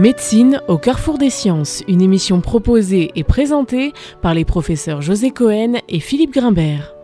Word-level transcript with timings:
Médecine 0.00 0.62
au 0.66 0.78
carrefour 0.78 1.18
des 1.18 1.28
sciences, 1.28 1.84
une 1.86 2.00
émission 2.00 2.40
proposée 2.40 3.10
et 3.16 3.22
présentée 3.22 3.92
par 4.22 4.32
les 4.32 4.46
professeurs 4.46 5.02
José 5.02 5.30
Cohen 5.30 5.74
et 5.90 6.00
Philippe 6.00 6.32
Grimbert. 6.32 6.94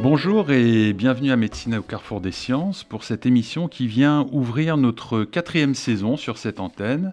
Bonjour 0.00 0.52
et 0.52 0.92
bienvenue 0.92 1.32
à 1.32 1.36
Médecine 1.36 1.74
au 1.74 1.82
carrefour 1.82 2.20
des 2.20 2.30
sciences 2.30 2.84
pour 2.84 3.02
cette 3.02 3.26
émission 3.26 3.66
qui 3.66 3.88
vient 3.88 4.28
ouvrir 4.30 4.76
notre 4.76 5.24
quatrième 5.24 5.74
saison 5.74 6.16
sur 6.16 6.38
cette 6.38 6.60
antenne. 6.60 7.12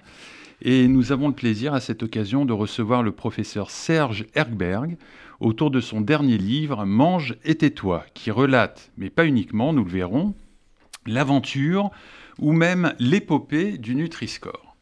Et 0.61 0.87
nous 0.87 1.11
avons 1.11 1.29
le 1.29 1.33
plaisir 1.33 1.73
à 1.73 1.79
cette 1.79 2.03
occasion 2.03 2.45
de 2.45 2.53
recevoir 2.53 3.01
le 3.01 3.11
professeur 3.11 3.71
Serge 3.71 4.27
Ergberg 4.35 4.97
autour 5.39 5.71
de 5.71 5.79
son 5.79 6.01
dernier 6.01 6.37
livre 6.37 6.85
Mange 6.85 7.37
et 7.43 7.55
tais-toi, 7.55 8.05
qui 8.13 8.29
relate, 8.29 8.91
mais 8.99 9.09
pas 9.09 9.25
uniquement, 9.25 9.73
nous 9.73 9.83
le 9.83 9.89
verrons, 9.89 10.35
l'aventure 11.11 11.91
ou 12.39 12.51
même 12.51 12.93
l'épopée 12.99 13.77
du 13.77 13.95
Nutri-Score. 13.95 14.75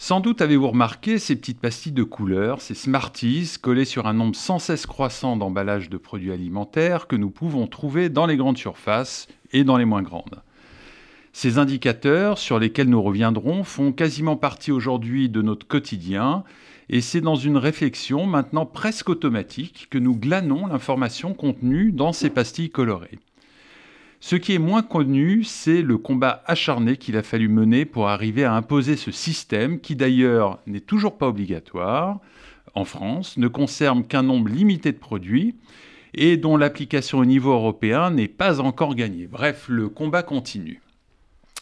Sans 0.00 0.20
doute 0.20 0.42
avez-vous 0.42 0.68
remarqué 0.68 1.18
ces 1.18 1.34
petites 1.34 1.60
pastilles 1.60 1.90
de 1.90 2.04
couleur, 2.04 2.60
ces 2.60 2.74
Smarties 2.74 3.56
collées 3.60 3.84
sur 3.84 4.06
un 4.06 4.14
nombre 4.14 4.36
sans 4.36 4.60
cesse 4.60 4.86
croissant 4.86 5.36
d'emballages 5.36 5.90
de 5.90 5.96
produits 5.96 6.30
alimentaires 6.30 7.08
que 7.08 7.16
nous 7.16 7.30
pouvons 7.30 7.66
trouver 7.66 8.08
dans 8.08 8.26
les 8.26 8.36
grandes 8.36 8.58
surfaces 8.58 9.26
et 9.52 9.64
dans 9.64 9.76
les 9.76 9.84
moins 9.84 10.02
grandes. 10.02 10.42
Ces 11.32 11.58
indicateurs, 11.58 12.38
sur 12.38 12.60
lesquels 12.60 12.88
nous 12.88 13.02
reviendrons, 13.02 13.64
font 13.64 13.92
quasiment 13.92 14.36
partie 14.36 14.70
aujourd'hui 14.70 15.28
de 15.28 15.42
notre 15.42 15.66
quotidien 15.66 16.44
et 16.88 17.00
c'est 17.00 17.20
dans 17.20 17.36
une 17.36 17.56
réflexion 17.56 18.24
maintenant 18.24 18.66
presque 18.66 19.08
automatique 19.08 19.88
que 19.90 19.98
nous 19.98 20.16
glanons 20.16 20.66
l'information 20.66 21.34
contenue 21.34 21.92
dans 21.92 22.12
ces 22.12 22.30
pastilles 22.30 22.70
colorées. 22.70 23.18
Ce 24.20 24.34
qui 24.34 24.52
est 24.52 24.58
moins 24.58 24.82
connu, 24.82 25.44
c'est 25.44 25.80
le 25.80 25.96
combat 25.96 26.42
acharné 26.46 26.96
qu'il 26.96 27.16
a 27.16 27.22
fallu 27.22 27.48
mener 27.48 27.84
pour 27.84 28.08
arriver 28.08 28.44
à 28.44 28.54
imposer 28.54 28.96
ce 28.96 29.12
système 29.12 29.80
qui 29.80 29.94
d'ailleurs 29.94 30.58
n'est 30.66 30.80
toujours 30.80 31.16
pas 31.16 31.28
obligatoire 31.28 32.18
en 32.74 32.84
France, 32.84 33.36
ne 33.36 33.48
concerne 33.48 34.04
qu'un 34.04 34.22
nombre 34.22 34.48
limité 34.48 34.92
de 34.92 34.98
produits 34.98 35.54
et 36.14 36.36
dont 36.36 36.56
l'application 36.56 37.18
au 37.18 37.24
niveau 37.24 37.52
européen 37.52 38.10
n'est 38.10 38.28
pas 38.28 38.60
encore 38.60 38.94
gagnée. 38.96 39.28
Bref, 39.28 39.66
le 39.68 39.88
combat 39.88 40.24
continue. 40.24 40.82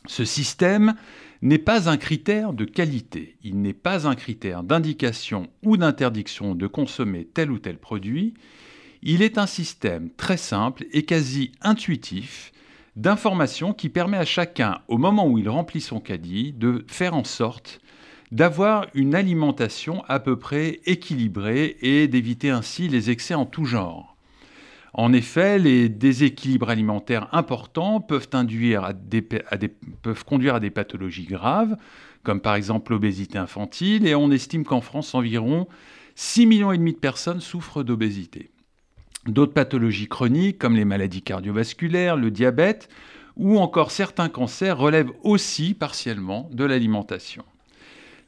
Ce 0.06 0.24
système 0.24 0.94
n'est 1.42 1.58
pas 1.58 1.90
un 1.90 1.98
critère 1.98 2.54
de 2.54 2.64
qualité, 2.64 3.36
il 3.44 3.60
n'est 3.60 3.74
pas 3.74 4.08
un 4.08 4.14
critère 4.14 4.62
d'indication 4.62 5.48
ou 5.62 5.76
d'interdiction 5.76 6.54
de 6.54 6.66
consommer 6.66 7.26
tel 7.26 7.50
ou 7.50 7.58
tel 7.58 7.76
produit, 7.76 8.34
il 9.02 9.22
est 9.22 9.38
un 9.38 9.46
système 9.46 10.10
très 10.16 10.36
simple 10.36 10.84
et 10.92 11.04
quasi 11.04 11.52
intuitif 11.62 12.52
d'information 12.96 13.72
qui 13.72 13.88
permet 13.88 14.16
à 14.16 14.24
chacun, 14.24 14.80
au 14.88 14.96
moment 14.96 15.28
où 15.28 15.38
il 15.38 15.48
remplit 15.48 15.82
son 15.82 16.00
caddie, 16.00 16.52
de 16.52 16.84
faire 16.88 17.14
en 17.14 17.24
sorte 17.24 17.80
d'avoir 18.32 18.86
une 18.94 19.14
alimentation 19.14 20.02
à 20.08 20.18
peu 20.18 20.38
près 20.38 20.80
équilibrée 20.84 21.76
et 21.80 22.08
d'éviter 22.08 22.50
ainsi 22.50 22.88
les 22.88 23.10
excès 23.10 23.34
en 23.34 23.46
tout 23.46 23.64
genre. 23.64 24.16
En 24.94 25.12
effet, 25.12 25.58
les 25.58 25.90
déséquilibres 25.90 26.70
alimentaires 26.70 27.28
importants 27.32 28.00
peuvent, 28.00 28.28
peuvent 28.28 30.24
conduire 30.24 30.54
à 30.54 30.60
des 30.60 30.70
pathologies 30.70 31.26
graves, 31.26 31.76
comme 32.22 32.40
par 32.40 32.54
exemple 32.54 32.92
l'obésité 32.92 33.36
infantile, 33.36 34.06
et 34.06 34.14
on 34.14 34.30
estime 34.30 34.64
qu'en 34.64 34.80
France, 34.80 35.14
environ 35.14 35.68
6,5 36.16 36.46
millions 36.46 36.72
de 36.72 36.92
personnes 36.92 37.42
souffrent 37.42 37.84
d'obésité. 37.84 38.50
D'autres 39.26 39.52
pathologies 39.52 40.08
chroniques, 40.08 40.58
comme 40.58 40.76
les 40.76 40.84
maladies 40.84 41.22
cardiovasculaires, 41.22 42.16
le 42.16 42.30
diabète, 42.30 42.88
ou 43.36 43.58
encore 43.58 43.90
certains 43.90 44.28
cancers, 44.28 44.78
relèvent 44.78 45.12
aussi 45.22 45.74
partiellement 45.74 46.48
de 46.52 46.64
l'alimentation. 46.64 47.44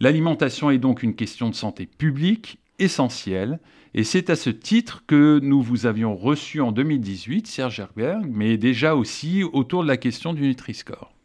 L'alimentation 0.00 0.70
est 0.70 0.78
donc 0.78 1.03
une 1.03 1.14
question 1.14 1.48
de 1.48 1.54
santé 1.54 1.87
publique 1.87 2.58
essentielle, 2.78 3.58
et 3.94 4.04
c'est 4.04 4.31
à 4.31 4.37
ce 4.37 4.50
titre 4.50 5.03
que 5.06 5.41
nous 5.42 5.62
vous 5.62 5.87
avions 5.87 6.14
reçu 6.14 6.60
en 6.60 6.72
2018, 6.72 7.47
Serge 7.47 7.81
Herberg, 7.81 8.26
mais 8.31 8.56
déjà 8.56 8.94
aussi 8.94 9.42
autour 9.42 9.82
de 9.82 9.88
la 9.88 9.97
question 9.97 10.32
du 10.32 10.42
Nutri-Score. 10.42 11.18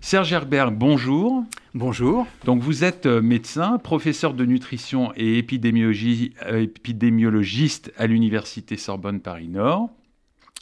Serge 0.00 0.32
Herberg, 0.32 0.74
bonjour. 0.76 1.44
Bonjour. 1.74 2.26
Donc 2.44 2.62
vous 2.62 2.84
êtes 2.84 3.06
euh, 3.06 3.20
médecin, 3.20 3.78
professeur 3.78 4.32
de 4.32 4.44
nutrition 4.44 5.12
et 5.16 5.44
euh, 5.44 6.62
épidémiologiste 6.62 7.92
à 7.96 8.06
l'Université 8.06 8.76
Sorbonne 8.76 9.20
Paris-Nord. 9.20 9.90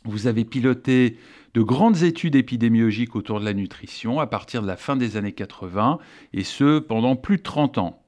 Vous 0.04 0.26
avez 0.26 0.44
piloté 0.44 1.18
de 1.52 1.62
grandes 1.62 2.02
études 2.02 2.34
épidémiologiques 2.34 3.14
autour 3.14 3.38
de 3.40 3.44
la 3.44 3.52
nutrition 3.52 4.20
à 4.20 4.26
partir 4.26 4.62
de 4.62 4.66
la 4.66 4.76
fin 4.76 4.96
des 4.96 5.16
années 5.16 5.32
80, 5.32 5.98
et 6.32 6.44
ce 6.44 6.78
pendant 6.78 7.14
plus 7.14 7.36
de 7.36 7.42
30 7.42 7.78
ans. 7.78 8.02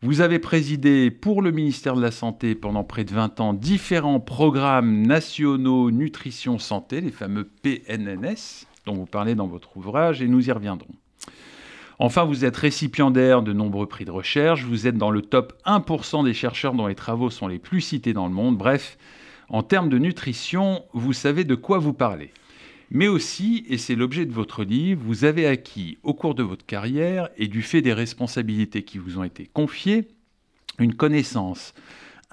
Vous 0.00 0.22
avez 0.22 0.38
présidé 0.38 1.10
pour 1.10 1.42
le 1.42 1.50
ministère 1.50 1.94
de 1.94 2.02
la 2.02 2.10
Santé 2.10 2.54
pendant 2.54 2.84
près 2.84 3.04
de 3.04 3.12
20 3.12 3.40
ans 3.40 3.52
différents 3.52 4.20
programmes 4.20 5.02
nationaux 5.02 5.90
nutrition 5.90 6.58
santé, 6.58 7.00
les 7.00 7.10
fameux 7.10 7.44
PNNS 7.44 8.66
dont 8.86 8.94
vous 8.94 9.06
parlez 9.06 9.34
dans 9.34 9.46
votre 9.46 9.76
ouvrage, 9.76 10.22
et 10.22 10.28
nous 10.28 10.48
y 10.48 10.52
reviendrons. 10.52 10.94
Enfin, 11.98 12.24
vous 12.24 12.44
êtes 12.44 12.56
récipiendaire 12.56 13.42
de 13.42 13.52
nombreux 13.52 13.86
prix 13.86 14.04
de 14.04 14.10
recherche, 14.10 14.64
vous 14.64 14.86
êtes 14.86 14.98
dans 14.98 15.10
le 15.10 15.22
top 15.22 15.52
1% 15.64 16.24
des 16.24 16.34
chercheurs 16.34 16.74
dont 16.74 16.88
les 16.88 16.94
travaux 16.94 17.30
sont 17.30 17.46
les 17.46 17.60
plus 17.60 17.80
cités 17.80 18.12
dans 18.12 18.26
le 18.26 18.34
monde. 18.34 18.58
Bref, 18.58 18.98
en 19.48 19.62
termes 19.62 19.88
de 19.88 19.98
nutrition, 19.98 20.82
vous 20.92 21.12
savez 21.12 21.44
de 21.44 21.54
quoi 21.54 21.78
vous 21.78 21.92
parlez. 21.92 22.32
Mais 22.90 23.08
aussi, 23.08 23.64
et 23.68 23.78
c'est 23.78 23.94
l'objet 23.94 24.26
de 24.26 24.32
votre 24.32 24.64
livre, 24.64 25.02
vous 25.04 25.24
avez 25.24 25.46
acquis 25.46 25.98
au 26.02 26.14
cours 26.14 26.34
de 26.34 26.42
votre 26.42 26.66
carrière 26.66 27.28
et 27.36 27.48
du 27.48 27.62
fait 27.62 27.82
des 27.82 27.92
responsabilités 27.92 28.82
qui 28.82 28.98
vous 28.98 29.18
ont 29.18 29.24
été 29.24 29.48
confiées, 29.52 30.08
une 30.78 30.94
connaissance 30.94 31.74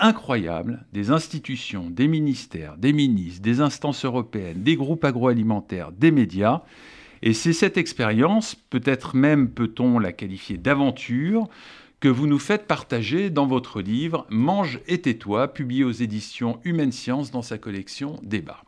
incroyable 0.02 0.86
des 0.92 1.12
institutions, 1.12 1.90
des 1.90 2.08
ministères, 2.08 2.76
des 2.78 2.92
ministres, 2.92 3.42
des 3.42 3.62
instances 3.62 4.04
européennes, 4.04 4.64
des 4.64 4.76
groupes 4.76 5.06
agroalimentaires, 5.06 5.92
des 5.92 6.12
médias. 6.12 6.62
Et 7.22 7.34
c'est 7.34 7.54
cette 7.54 7.78
expérience, 7.78 8.56
peut-être 8.56 9.16
même 9.16 9.50
peut-on 9.50 10.00
la 10.00 10.12
qualifier 10.12 10.58
d'aventure, 10.58 11.48
que 12.00 12.10
vous 12.10 12.26
nous 12.26 12.40
faites 12.40 12.66
partager 12.66 13.30
dans 13.30 13.46
votre 13.46 13.80
livre 13.80 14.26
Mange 14.30 14.80
et 14.88 15.02
tais-toi, 15.02 15.54
publié 15.54 15.84
aux 15.84 15.92
éditions 15.92 16.60
Humaine 16.64 16.92
Science 16.92 17.30
dans 17.30 17.44
sa 17.44 17.60
collection 17.60 18.20
Débat. 18.24 18.64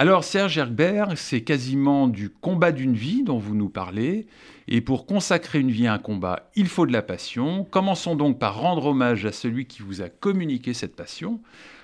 Alors 0.00 0.22
Serge 0.22 0.56
Herbert, 0.56 1.18
c'est 1.18 1.40
quasiment 1.40 2.06
du 2.06 2.30
combat 2.30 2.70
d'une 2.70 2.94
vie 2.94 3.24
dont 3.24 3.38
vous 3.38 3.56
nous 3.56 3.68
parlez, 3.68 4.28
et 4.68 4.80
pour 4.80 5.06
consacrer 5.06 5.58
une 5.58 5.72
vie 5.72 5.88
à 5.88 5.94
un 5.94 5.98
combat, 5.98 6.48
il 6.54 6.68
faut 6.68 6.86
de 6.86 6.92
la 6.92 7.02
passion. 7.02 7.66
Commençons 7.68 8.14
donc 8.14 8.38
par 8.38 8.60
rendre 8.60 8.86
hommage 8.86 9.26
à 9.26 9.32
celui 9.32 9.66
qui 9.66 9.82
vous 9.82 10.00
a 10.00 10.08
communiqué 10.08 10.72
cette 10.72 10.94
passion, 10.94 11.40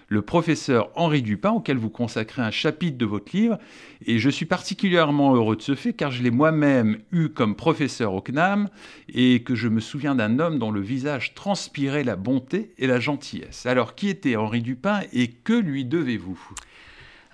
le 0.06 0.22
professeur 0.22 0.90
Henri 0.94 1.22
Dupin, 1.22 1.50
auquel 1.50 1.76
vous 1.76 1.90
consacrez 1.90 2.40
un 2.40 2.52
chapitre 2.52 2.96
de 2.96 3.04
votre 3.04 3.36
livre, 3.36 3.58
et 4.06 4.20
je 4.20 4.30
suis 4.30 4.46
particulièrement 4.46 5.34
heureux 5.34 5.56
de 5.56 5.62
ce 5.62 5.74
fait 5.74 5.92
car 5.92 6.12
je 6.12 6.22
l'ai 6.22 6.30
moi-même 6.30 6.98
eu 7.10 7.30
comme 7.30 7.56
professeur 7.56 8.14
au 8.14 8.20
CNAM, 8.20 8.68
et 9.08 9.42
que 9.42 9.56
je 9.56 9.66
me 9.66 9.80
souviens 9.80 10.14
d'un 10.14 10.38
homme 10.38 10.60
dont 10.60 10.70
le 10.70 10.80
visage 10.80 11.34
transpirait 11.34 12.04
la 12.04 12.14
bonté 12.14 12.74
et 12.78 12.86
la 12.86 13.00
gentillesse. 13.00 13.66
Alors 13.66 13.96
qui 13.96 14.08
était 14.08 14.36
Henri 14.36 14.62
Dupin 14.62 15.00
et 15.12 15.26
que 15.26 15.54
lui 15.54 15.84
devez-vous? 15.84 16.38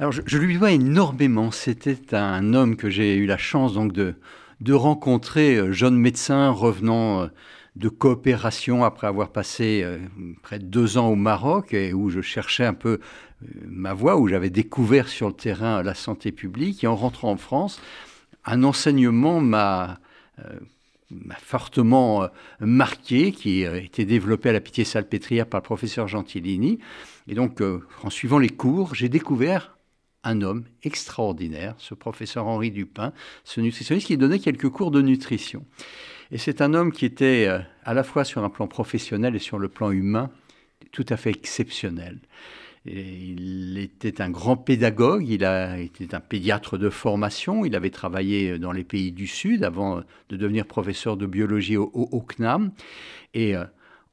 Alors, 0.00 0.12
je, 0.12 0.38
lui 0.38 0.56
dois 0.56 0.72
énormément. 0.72 1.50
C'était 1.50 2.14
un 2.16 2.54
homme 2.54 2.76
que 2.76 2.88
j'ai 2.88 3.16
eu 3.16 3.26
la 3.26 3.36
chance 3.36 3.74
donc 3.74 3.92
de, 3.92 4.14
de 4.62 4.72
rencontrer, 4.72 5.56
euh, 5.56 5.72
jeune 5.72 5.94
médecin 5.94 6.48
revenant 6.48 7.20
euh, 7.20 7.26
de 7.76 7.90
coopération 7.90 8.82
après 8.82 9.08
avoir 9.08 9.28
passé 9.28 9.82
euh, 9.84 9.98
près 10.42 10.58
de 10.58 10.64
deux 10.64 10.96
ans 10.96 11.08
au 11.08 11.16
Maroc 11.16 11.74
et 11.74 11.92
où 11.92 12.08
je 12.08 12.22
cherchais 12.22 12.64
un 12.64 12.72
peu 12.72 12.98
ma 13.68 13.92
voie, 13.92 14.16
où 14.16 14.26
j'avais 14.26 14.48
découvert 14.48 15.06
sur 15.06 15.28
le 15.28 15.34
terrain 15.34 15.82
la 15.82 15.94
santé 15.94 16.32
publique. 16.32 16.82
Et 16.82 16.86
en 16.86 16.96
rentrant 16.96 17.32
en 17.32 17.36
France, 17.36 17.78
un 18.46 18.64
enseignement 18.64 19.42
m'a 19.42 19.98
fortement 21.42 22.26
marqué, 22.58 23.32
qui 23.32 23.66
a 23.66 23.76
été 23.76 24.06
développé 24.06 24.48
à 24.48 24.52
la 24.52 24.60
Pitié-Salpêtrière 24.60 25.44
par 25.44 25.60
le 25.60 25.64
professeur 25.64 26.08
Gentilini. 26.08 26.78
Et 27.28 27.34
donc, 27.34 27.60
en 28.02 28.10
suivant 28.10 28.38
les 28.38 28.48
cours, 28.48 28.94
j'ai 28.94 29.10
découvert 29.10 29.74
un 30.24 30.42
homme 30.42 30.64
extraordinaire, 30.82 31.74
ce 31.78 31.94
professeur 31.94 32.46
Henri 32.46 32.70
Dupin, 32.70 33.12
ce 33.44 33.60
nutritionniste 33.60 34.06
qui 34.06 34.16
donnait 34.16 34.38
quelques 34.38 34.68
cours 34.68 34.90
de 34.90 35.00
nutrition. 35.00 35.64
Et 36.30 36.38
c'est 36.38 36.60
un 36.60 36.74
homme 36.74 36.92
qui 36.92 37.04
était 37.04 37.46
euh, 37.48 37.58
à 37.84 37.94
la 37.94 38.02
fois 38.02 38.24
sur 38.24 38.44
un 38.44 38.50
plan 38.50 38.68
professionnel 38.68 39.34
et 39.34 39.40
sur 39.40 39.58
le 39.58 39.68
plan 39.68 39.90
humain 39.90 40.30
tout 40.92 41.06
à 41.08 41.16
fait 41.16 41.30
exceptionnel. 41.30 42.18
il 42.84 43.78
était 43.78 44.20
un 44.20 44.30
grand 44.30 44.56
pédagogue, 44.56 45.28
il 45.28 45.44
a 45.44 45.78
été 45.78 46.08
un 46.14 46.20
pédiatre 46.20 46.78
de 46.78 46.90
formation, 46.90 47.64
il 47.64 47.76
avait 47.76 47.90
travaillé 47.90 48.58
dans 48.58 48.72
les 48.72 48.84
pays 48.84 49.12
du 49.12 49.26
Sud 49.26 49.62
avant 49.62 50.02
de 50.30 50.36
devenir 50.36 50.66
professeur 50.66 51.16
de 51.16 51.26
biologie 51.26 51.76
au, 51.76 51.90
au, 51.92 52.20
CNAM. 52.20 52.72
Et 53.34 53.54
euh, 53.54 53.64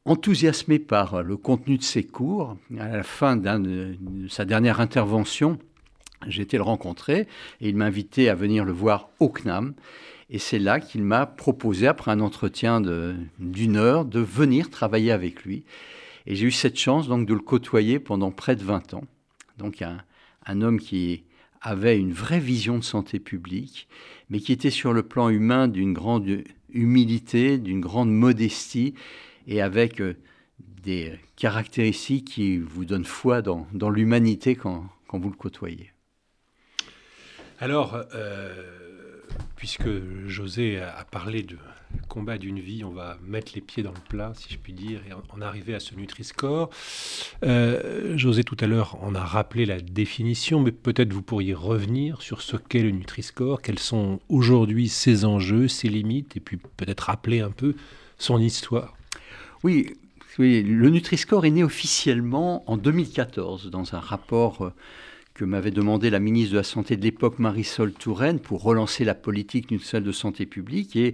enthousiasmé 0.06 0.80
par 0.80 1.24
le 1.24 1.38
contenu 1.38 1.78
de 1.78 1.84
ses 1.84 2.04
cours, 2.04 2.58
à 2.80 2.88
la 2.90 3.04
fin 3.04 3.38
de 3.38 3.96
sa 4.30 4.46
dernière 4.46 4.80
intervention, 4.80 5.58
J'ai 6.26 6.42
été 6.42 6.58
le 6.58 6.64
rencontrer 6.64 7.28
et 7.62 7.70
il 7.70 7.76
m'a 7.76 7.86
invité 7.86 8.30
à 8.30 8.36
venir 8.36 8.66
le 8.66 8.72
voir 8.72 9.10
au 9.20 9.30
CNAM. 9.30 9.74
Et 10.30 10.40
c'est 10.40 10.60
là 10.60 10.80
qu'il 10.80 11.04
m'a 11.04 11.26
proposé, 11.26 11.88
après 11.88 12.12
un 12.12 12.20
entretien 12.20 12.82
d'une 13.40 13.78
heure, 13.78 14.04
de 14.04 14.20
venir 14.20 14.70
travailler 14.70 15.12
avec 15.12 15.44
lui. 15.44 15.64
Et 16.26 16.36
j'ai 16.36 16.48
eu 16.48 16.52
cette 16.52 16.78
chance 16.78 17.08
donc 17.08 17.26
de 17.26 17.34
le 17.34 17.40
côtoyer 17.40 18.00
pendant 18.00 18.32
près 18.32 18.56
de 18.56 18.64
20 18.64 18.94
ans. 18.94 19.06
Donc 19.58 19.82
un, 19.82 20.62
homme 20.62 20.80
qui 20.80 21.24
avait 21.62 21.98
une 21.98 22.12
vraie 22.12 22.40
vision 22.40 22.78
de 22.78 22.84
santé 22.84 23.20
publique, 23.20 23.88
mais 24.30 24.40
qui 24.40 24.52
était 24.52 24.70
sur 24.70 24.94
le 24.94 25.04
plan 25.04 25.30
humain 25.30 25.68
d'une 25.68 25.94
grande 25.94 26.44
humilité, 26.70 27.58
d'une 27.58 27.80
grande 27.80 28.12
modestie, 28.12 28.94
et 29.48 29.62
avec 29.62 30.02
euh, 30.02 30.16
des 30.84 31.14
caractéristiques 31.38 32.26
qui 32.26 32.58
vous 32.58 32.86
donnent 32.86 33.06
foi 33.06 33.42
dans, 33.42 33.90
l'humanité 33.90 34.56
quand, 34.56 34.90
vous 35.12 35.30
le 35.30 35.36
côtoyez. 35.36 35.92
Alors, 37.60 38.00
euh, 38.14 38.54
puisque 39.56 39.90
José 40.28 40.80
a 40.80 41.06
parlé 41.10 41.42
de 41.42 41.58
combat 42.08 42.38
d'une 42.38 42.60
vie, 42.60 42.84
on 42.84 42.92
va 42.92 43.18
mettre 43.26 43.54
les 43.56 43.62
pieds 43.62 43.82
dans 43.82 43.92
le 43.92 44.10
plat, 44.10 44.32
si 44.36 44.54
je 44.54 44.60
puis 44.60 44.74
dire, 44.74 45.02
et 45.10 45.14
en 45.14 45.42
arriver 45.42 45.74
à 45.74 45.80
ce 45.80 45.96
Nutri-Score. 45.96 46.70
Euh, 47.44 48.16
José, 48.16 48.44
tout 48.44 48.58
à 48.60 48.68
l'heure, 48.68 49.02
en 49.04 49.16
a 49.16 49.24
rappelé 49.24 49.66
la 49.66 49.80
définition, 49.80 50.60
mais 50.60 50.72
peut-être 50.72 51.12
vous 51.12 51.24
pourriez 51.24 51.56
revenir 51.56 52.22
sur 52.22 52.42
ce 52.42 52.58
qu'est 52.58 52.84
le 52.84 52.92
Nutri-Score, 52.92 53.62
quels 53.64 53.80
sont 53.80 54.20
aujourd'hui 54.30 54.88
ses 54.88 55.26
enjeux, 55.26 55.68
ses 55.68 55.90
limites, 55.90 56.38
et 56.38 56.40
puis 56.40 56.58
peut-être 56.58 57.02
rappeler 57.02 57.42
un 57.42 57.52
peu 57.52 57.76
son 58.20 58.40
histoire. 58.40 58.96
Oui, 59.64 59.96
oui 60.38 60.62
le 60.62 60.90
Nutri-Score 60.90 61.46
est 61.46 61.52
né 61.52 61.64
officiellement 61.64 62.70
en 62.70 62.78
2014 62.78 63.72
dans 63.72 63.96
un 63.96 64.00
rapport 64.00 64.62
euh, 64.62 64.74
que 65.38 65.46
m'avait 65.46 65.72
demandé 65.72 66.10
la 66.10 66.20
ministre 66.20 66.54
de 66.54 66.58
la 66.58 66.64
Santé 66.64 66.98
de 66.98 67.04
l'époque, 67.04 67.38
Marisol 67.38 67.94
Touraine, 67.94 68.40
pour 68.40 68.64
relancer 68.64 69.06
la 69.06 69.14
politique 69.14 69.70
nutritionnelle 69.70 70.08
de 70.08 70.12
santé 70.12 70.48
publique. 70.48 70.96
Et 70.96 71.14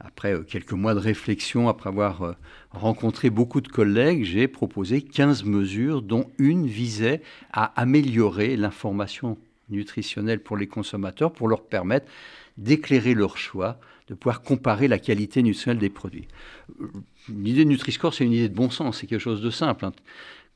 après 0.00 0.34
euh, 0.34 0.42
quelques 0.42 0.72
mois 0.72 0.92
de 0.92 0.98
réflexion, 0.98 1.68
après 1.68 1.88
avoir 1.88 2.22
euh, 2.22 2.32
rencontré 2.72 3.30
beaucoup 3.30 3.60
de 3.60 3.68
collègues, 3.68 4.24
j'ai 4.24 4.48
proposé 4.48 5.02
15 5.02 5.44
mesures, 5.44 6.02
dont 6.02 6.28
une 6.38 6.66
visait 6.66 7.22
à 7.52 7.66
améliorer 7.80 8.56
l'information 8.56 9.38
nutritionnelle 9.68 10.40
pour 10.40 10.56
les 10.56 10.66
consommateurs, 10.66 11.32
pour 11.32 11.46
leur 11.46 11.62
permettre 11.62 12.06
d'éclairer 12.58 13.14
leur 13.14 13.38
choix, 13.38 13.78
de 14.08 14.14
pouvoir 14.14 14.42
comparer 14.42 14.88
la 14.88 14.98
qualité 14.98 15.44
nutritionnelle 15.44 15.78
des 15.78 15.90
produits. 15.90 16.26
Euh, 16.80 16.88
l'idée 17.28 17.64
de 17.64 17.70
Nutri-Score, 17.70 18.14
c'est 18.14 18.24
une 18.24 18.32
idée 18.32 18.48
de 18.48 18.54
bon 18.54 18.68
sens, 18.68 18.98
c'est 18.98 19.06
quelque 19.06 19.20
chose 19.20 19.42
de 19.42 19.50
simple. 19.50 19.86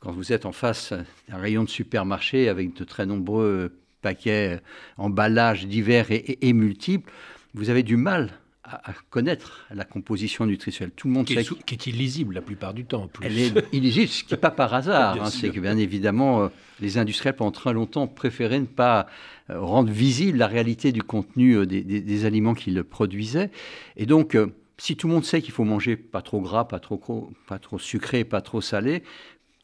Quand 0.04 0.12
vous 0.12 0.34
êtes 0.34 0.44
en 0.44 0.52
face 0.52 0.92
d'un 1.30 1.38
rayon 1.38 1.64
de 1.64 1.68
supermarché 1.70 2.50
avec 2.50 2.76
de 2.76 2.84
très 2.84 3.06
nombreux 3.06 3.72
paquets, 4.02 4.60
emballages 4.98 5.66
divers 5.66 6.08
et, 6.10 6.52
multiples, 6.52 7.10
vous 7.54 7.70
avez 7.70 7.82
du 7.82 7.96
mal 7.96 8.30
à, 8.64 8.92
connaître 9.08 9.64
la 9.74 9.84
composition 9.84 10.44
nutritionnelle. 10.44 10.92
Tout 10.94 11.08
le 11.08 11.14
monde 11.14 11.26
qui, 11.26 11.34
sait 11.34 11.40
est, 11.40 11.64
qui 11.64 11.74
est 11.74 11.86
illisible 11.86 12.34
la 12.34 12.42
plupart 12.42 12.74
du 12.74 12.84
temps. 12.84 13.08
Elle 13.22 13.38
est 13.38 13.54
illisible, 13.72 14.08
ce 14.08 14.24
qui 14.24 14.34
n'est 14.34 14.40
pas 14.40 14.50
par 14.50 14.74
hasard. 14.74 15.16
Hein, 15.22 15.30
c'est 15.30 15.48
que 15.48 15.60
bien 15.60 15.78
évidemment, 15.78 16.44
euh, 16.44 16.48
les 16.80 16.98
industriels 16.98 17.36
pendant 17.36 17.50
très 17.50 17.72
longtemps 17.72 18.06
préféraient 18.06 18.60
ne 18.60 18.66
pas 18.66 19.06
euh, 19.48 19.58
rendre 19.58 19.90
visible 19.90 20.36
la 20.36 20.48
réalité 20.48 20.92
du 20.92 21.02
contenu 21.02 21.56
euh, 21.56 21.66
des, 21.66 22.24
aliments 22.26 22.54
qu'ils 22.54 22.84
produisaient. 22.84 23.50
Et 23.96 24.04
donc, 24.04 24.36
si 24.76 24.96
tout 24.96 25.08
le 25.08 25.14
monde 25.14 25.24
sait 25.24 25.40
qu'il 25.40 25.52
faut 25.52 25.64
manger 25.64 25.96
pas 25.96 26.20
trop 26.20 26.40
gras, 26.40 26.64
pas 26.64 26.80
trop, 26.80 27.30
pas 27.46 27.58
trop 27.58 27.78
sucré, 27.78 28.24
pas 28.24 28.40
trop 28.40 28.60
salé, 28.60 29.02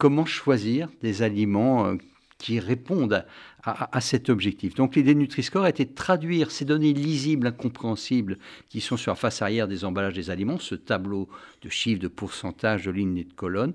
comment 0.01 0.25
choisir 0.25 0.89
des 1.03 1.21
aliments 1.21 1.85
euh, 1.85 1.95
qui 2.39 2.59
répondent 2.59 3.23
à, 3.63 4.01
cet 4.01 4.31
objectif. 4.31 4.73
Donc 4.73 4.95
l'idée 4.95 5.13
de 5.13 5.19
Nutri-Score 5.19 5.67
été 5.67 5.85
de 5.85 5.93
traduire 5.93 6.49
ces 6.49 6.65
données 6.65 6.91
lisibles, 6.91 7.45
incompréhensibles, 7.45 8.39
qui 8.67 8.81
sont 8.81 8.97
sur 8.97 9.11
la 9.11 9.15
face 9.15 9.43
arrière 9.43 9.67
des 9.67 9.85
emballages 9.85 10.15
des 10.15 10.31
aliments, 10.31 10.57
ce 10.57 10.73
tableau 10.73 11.29
de 11.61 11.69
chiffres, 11.69 12.01
de 12.01 12.07
pourcentage, 12.07 12.85
de 12.85 12.89
lignes 12.89 13.19
et 13.19 13.25
de 13.25 13.33
colonnes, 13.33 13.73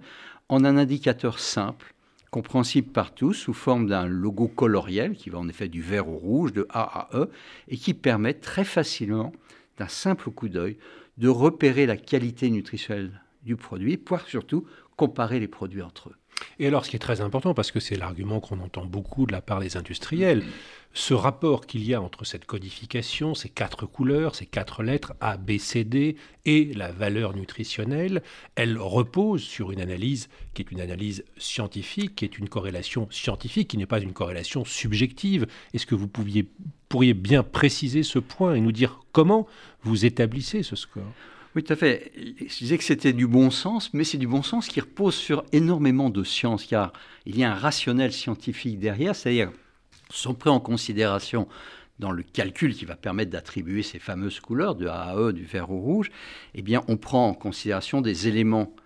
en 0.49 0.65
un 0.65 0.77
indicateur 0.77 1.39
simple, 1.39 1.95
compréhensible 2.33 2.91
par 2.91 3.15
tous, 3.15 3.35
sous 3.35 3.55
forme 3.55 3.87
d'un 3.87 4.09
logo 4.09 4.49
coloriel, 4.49 5.15
qui 5.15 5.31
va 5.31 5.39
en 5.39 5.49
effet 5.49 5.69
du 5.69 5.81
vert 5.81 6.09
au 6.09 6.17
rouge, 6.17 6.53
de 6.53 6.67
A 6.71 7.03
à 7.03 7.17
E, 7.17 7.31
et 7.69 7.77
qui 7.77 7.95
permet 7.95 8.35
très 8.35 8.65
facilement, 8.65 9.33
d'un 9.79 9.87
simple 9.87 10.33
coup 10.33 10.49
d'œil, 10.49 10.77
de 11.19 11.29
repérer 11.29 11.87
la 11.87 11.97
qualité 11.97 12.51
nutritionnelle 12.51 13.23
du 13.45 13.55
produit, 13.55 13.97
voire 14.09 14.27
surtout 14.27 14.67
comparer 14.97 15.41
les 15.41 15.49
produits 15.49 15.83
entre 15.83 16.11
eux. 16.11 16.17
Et 16.59 16.67
alors, 16.67 16.85
ce 16.85 16.91
qui 16.91 16.97
est 16.97 17.01
très 17.01 17.21
important, 17.21 17.55
parce 17.55 17.71
que 17.71 17.81
c'est 17.81 17.97
l'argument 17.97 18.41
qu'on 18.41 18.61
entend 18.61 18.85
beaucoup 18.85 19.27
de 19.27 19.33
la 19.33 19.41
part 19.41 19.61
des 19.61 19.77
industriels, 19.77 20.43
ce 20.93 21.15
rapport 21.15 21.67
qu'il 21.67 21.85
y 21.85 21.95
a 21.95 22.01
entre 22.01 22.25
cette 22.25 22.47
codification, 22.47 23.35
ces 23.35 23.49
quatre 23.49 23.87
couleurs, 23.87 24.35
ces 24.35 24.47
quatre 24.47 24.83
lettres 24.83 25.15
A, 25.21 25.37
B, 25.37 25.59
C, 25.59 25.85
D, 25.85 26.17
et 26.45 26.73
la 26.75 26.93
valeur 26.93 27.35
nutritionnelle, 27.35 28.23
elle 28.55 28.79
repose 28.79 29.43
sur 29.43 29.73
une 29.73 29.81
analyse 29.81 30.29
qui 30.55 30.63
est 30.63 30.71
une 30.71 30.81
analyse 30.81 31.25
scientifique, 31.37 32.17
qui 32.17 32.25
est 32.25 32.39
une 32.39 32.49
corrélation 32.49 33.09
scientifique, 33.11 33.69
qui 33.69 33.79
n'est 33.79 33.87
pas 33.87 34.01
une 34.01 34.15
corrélation 34.15 34.65
subjective. 34.65 35.47
Est-ce 35.75 35.87
que 35.87 35.95
vous 35.95 36.09
pouviez, 36.09 36.49
pourriez 36.89 37.15
bien 37.15 37.43
préciser 37.43 38.03
ce 38.03 38.19
point 38.19 38.55
et 38.55 38.61
nous 38.61 38.73
dire 38.73 39.01
comment 39.13 39.47
vous 39.83 40.07
établissez 40.07 40.63
ce 40.63 40.77
score? 40.77 41.13
Oui, 41.57 41.65
tout 41.65 41.73
à 41.73 41.77
fait. 41.77 42.13
Je 42.15 42.59
disais 42.59 42.77
que 42.77 42.85
c'était 42.85 43.15
du 43.15 43.27
bon 43.27 43.51
sens, 43.51 43.95
mais 43.95 44.05
c'est 44.05 44.19
du 44.19 44.27
bon 44.27 44.43
sens 44.43 44.69
qui 44.69 44.79
repose 44.79 45.15
sur 45.15 45.43
énormément 45.53 46.11
de 46.11 46.23
sciences, 46.23 46.67
car 46.67 46.93
il 47.25 47.39
y 47.39 47.45
a 47.45 47.51
un 47.51 47.55
rationnel 47.55 48.13
scientifique 48.13 48.79
derrière, 48.79 49.17
c'est-à-dire 49.17 49.51
sont 50.11 50.35
pris 50.35 50.51
en 50.51 50.61
considération 50.61 51.49
dans 51.99 52.13
le 52.13 52.23
calcul 52.23 52.75
qui 52.75 52.85
va 52.85 52.95
permettre 52.95 53.31
d'attribuer 53.31 53.83
ces 53.83 53.99
fameuses 53.99 54.39
couleurs 54.39 54.75
de 54.75 54.87
A 54.87 55.01
à 55.01 55.17
E, 55.17 55.33
du 55.33 55.45
vert 55.45 55.71
au 55.71 55.81
rouge, 55.81 56.11
eh 56.55 56.61
bien, 56.61 56.85
on 56.89 56.99
prend 56.99 57.29
en 57.29 57.35
considération 57.35 58.03
des 58.03 58.29
éléments 58.29 58.77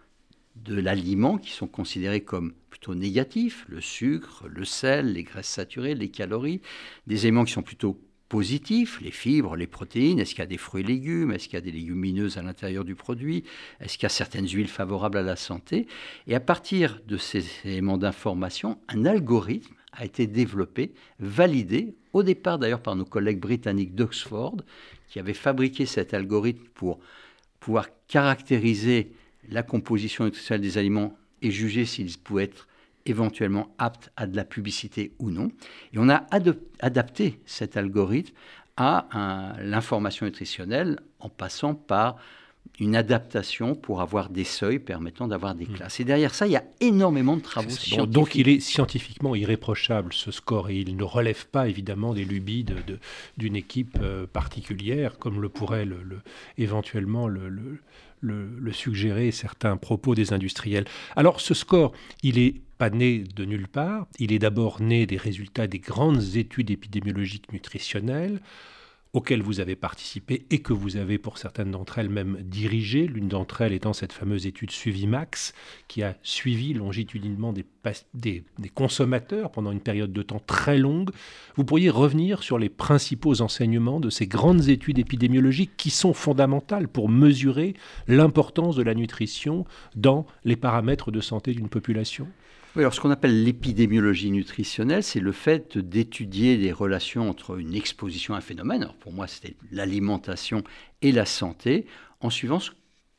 de 0.54 0.80
l'aliment 0.80 1.38
qui 1.38 1.50
sont 1.50 1.66
considérés 1.66 2.20
comme 2.20 2.52
plutôt 2.70 2.94
négatifs, 2.94 3.64
le 3.68 3.80
sucre, 3.80 4.46
le 4.48 4.64
sel, 4.64 5.14
les 5.14 5.24
graisses 5.24 5.48
saturées, 5.48 5.96
les 5.96 6.10
calories, 6.10 6.60
des 7.08 7.26
éléments 7.26 7.44
qui 7.44 7.52
sont 7.52 7.62
plutôt 7.62 8.00
positifs, 8.30 9.00
les 9.02 9.10
fibres, 9.10 9.56
les 9.56 9.66
protéines, 9.66 10.20
est-ce 10.20 10.30
qu'il 10.30 10.38
y 10.38 10.42
a 10.42 10.46
des 10.46 10.56
fruits 10.56 10.84
et 10.84 10.86
légumes, 10.86 11.32
est-ce 11.32 11.46
qu'il 11.48 11.54
y 11.54 11.58
a 11.58 11.60
des 11.60 11.72
légumineuses 11.72 12.38
à 12.38 12.42
l'intérieur 12.42 12.84
du 12.84 12.94
produit, 12.94 13.42
est-ce 13.80 13.98
qu'il 13.98 14.04
y 14.04 14.06
a 14.06 14.08
certaines 14.08 14.48
huiles 14.48 14.68
favorables 14.68 15.18
à 15.18 15.22
la 15.22 15.34
santé. 15.34 15.88
Et 16.28 16.36
à 16.36 16.40
partir 16.40 17.00
de 17.08 17.16
ces 17.16 17.44
éléments 17.64 17.98
d'information, 17.98 18.78
un 18.88 19.04
algorithme 19.04 19.74
a 19.92 20.04
été 20.04 20.28
développé, 20.28 20.92
validé, 21.18 21.96
au 22.12 22.22
départ 22.22 22.60
d'ailleurs 22.60 22.82
par 22.82 22.94
nos 22.94 23.04
collègues 23.04 23.40
britanniques 23.40 23.96
d'Oxford, 23.96 24.58
qui 25.08 25.18
avaient 25.18 25.34
fabriqué 25.34 25.84
cet 25.84 26.14
algorithme 26.14 26.68
pour 26.72 27.00
pouvoir 27.58 27.88
caractériser 28.06 29.10
la 29.48 29.64
composition 29.64 30.24
nutritionnelle 30.24 30.62
des 30.62 30.78
aliments 30.78 31.18
et 31.42 31.50
juger 31.50 31.84
s'ils 31.84 32.16
pouvaient 32.16 32.44
être 32.44 32.68
éventuellement 33.06 33.74
apte 33.78 34.10
à 34.16 34.26
de 34.26 34.36
la 34.36 34.44
publicité 34.44 35.12
ou 35.18 35.30
non. 35.30 35.50
Et 35.92 35.98
on 35.98 36.08
a 36.08 36.26
adapté 36.80 37.40
cet 37.46 37.76
algorithme 37.76 38.34
à 38.76 39.56
l'information 39.60 40.26
nutritionnelle 40.26 41.00
en 41.18 41.28
passant 41.28 41.74
par 41.74 42.16
une 42.78 42.96
adaptation 42.96 43.74
pour 43.74 44.00
avoir 44.00 44.30
des 44.30 44.44
seuils 44.44 44.78
permettant 44.78 45.28
d'avoir 45.28 45.54
des 45.54 45.66
hmm. 45.66 45.74
classes. 45.74 46.00
Et 46.00 46.04
derrière 46.04 46.34
ça, 46.34 46.46
il 46.46 46.52
y 46.52 46.56
a 46.56 46.64
énormément 46.80 47.36
de 47.36 47.42
travaux 47.42 47.68
scientifiques. 47.68 48.10
donc 48.10 48.34
il 48.34 48.48
est 48.48 48.60
scientifiquement 48.60 49.34
irréprochable, 49.34 50.12
ce 50.12 50.30
score, 50.30 50.70
et 50.70 50.76
il 50.76 50.96
ne 50.96 51.02
relève 51.02 51.46
pas 51.48 51.68
évidemment 51.68 52.14
des 52.14 52.24
lubies 52.24 52.64
d'une 53.36 53.56
équipe 53.56 53.98
euh, 54.00 54.26
particulière, 54.26 55.18
comme 55.18 55.42
le 55.42 55.50
pourrait 55.50 55.84
le, 55.84 56.02
éventuellement 56.56 57.28
le, 57.28 57.48
le, 57.50 57.80
suggérer 58.72 59.30
certains 59.30 59.76
propos 59.76 60.14
des 60.14 60.32
industriels. 60.32 60.84
Alors 61.16 61.40
ce 61.40 61.54
score, 61.54 61.92
il 62.22 62.38
est 62.38 62.60
pas 62.78 62.90
né 62.90 63.24
de 63.36 63.44
nulle 63.44 63.68
part, 63.68 64.06
il 64.18 64.32
est 64.32 64.38
d'abord 64.38 64.80
né 64.80 65.06
des 65.06 65.18
résultats 65.18 65.66
des 65.66 65.78
grandes 65.78 66.36
études 66.36 66.70
épidémiologiques 66.70 67.52
nutritionnelles 67.52 68.40
auxquelles 69.12 69.42
vous 69.42 69.60
avez 69.60 69.74
participé 69.74 70.46
et 70.50 70.60
que 70.60 70.72
vous 70.72 70.96
avez 70.96 71.18
pour 71.18 71.38
certaines 71.38 71.72
d'entre 71.72 71.98
elles 71.98 72.08
même 72.08 72.38
dirigé, 72.42 73.06
l'une 73.06 73.28
d'entre 73.28 73.62
elles 73.62 73.72
étant 73.72 73.92
cette 73.92 74.12
fameuse 74.12 74.46
étude 74.46 74.70
Suivi-Max 74.70 75.52
qui 75.88 76.02
a 76.02 76.16
suivi 76.22 76.74
longitudinalement 76.74 77.52
des, 77.52 78.44
consommateurs 78.74 79.50
pendant 79.50 79.72
une 79.72 79.80
période 79.80 80.12
de 80.12 80.22
temps 80.22 80.42
très 80.46 80.78
longue. 80.78 81.10
Vous 81.56 81.64
pourriez 81.64 81.90
revenir 81.90 82.42
sur 82.42 82.58
les 82.58 82.68
principaux 82.68 83.40
enseignements 83.40 84.00
de 84.00 84.10
ces 84.10 84.26
grandes 84.26 84.68
études 84.68 84.98
épidémiologiques 84.98 85.76
qui 85.76 85.90
sont 85.90 86.14
fondamentales 86.14 86.86
pour 86.86 87.08
mesurer 87.08 87.74
l'importance 88.06 88.76
de 88.76 88.82
la 88.82 88.94
nutrition 88.94 89.64
dans 89.96 90.26
les 90.44 90.56
paramètres 90.56 91.10
de 91.10 91.20
santé 91.20 91.52
d'une 91.52 91.68
population? 91.68 92.28
Alors 92.76 92.94
ce 92.94 93.00
qu'on 93.00 93.10
appelle 93.10 93.42
l'épidémiologie 93.42 94.30
nutritionnelle, 94.30 95.02
c'est 95.02 95.20
le 95.20 95.32
fait 95.32 95.76
d'étudier 95.76 96.56
les 96.56 96.72
relations 96.72 97.28
entre 97.28 97.58
une 97.58 97.74
exposition 97.74 98.34
à 98.34 98.38
un 98.38 98.40
phénomène, 98.40 98.82
alors 98.82 98.94
pour 98.94 99.12
moi 99.12 99.26
c'était 99.26 99.56
l'alimentation 99.72 100.62
et 101.02 101.12
la 101.12 101.26
santé, 101.26 101.86
en 102.20 102.30
suivant 102.30 102.60
ce 102.60 102.70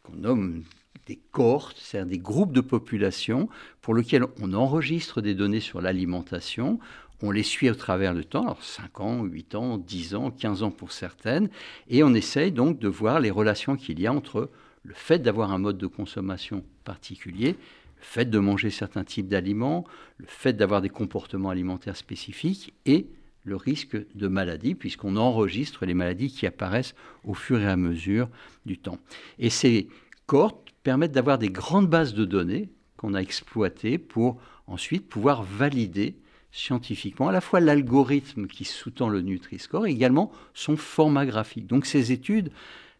qu'on 0.03 0.15
nomme 0.15 0.63
des 1.05 1.19
cohortes, 1.31 1.77
c'est-à-dire 1.79 2.09
des 2.09 2.19
groupes 2.19 2.53
de 2.53 2.61
population 2.61 3.49
pour 3.81 3.93
lesquels 3.93 4.25
on 4.41 4.53
enregistre 4.53 5.21
des 5.21 5.35
données 5.35 5.59
sur 5.59 5.81
l'alimentation, 5.81 6.79
on 7.21 7.31
les 7.31 7.43
suit 7.43 7.69
au 7.69 7.75
travers 7.75 8.15
du 8.15 8.25
temps, 8.25 8.43
alors 8.43 8.63
5 8.63 8.99
ans, 9.01 9.23
8 9.23 9.55
ans, 9.55 9.77
10 9.77 10.15
ans, 10.15 10.31
15 10.31 10.63
ans 10.63 10.71
pour 10.71 10.91
certaines, 10.91 11.49
et 11.89 12.03
on 12.03 12.13
essaye 12.13 12.51
donc 12.51 12.79
de 12.79 12.87
voir 12.87 13.19
les 13.19 13.31
relations 13.31 13.75
qu'il 13.75 13.99
y 13.99 14.07
a 14.07 14.13
entre 14.13 14.49
le 14.83 14.93
fait 14.93 15.19
d'avoir 15.19 15.51
un 15.51 15.59
mode 15.59 15.77
de 15.77 15.87
consommation 15.87 16.63
particulier, 16.83 17.49
le 17.49 17.57
fait 18.01 18.29
de 18.29 18.39
manger 18.39 18.69
certains 18.69 19.03
types 19.03 19.27
d'aliments, 19.27 19.85
le 20.17 20.25
fait 20.27 20.53
d'avoir 20.53 20.81
des 20.81 20.89
comportements 20.89 21.49
alimentaires 21.49 21.97
spécifiques 21.97 22.73
et 22.85 23.07
le 23.43 23.55
risque 23.55 23.97
de 24.15 24.27
maladie, 24.27 24.75
puisqu'on 24.75 25.15
enregistre 25.15 25.85
les 25.85 25.93
maladies 25.93 26.31
qui 26.31 26.45
apparaissent 26.45 26.95
au 27.23 27.33
fur 27.33 27.59
et 27.59 27.67
à 27.67 27.75
mesure 27.75 28.29
du 28.65 28.77
temps. 28.77 28.99
Et 29.39 29.49
ces 29.49 29.87
cohortes 30.25 30.69
permettent 30.83 31.11
d'avoir 31.11 31.37
des 31.37 31.49
grandes 31.49 31.89
bases 31.89 32.13
de 32.13 32.25
données 32.25 32.69
qu'on 32.97 33.13
a 33.13 33.19
exploitées 33.19 33.97
pour 33.97 34.39
ensuite 34.67 35.07
pouvoir 35.07 35.43
valider 35.43 36.15
scientifiquement 36.51 37.29
à 37.29 37.31
la 37.31 37.41
fois 37.41 37.59
l'algorithme 37.59 38.47
qui 38.47 38.65
sous-tend 38.65 39.09
le 39.09 39.21
Nutri-Score 39.21 39.87
et 39.87 39.91
également 39.91 40.31
son 40.53 40.77
format 40.77 41.25
graphique. 41.25 41.67
Donc 41.67 41.85
ces 41.85 42.11
études 42.11 42.51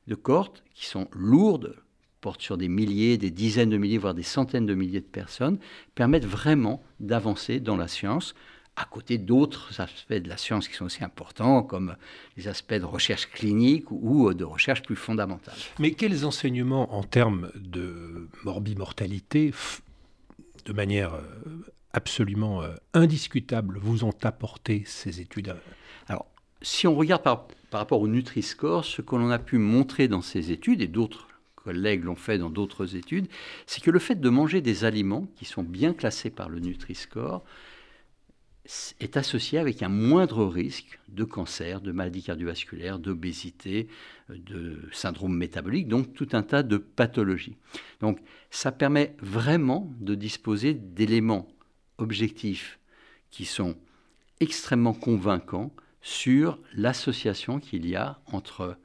de 0.08 0.16
cohortes 0.16 0.64
qui 0.74 0.86
sont 0.86 1.08
lourdes, 1.12 1.76
portent 2.22 2.42
sur 2.42 2.58
des 2.58 2.70
milliers, 2.70 3.18
des 3.18 3.32
dizaines 3.32 3.70
de 3.70 3.78
milliers, 3.78 3.98
voire 3.98 4.14
des 4.14 4.24
centaines 4.24 4.66
de 4.66 4.76
milliers 4.76 5.02
de 5.02 5.06
personnes, 5.06 5.58
permettent 5.96 6.26
vraiment 6.26 6.82
d'avancer 7.00 7.60
dans 7.60 7.76
la 7.76 7.88
science 7.88 8.36
à 8.76 8.86
côté 8.86 9.18
d'autres 9.18 9.82
aspects 9.82 10.14
de 10.14 10.30
la 10.30 10.38
science 10.38 10.68
qui 10.68 10.76
sont 10.76 10.86
aussi 10.86 11.04
importants, 11.04 11.62
comme 11.62 11.96
les 12.38 12.48
aspects 12.48 12.74
de 12.74 12.86
recherche 12.86 13.30
clinique 13.30 13.92
ou 13.92 14.34
de 14.34 14.44
recherche 14.44 14.82
plus 14.82 14.96
fondamentale. 14.96 15.56
Mais 15.80 15.92
quels 15.92 16.26
enseignements 16.26 16.94
en 16.96 17.04
termes 17.04 17.52
de 17.56 18.30
morbimortalité, 18.44 19.54
de 20.66 20.74
manière 20.74 21.16
euh, 21.16 21.22
absolument 21.94 22.64
euh, 22.64 22.74
indiscutable, 22.94 23.78
vous 23.80 24.06
ont 24.06 24.16
apporté 24.24 24.84
ces 24.86 25.20
études 25.20 25.54
Alors, 26.08 26.26
si 26.62 26.88
on 26.88 26.96
regarde 26.96 27.24
par, 27.24 27.48
par 27.72 27.82
rapport 27.82 28.00
au 28.00 28.08
Nutri-Score, 28.08 28.86
ce 28.86 29.02
que 29.02 29.16
l'on 29.16 29.32
a 29.32 29.40
pu 29.40 29.58
montrer 29.58 30.08
dans 30.08 30.22
ces 30.22 30.52
études, 30.52 30.82
et 30.82 30.88
d'autres 30.88 31.28
collègues 31.64 32.04
l'ont 32.04 32.16
fait 32.16 32.38
dans 32.38 32.50
d'autres 32.50 32.96
études, 32.96 33.28
c'est 33.66 33.82
que 33.82 33.92
le 33.92 34.00
fait 34.00 34.16
de 34.16 34.30
manger 34.30 34.62
des 34.62 34.84
aliments 34.84 35.28
qui 35.36 35.46
sont 35.46 35.64
bien 35.64 35.94
classés 35.94 36.30
par 36.30 36.50
le 36.50 36.60
Nutri-Score 36.60 37.44
est 39.00 39.18
associé 39.18 39.58
avec 39.58 39.82
un 39.82 39.90
moindre 39.90 40.46
risque 40.46 41.00
de 41.10 41.24
cancer, 41.24 41.82
de 41.82 41.92
maladies 41.92 42.24
cardiovasculaires, 42.24 43.00
d'obésité, 43.00 43.88
de 44.30 44.78
syndrome 44.92 45.36
métabolique, 45.36 45.88
donc 45.88 46.14
tout 46.14 46.30
un 46.34 46.44
tas 46.44 46.64
de 46.64 46.78
pathologies. 46.78 47.58
Donc 48.02 48.20
ça 48.50 48.72
permet 48.72 49.16
vraiment 49.20 49.92
de 50.00 50.16
disposer 50.16 50.74
d'éléments 50.74 51.48
objectifs 51.98 52.80
qui 53.32 53.46
sont 53.46 53.76
extrêmement 54.40 54.94
convaincants 54.94 55.74
sur 56.02 56.60
l'association 56.74 57.60
qu'il 57.60 57.88
y 57.88 57.96
a 57.96 58.20
entre 58.28 58.78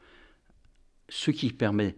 ce 1.09 1.31
qui 1.31 1.53
permet 1.53 1.97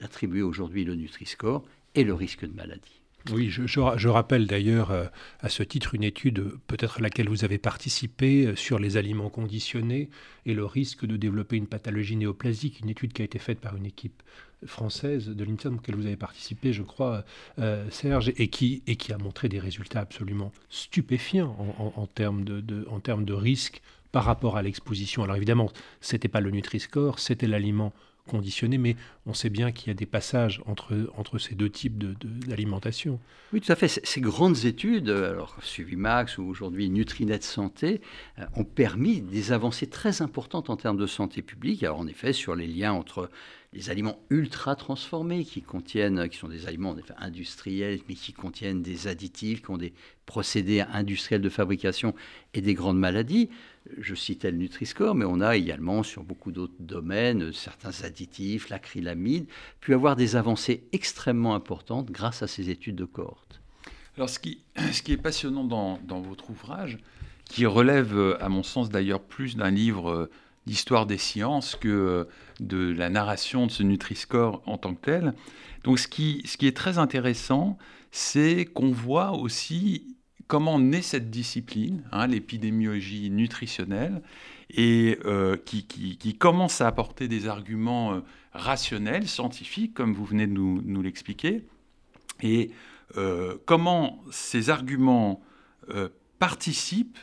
d'attribuer 0.00 0.42
aujourd'hui 0.42 0.84
le 0.84 0.94
Nutri-Score 0.94 1.64
et 1.94 2.04
le 2.04 2.14
risque 2.14 2.44
de 2.44 2.54
maladie. 2.54 2.98
Oui, 3.32 3.50
je, 3.50 4.08
rappelle 4.08 4.46
d'ailleurs 4.46 4.90
euh, 4.90 5.04
à 5.40 5.48
ce 5.48 5.62
titre 5.62 5.94
une 5.94 6.04
étude, 6.04 6.52
peut-être 6.66 6.98
à 6.98 7.02
laquelle 7.02 7.28
vous 7.28 7.44
avez 7.44 7.58
participé, 7.58 8.46
euh, 8.46 8.56
sur 8.56 8.78
les 8.78 8.96
aliments 8.96 9.28
conditionnés 9.28 10.08
et 10.46 10.54
le 10.54 10.64
risque 10.64 11.04
de 11.04 11.16
développer 11.16 11.56
une 11.56 11.66
pathologie 11.66 12.16
néoplasique, 12.16 12.80
une 12.80 12.88
étude 12.88 13.12
qui 13.12 13.22
a 13.22 13.24
été 13.24 13.38
faite 13.38 13.60
par 13.60 13.76
une 13.76 13.84
équipe 13.84 14.22
française 14.64 15.28
de 15.28 15.44
l'INSEAD, 15.44 15.74
auquel 15.74 15.96
vous 15.96 16.06
avez 16.06 16.16
participé, 16.16 16.72
je 16.72 16.82
crois, 16.82 17.24
euh, 17.58 17.88
Serge, 17.90 18.32
et 18.36 18.48
qui, 18.48 18.82
a 19.12 19.18
montré 19.18 19.48
des 19.48 19.58
résultats 19.58 20.00
absolument 20.00 20.52
stupéfiants 20.70 21.56
en, 21.78 22.06
termes, 22.06 22.44
de, 22.44 22.86
en 22.88 23.00
termes 23.00 23.24
de 23.24 23.34
risque 23.34 23.82
par 24.10 24.24
rapport 24.24 24.56
à 24.56 24.62
l'exposition. 24.62 25.22
Alors 25.22 25.36
évidemment, 25.36 25.70
ce 26.00 26.14
n'était 26.14 26.28
pas 26.28 26.40
le 26.40 26.50
Nutri-Score, 26.50 27.18
c'était 27.18 27.46
l'aliment 27.46 27.92
conditionné, 28.28 28.78
mais 28.78 28.94
on 29.26 29.34
sait 29.34 29.50
bien 29.50 29.72
qu'il 29.72 29.88
y 29.88 29.90
a 29.90 29.94
des 29.94 30.06
passages 30.06 30.62
entre, 30.66 31.10
entre 31.16 31.38
ces 31.38 31.56
deux 31.56 31.68
types 31.68 31.98
d'alimentation. 31.98 33.14
De, 33.14 33.18
oui, 33.54 33.60
tout 33.60 33.72
à 33.72 33.76
fait. 33.76 33.88
Ces 33.88 34.20
grandes 34.20 34.64
études, 34.64 35.08
alors 35.08 35.56
Suvimax 35.62 36.38
ou 36.38 36.44
aujourd'hui 36.44 36.88
Nutrinet 36.88 37.40
Santé, 37.40 38.00
euh, 38.38 38.44
ont 38.54 38.64
permis 38.64 39.20
des 39.20 39.52
avancées 39.52 39.88
très 39.88 40.22
importantes 40.22 40.70
en 40.70 40.76
termes 40.76 40.96
de 40.96 41.06
santé 41.06 41.42
publique. 41.42 41.82
Alors 41.82 41.98
en 41.98 42.06
effet, 42.06 42.32
sur 42.32 42.54
les 42.54 42.66
liens 42.66 42.92
entre 42.92 43.28
les 43.72 43.90
aliments 43.90 44.18
ultra 44.30 44.76
transformés 44.76 45.44
qui 45.44 45.60
contiennent, 45.60 46.28
qui 46.28 46.38
sont 46.38 46.48
des 46.48 46.66
aliments 46.66 46.96
industriels, 47.18 48.00
mais 48.08 48.14
qui 48.14 48.32
contiennent 48.32 48.82
des 48.82 49.08
additifs, 49.08 49.62
qui 49.62 49.70
ont 49.70 49.76
des 49.76 49.92
procédés 50.24 50.80
industriels 50.80 51.42
de 51.42 51.48
fabrication 51.48 52.14
et 52.54 52.60
des 52.60 52.74
grandes 52.74 52.98
maladies. 52.98 53.50
Je 53.96 54.14
citais 54.14 54.50
le 54.50 54.58
Nutri-Score, 54.58 55.14
mais 55.14 55.24
on 55.24 55.40
a 55.40 55.56
également 55.56 56.02
sur 56.02 56.22
beaucoup 56.22 56.52
d'autres 56.52 56.74
domaines 56.78 57.52
certains 57.52 58.04
additifs, 58.04 58.68
l'acrylamide, 58.68 59.46
pu 59.80 59.94
avoir 59.94 60.16
des 60.16 60.36
avancées 60.36 60.84
extrêmement 60.92 61.54
importantes 61.54 62.10
grâce 62.10 62.42
à 62.42 62.46
ces 62.46 62.70
études 62.70 62.96
de 62.96 63.04
cohorte. 63.04 63.60
Alors 64.16 64.28
ce 64.28 64.38
qui, 64.38 64.62
est 64.76 65.16
passionnant 65.16 65.64
dans, 65.64 66.20
votre 66.20 66.50
ouvrage, 66.50 66.98
qui 67.44 67.64
relève 67.66 68.36
à 68.40 68.48
mon 68.48 68.62
sens 68.62 68.90
d'ailleurs 68.90 69.22
plus 69.22 69.56
d'un 69.56 69.70
livre 69.70 70.28
d'histoire 70.66 71.06
des 71.06 71.16
sciences 71.16 71.76
que 71.76 71.88
euh, 71.88 72.24
de 72.60 72.92
la 72.92 73.08
narration 73.08 73.66
de 73.66 73.70
ce 73.70 73.82
Nutri-Score 73.82 74.62
en 74.66 74.76
tant 74.76 74.94
que 74.94 75.00
tel. 75.00 75.34
Donc 75.82 75.98
ce 75.98 76.08
qui 76.08 76.42
est 76.60 76.76
très 76.76 76.98
intéressant, 76.98 77.78
c'est 78.10 78.66
qu'on 78.66 78.90
voit 78.90 79.32
aussi 79.32 80.17
comment 80.48 80.78
naît 80.78 81.02
cette 81.02 81.30
discipline, 81.30 82.02
hein, 82.10 82.26
l'épidémiologie 82.26 83.30
nutritionnelle, 83.30 84.22
et 84.70 85.18
euh, 85.24 85.56
qui, 85.64 86.36
commence 86.38 86.80
à 86.80 86.88
apporter 86.88 87.28
des 87.28 87.46
arguments 87.46 88.14
euh, 88.14 88.20
rationnels, 88.52 89.28
scientifiques, 89.28 89.94
comme 89.94 90.12
vous 90.12 90.24
venez 90.24 90.46
de 90.46 90.52
nous, 90.52 91.02
l'expliquer, 91.02 91.64
et 92.42 92.70
comment 93.64 94.22
ces 94.30 94.68
arguments 94.68 95.40
participent 96.38 97.18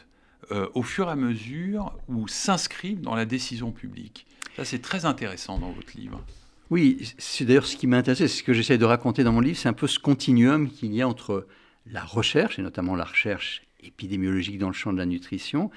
euh, 0.52 0.68
au 0.76 0.84
fur 0.84 1.08
et 1.08 1.12
à 1.12 1.16
mesure 1.16 1.98
ou 2.08 2.28
s'inscrivent 2.28 3.02
dans 3.02 3.16
la 3.16 3.26
décision 3.26 3.72
publique. 3.72 4.28
Ça, 4.56 4.64
c'est 4.64 4.80
très 4.80 5.06
intéressant 5.06 5.58
dans 5.58 5.72
votre 5.72 5.98
livre. 5.98 6.24
Oui, 6.70 7.14
c'est 7.18 7.46
d'ailleurs 7.46 7.66
ce 7.66 7.76
qui 7.76 7.88
m'intéresse, 7.88 8.20
c'est 8.20 8.28
ce 8.28 8.44
que 8.44 8.54
j'essaie 8.54 8.78
de 8.78 8.86
raconter 8.86 9.24
dans 9.24 9.32
mon 9.32 9.40
livre, 9.40 9.58
c'est 9.58 9.70
un 9.70 9.74
peu 9.74 9.88
ce 9.88 9.98
continuum 9.98 10.70
qu'il 10.70 10.94
y 10.94 11.02
a 11.02 11.08
entre 11.08 11.48
la 11.92 12.04
recherche, 12.04 12.60
et 12.60 12.62
notamment 12.62 12.96
la 12.96 13.06
recherche 13.06 13.64
épidémiologique 13.84 14.58
dans 14.58 14.68
le 14.68 14.74
champ 14.74 14.94
de 14.94 14.98
la 14.98 15.06
nutrition, 15.06 15.70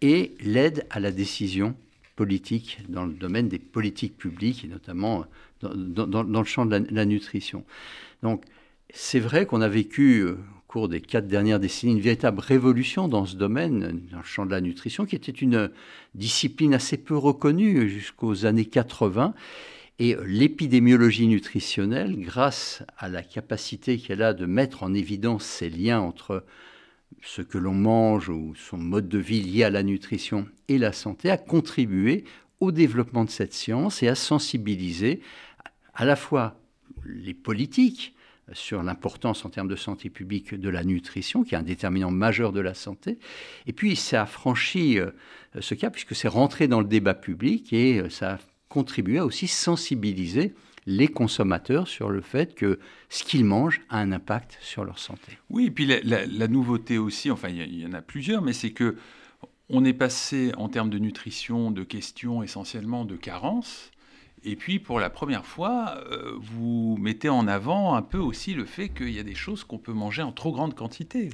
et 0.00 0.34
l'aide 0.40 0.86
à 0.90 1.00
la 1.00 1.12
décision 1.12 1.76
politique 2.16 2.78
dans 2.88 3.06
le 3.06 3.12
domaine 3.12 3.48
des 3.48 3.58
politiques 3.58 4.16
publiques, 4.16 4.64
et 4.64 4.68
notamment 4.68 5.24
dans, 5.62 6.22
le 6.22 6.44
champ 6.44 6.66
de 6.66 6.84
la 6.90 7.04
nutrition. 7.04 7.64
Donc, 8.22 8.44
c'est 8.92 9.20
vrai 9.20 9.46
qu'on 9.46 9.60
a 9.62 9.68
vécu 9.68 10.20
euh, 10.20 10.36
cours 10.72 10.88
des 10.88 11.00
quatre 11.00 11.26
dernières 11.26 11.60
décennies 11.60 11.92
une 11.92 12.00
véritable 12.00 12.40
révolution 12.40 13.06
dans 13.06 13.26
ce 13.26 13.36
domaine, 13.36 14.00
dans 14.10 14.18
le 14.18 14.24
champ 14.24 14.46
de 14.46 14.50
la 14.50 14.62
nutrition, 14.62 15.04
qui 15.04 15.14
était 15.14 15.30
une 15.30 15.70
discipline 16.14 16.72
assez 16.72 16.96
peu 16.96 17.16
reconnue 17.16 17.88
jusqu'aux 17.90 18.46
années 18.46 18.64
80. 18.64 19.34
Et 19.98 20.16
l'épidémiologie 20.24 21.26
nutritionnelle, 21.26 22.18
grâce 22.18 22.82
à 22.98 23.08
la 23.08 23.22
capacité 23.22 23.98
qu'elle 23.98 24.22
a 24.22 24.32
de 24.34 24.46
mettre 24.46 24.82
en 24.82 24.94
évidence 24.94 25.44
ces 25.44 25.70
liens 25.70 26.00
entre 26.00 26.44
ce 27.22 27.42
que 27.42 27.58
l'on 27.58 27.74
mange 27.74 28.28
ou 28.28 28.54
son 28.54 28.78
mode 28.78 29.08
de 29.08 29.18
vie 29.18 29.42
lié 29.42 29.64
à 29.64 29.70
la 29.70 29.82
nutrition 29.82 30.46
et 30.68 30.78
la 30.78 30.92
santé, 30.92 31.30
a 31.30 31.36
contribué 31.36 32.24
au 32.60 32.72
développement 32.72 33.24
de 33.24 33.30
cette 33.30 33.52
science 33.52 34.02
et 34.02 34.08
à 34.08 34.14
sensibiliser 34.14 35.20
à 35.94 36.04
la 36.04 36.16
fois 36.16 36.56
les 37.04 37.34
politiques, 37.34 38.14
sur 38.52 38.82
l'importance 38.82 39.44
en 39.44 39.50
termes 39.50 39.68
de 39.68 39.76
santé 39.76 40.10
publique 40.10 40.54
de 40.54 40.68
la 40.68 40.84
nutrition, 40.84 41.44
qui 41.44 41.54
est 41.54 41.58
un 41.58 41.62
déterminant 41.62 42.10
majeur 42.10 42.52
de 42.52 42.60
la 42.60 42.74
santé. 42.74 43.18
Et 43.66 43.72
puis, 43.72 43.96
ça 43.96 44.22
a 44.22 44.26
franchi 44.26 44.98
euh, 44.98 45.10
ce 45.60 45.74
cas, 45.74 45.90
puisque 45.90 46.14
c'est 46.14 46.28
rentré 46.28 46.68
dans 46.68 46.80
le 46.80 46.86
débat 46.86 47.14
public 47.14 47.72
et 47.72 48.00
euh, 48.00 48.10
ça 48.10 48.34
a 48.34 48.38
contribué 48.72 49.18
à 49.18 49.26
aussi 49.26 49.46
sensibiliser 49.46 50.54
les 50.86 51.06
consommateurs 51.06 51.86
sur 51.86 52.08
le 52.08 52.22
fait 52.22 52.54
que 52.54 52.80
ce 53.10 53.22
qu'ils 53.22 53.44
mangent 53.44 53.82
a 53.90 53.98
un 53.98 54.10
impact 54.10 54.58
sur 54.60 54.84
leur 54.84 54.98
santé. 54.98 55.38
Oui, 55.50 55.66
et 55.66 55.70
puis 55.70 55.86
la, 55.86 56.48
nouveauté 56.48 56.98
aussi, 56.98 57.30
enfin 57.30 57.50
il 57.50 57.80
y, 57.80 57.86
en 57.86 57.92
a 57.92 58.02
plusieurs, 58.02 58.42
mais 58.42 58.52
c'est 58.52 58.72
que 58.72 58.96
on 59.68 59.84
est 59.84 59.92
passé 59.92 60.52
en 60.56 60.68
termes 60.68 60.90
de 60.90 60.98
nutrition 60.98 61.70
de 61.70 61.84
questions 61.84 62.42
essentiellement 62.42 63.04
de 63.04 63.16
carences 63.16 63.92
et 64.44 64.56
puis, 64.56 64.78
pour 64.78 64.98
la 64.98 65.08
première 65.08 65.46
fois, 65.46 66.02
euh, 66.10 66.32
vous 66.40 66.96
mettez 67.00 67.28
en 67.28 67.46
avant 67.46 67.94
un 67.94 68.02
peu 68.02 68.18
aussi 68.18 68.54
le 68.54 68.64
fait 68.64 68.88
qu'il 68.88 69.12
y 69.12 69.20
a 69.20 69.22
des 69.22 69.36
choses 69.36 69.62
qu'on 69.62 69.78
peut 69.78 69.92
manger 69.92 70.22
en 70.22 70.32
trop 70.32 70.50
grande 70.50 70.74
quantité. 70.74 71.30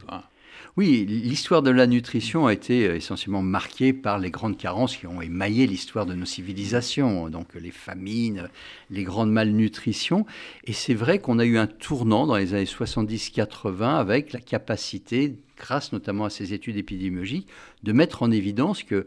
Oui, 0.76 1.04
l'histoire 1.06 1.62
de 1.62 1.70
la 1.70 1.86
nutrition 1.86 2.46
a 2.46 2.52
été 2.52 2.86
euh, 2.86 2.96
essentiellement 2.96 3.42
marquée 3.42 3.92
par 3.92 4.18
les 4.18 4.30
grandes 4.30 4.56
carences 4.56 4.96
qui 4.96 5.06
ont 5.06 5.20
émaillé 5.20 5.66
l'histoire 5.66 6.06
de 6.06 6.14
nos 6.14 6.24
civilisations, 6.24 7.28
donc 7.30 7.54
les 7.54 7.70
famines, 7.70 8.48
les 8.90 9.02
grandes 9.02 9.32
malnutritions. 9.32 10.26
Et 10.64 10.72
c'est 10.72 10.94
vrai 10.94 11.18
qu'on 11.18 11.38
a 11.38 11.44
eu 11.44 11.58
un 11.58 11.66
tournant 11.66 12.26
dans 12.26 12.36
les 12.36 12.54
années 12.54 12.64
70-80 12.64 13.98
avec 13.98 14.32
la 14.32 14.40
capacité, 14.40 15.34
grâce 15.56 15.92
notamment 15.92 16.26
à 16.26 16.30
ces 16.30 16.54
études 16.54 16.76
épidémiologiques, 16.76 17.48
de 17.82 17.92
mettre 17.92 18.22
en 18.22 18.30
évidence 18.30 18.82
que 18.82 19.06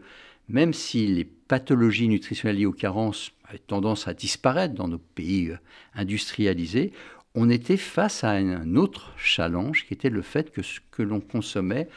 même 0.50 0.74
si 0.74 1.08
les 1.08 1.24
pathologies 1.24 2.10
nutritionnelles 2.10 2.58
liées 2.58 2.66
aux 2.66 2.74
carences 2.74 3.32
avaient 3.48 3.60
tendance 3.60 4.08
à 4.08 4.14
disparaître 4.14 4.74
dans 4.74 4.88
nos 4.88 4.98
pays 4.98 5.50
euh, 5.50 5.58
industrialisés, 5.96 6.92
on 7.36 7.50
était 7.50 7.78
face 7.78 8.24
à 8.24 8.32
un 8.32 8.76
autre 8.76 9.14
challenge 9.18 9.86
qui 9.86 9.94
était 9.94 10.10
le 10.10 10.22
fait 10.22 10.52
que 10.52 10.62
ce 10.62 10.80
que 10.92 11.02
l'on 11.02 11.22
consommait, 11.22 11.88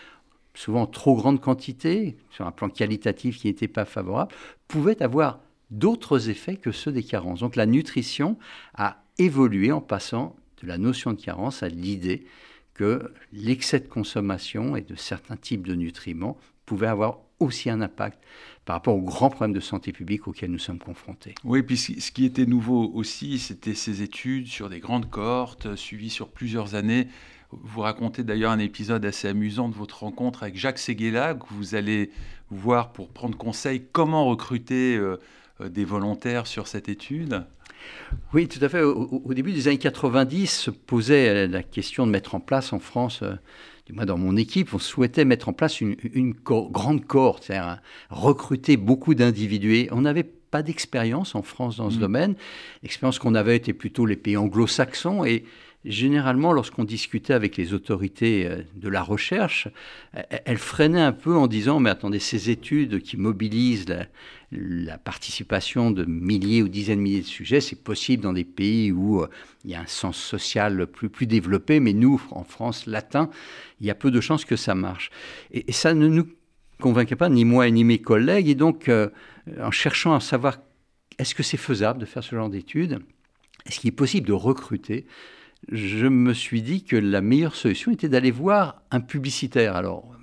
souvent 0.54 0.82
en 0.82 0.86
trop 0.86 1.16
grande 1.16 1.40
quantité, 1.40 2.16
sur 2.30 2.46
un 2.46 2.52
plan 2.52 2.68
qualitatif 2.68 3.38
qui 3.38 3.48
n'était 3.48 3.68
pas 3.68 3.84
favorable, 3.84 4.32
pouvait 4.68 5.02
avoir 5.02 5.40
d'autres 5.70 6.30
effets 6.30 6.56
que 6.56 6.70
ceux 6.70 6.92
des 6.92 7.02
carences. 7.02 7.40
Donc 7.40 7.56
la 7.56 7.66
nutrition 7.66 8.38
a 8.74 9.02
évolué 9.18 9.72
en 9.72 9.80
passant 9.80 10.36
de 10.62 10.68
la 10.68 10.78
notion 10.78 11.12
de 11.12 11.20
carence 11.20 11.62
à 11.62 11.68
l'idée 11.68 12.26
que 12.74 13.12
l'excès 13.32 13.80
de 13.80 13.88
consommation 13.88 14.76
et 14.76 14.82
de 14.82 14.94
certains 14.94 15.36
types 15.36 15.66
de 15.66 15.74
nutriments 15.74 16.36
pouvait 16.66 16.86
avoir 16.86 17.20
aussi 17.44 17.70
un 17.70 17.80
impact 17.80 18.18
par 18.64 18.76
rapport 18.76 18.94
aux 18.94 19.02
grands 19.02 19.30
problèmes 19.30 19.54
de 19.54 19.60
santé 19.60 19.92
publique 19.92 20.26
auxquels 20.26 20.50
nous 20.50 20.58
sommes 20.58 20.78
confrontés. 20.78 21.34
Oui, 21.44 21.62
puis 21.62 21.76
ce 21.76 22.10
qui 22.10 22.24
était 22.24 22.46
nouveau 22.46 22.90
aussi, 22.94 23.38
c'était 23.38 23.74
ces 23.74 24.02
études 24.02 24.46
sur 24.46 24.68
des 24.68 24.80
grandes 24.80 25.10
cohortes 25.10 25.66
euh, 25.66 25.76
suivies 25.76 26.10
sur 26.10 26.28
plusieurs 26.28 26.74
années. 26.74 27.08
Vous 27.50 27.82
racontez 27.82 28.24
d'ailleurs 28.24 28.50
un 28.50 28.58
épisode 28.58 29.04
assez 29.04 29.28
amusant 29.28 29.68
de 29.68 29.74
votre 29.74 30.00
rencontre 30.00 30.42
avec 30.42 30.56
Jacques 30.56 30.78
Seguela, 30.78 31.34
que 31.34 31.46
vous 31.50 31.74
allez 31.74 32.10
voir 32.50 32.92
pour 32.92 33.10
prendre 33.10 33.36
conseil 33.36 33.84
comment 33.92 34.26
recruter 34.26 34.96
euh, 34.96 35.18
euh, 35.60 35.68
des 35.68 35.84
volontaires 35.84 36.46
sur 36.46 36.66
cette 36.66 36.88
étude. 36.88 37.44
Oui, 38.32 38.48
tout 38.48 38.64
à 38.64 38.68
fait. 38.70 38.80
Au, 38.82 39.34
début 39.34 39.52
des 39.52 39.68
années 39.68 39.76
90, 39.76 40.46
se 40.46 40.70
posait 40.70 41.46
la 41.46 41.62
question 41.62 42.06
de 42.06 42.12
mettre 42.12 42.34
en 42.34 42.40
place 42.40 42.72
en 42.72 42.78
France 42.78 43.22
du 43.86 43.92
moins 43.92 44.06
dans 44.06 44.18
mon 44.18 44.36
équipe, 44.36 44.72
on 44.72 44.78
souhaitait 44.78 45.24
mettre 45.24 45.48
en 45.48 45.52
place 45.52 45.80
une, 45.80 46.34
grande 46.42 47.04
cohorte, 47.04 47.44
c'est-à-dire 47.44 47.80
recruter 48.10 48.76
beaucoup 48.76 49.14
d'individus. 49.14 49.88
On 49.90 50.02
n'avait 50.02 50.24
pas 50.24 50.62
d'expérience 50.62 51.34
en 51.34 51.42
France 51.42 51.76
dans 51.76 51.90
ce 51.90 51.96
mmh. 51.96 52.00
domaine. 52.00 52.34
L'expérience 52.82 53.18
qu'on 53.18 53.34
avait 53.34 53.56
était 53.56 53.72
plutôt 53.72 54.06
les 54.06 54.16
pays 54.16 54.36
anglo-saxons 54.36 55.24
et 55.24 55.44
généralement, 55.84 56.52
lorsqu'on 56.52 56.84
discutait 56.84 57.34
avec 57.34 57.56
les 57.56 57.74
autorités 57.74 58.46
euh, 58.46 58.62
de 58.74 58.88
la 58.88 59.02
recherche, 59.02 59.68
elles 60.12 60.58
freinaient 60.58 61.00
un 61.00 61.12
peu 61.12 61.36
en 61.36 61.46
disant, 61.46 61.80
mais 61.80 61.90
attendez, 61.90 62.20
ces 62.20 62.50
études 62.50 63.02
qui 63.02 63.16
mobilisent 63.16 63.86
la, 63.88 64.06
participation 65.04 65.90
de 65.90 66.04
milliers 66.04 66.62
ou 66.62 66.68
dizaines 66.68 66.98
de 66.98 67.02
milliers 67.02 67.20
de 67.20 67.26
sujets, 67.26 67.60
c'est 67.60 67.82
possible 67.82 68.22
dans 68.22 68.32
des 68.32 68.44
pays 68.44 68.92
où 68.92 69.22
euh, 69.22 69.28
il 69.64 69.70
y 69.70 69.74
a 69.74 69.80
un 69.80 69.86
sens 69.86 70.16
social 70.16 70.86
plus, 70.86 71.08
plus 71.08 71.26
développé, 71.26 71.80
mais 71.80 71.92
nous, 71.92 72.22
en 72.30 72.44
France, 72.44 72.86
latin, 72.86 73.30
il 73.80 73.86
y 73.86 73.90
a 73.90 73.94
peu 73.94 74.10
de 74.10 74.20
chances 74.20 74.44
que 74.44 74.56
ça 74.56 74.74
marche. 74.74 75.10
Et, 75.52 75.72
ça 75.72 75.94
ne 75.94 76.08
nous 76.08 76.26
convainquait 76.80 77.16
pas, 77.16 77.28
ni 77.28 77.44
moi 77.44 77.70
ni 77.70 77.84
mes 77.84 77.98
collègues, 77.98 78.48
et 78.48 78.54
donc, 78.54 78.88
euh, 78.88 79.08
en 79.60 79.70
cherchant 79.70 80.14
à 80.14 80.20
savoir, 80.20 80.58
est-ce 81.18 81.34
que 81.34 81.42
c'est 81.42 81.56
faisable 81.56 82.00
de 82.00 82.06
faire 82.06 82.24
ce 82.24 82.34
genre 82.34 82.50
d'études? 82.50 83.00
Est-ce 83.66 83.80
qu'il 83.80 83.88
est 83.88 83.92
possible 83.92 84.26
de 84.26 84.32
recruter? 84.32 85.06
Je 85.70 86.06
me 86.06 86.34
suis 86.34 86.62
dit 86.62 86.84
que 86.84 86.96
la 86.96 87.20
meilleure 87.20 87.54
solution 87.54 87.92
était 87.92 88.08
d'aller 88.08 88.30
voir 88.30 88.82
un 88.90 89.00
publicitaire. 89.00 89.76
Alors, 89.76 90.14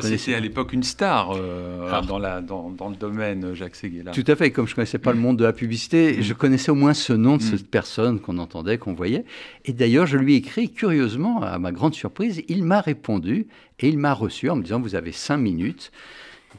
c'était 0.00 0.34
à 0.34 0.40
l'époque 0.40 0.72
une 0.72 0.82
star 0.82 1.32
euh, 1.32 1.90
ah. 1.92 2.02
dans, 2.06 2.18
la, 2.18 2.40
dans, 2.40 2.70
dans, 2.70 2.88
le 2.88 2.96
domaine, 2.96 3.54
Jacques 3.54 3.76
Seguela. 3.76 4.12
Tout 4.12 4.24
à 4.26 4.36
fait. 4.36 4.50
Comme 4.50 4.66
je 4.66 4.72
ne 4.72 4.76
connaissais 4.76 4.98
pas 4.98 5.12
le 5.12 5.18
monde 5.18 5.38
de 5.38 5.44
la 5.44 5.52
publicité, 5.52 6.16
mm. 6.18 6.22
je 6.22 6.34
connaissais 6.34 6.70
au 6.70 6.74
moins 6.74 6.94
ce 6.94 7.12
nom 7.12 7.36
de 7.36 7.42
cette 7.42 7.66
mm. 7.66 7.70
personne 7.70 8.20
qu'on 8.20 8.38
entendait, 8.38 8.78
qu'on 8.78 8.94
voyait. 8.94 9.24
Et 9.64 9.72
d'ailleurs, 9.72 10.06
je 10.06 10.16
lui 10.16 10.34
ai 10.34 10.36
écrit, 10.36 10.70
curieusement, 10.70 11.42
à 11.42 11.58
ma 11.58 11.72
grande 11.72 11.94
surprise, 11.94 12.42
il 12.48 12.64
m'a 12.64 12.80
répondu 12.80 13.46
et 13.80 13.88
il 13.88 13.98
m'a 13.98 14.14
reçu 14.14 14.50
en 14.50 14.56
me 14.56 14.62
disant 14.62 14.80
Vous 14.80 14.94
avez 14.94 15.12
cinq 15.12 15.38
minutes. 15.38 15.92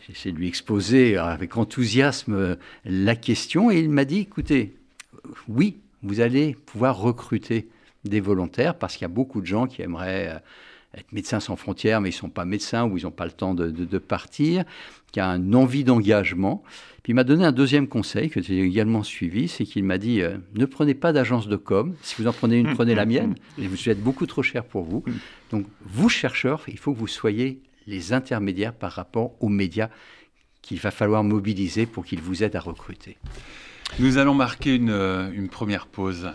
J'ai 0.08 0.14
essayé 0.14 0.34
de 0.34 0.40
lui 0.40 0.48
exposer 0.48 1.18
avec 1.18 1.56
enthousiasme 1.56 2.58
la 2.86 3.16
question 3.16 3.72
et 3.72 3.80
il 3.80 3.90
m'a 3.90 4.06
dit 4.06 4.20
Écoutez, 4.20 4.76
oui, 5.48 5.78
vous 6.02 6.20
allez 6.20 6.56
pouvoir 6.66 6.98
recruter 6.98 7.68
des 8.04 8.20
volontaires 8.20 8.76
parce 8.76 8.94
qu'il 8.96 9.04
y 9.04 9.06
a 9.06 9.10
beaucoup 9.10 9.42
de 9.42 9.46
gens 9.46 9.68
qui 9.68 9.82
aimeraient 9.82 10.28
euh, 10.28 10.40
être 10.96 11.12
médecins 11.12 11.40
sans 11.40 11.56
frontières, 11.56 12.02
mais 12.02 12.10
ils 12.10 12.14
ne 12.14 12.18
sont 12.18 12.30
pas 12.30 12.46
médecins 12.46 12.86
ou 12.86 12.98
ils 12.98 13.04
n'ont 13.04 13.12
pas 13.12 13.26
le 13.26 13.32
temps 13.32 13.54
de, 13.54 13.98
partir, 13.98 14.64
qui 15.12 15.20
a 15.20 15.28
une 15.28 15.56
envie 15.56 15.84
d'engagement. 15.84 16.64
Puis 17.02 17.12
il 17.12 17.16
m'a 17.16 17.24
donné 17.24 17.46
un 17.46 17.52
deuxième 17.52 17.88
conseil 17.88 18.30
que 18.30 18.42
j'ai 18.42 18.62
également 18.62 19.04
suivi, 19.04 19.48
c'est 19.48 19.66
qu'il 19.66 19.84
m'a 19.84 19.98
dit 19.98 20.22
euh, 20.22 20.38
ne 20.56 20.66
prenez 20.66 20.94
pas 20.94 21.12
d'agence 21.12 21.48
de 21.48 21.58
com. 21.58 21.96
Si 22.02 22.16
vous 22.22 22.28
en 22.28 22.34
prenez 22.34 22.58
une, 22.58 22.74
prenez 22.74 22.96
la 22.96 23.06
mienne. 23.06 23.36
Et 23.58 23.68
vous 23.68 23.90
êtes 23.90 24.02
beaucoup 24.02 24.26
trop 24.26 24.42
cher 24.42 24.64
pour 24.64 24.84
vous. 24.84 25.04
Donc 25.52 25.66
vous 25.86 26.10
chercheurs, 26.10 26.64
il 26.68 26.78
faut 26.78 26.94
que 26.94 27.00
vous 27.00 27.08
soyez 27.08 27.62
les 27.88 28.14
intermédiaires 28.14 28.74
par 28.74 28.94
rapport 28.94 29.34
aux 29.42 29.50
médias 29.50 29.90
qu'il 30.62 30.80
va 30.80 30.92
falloir 30.92 31.24
mobiliser 31.24 31.86
pour 31.86 32.06
qu'ils 32.06 32.22
vous 32.22 32.44
aident 32.44 32.56
à 32.56 32.62
recruter. 32.62 33.18
Nous 34.00 34.18
allons 34.18 34.34
marquer 34.34 34.76
une, 34.76 34.90
euh, 34.90 35.30
une 35.34 35.50
première 35.50 35.88
pause. 35.88 36.32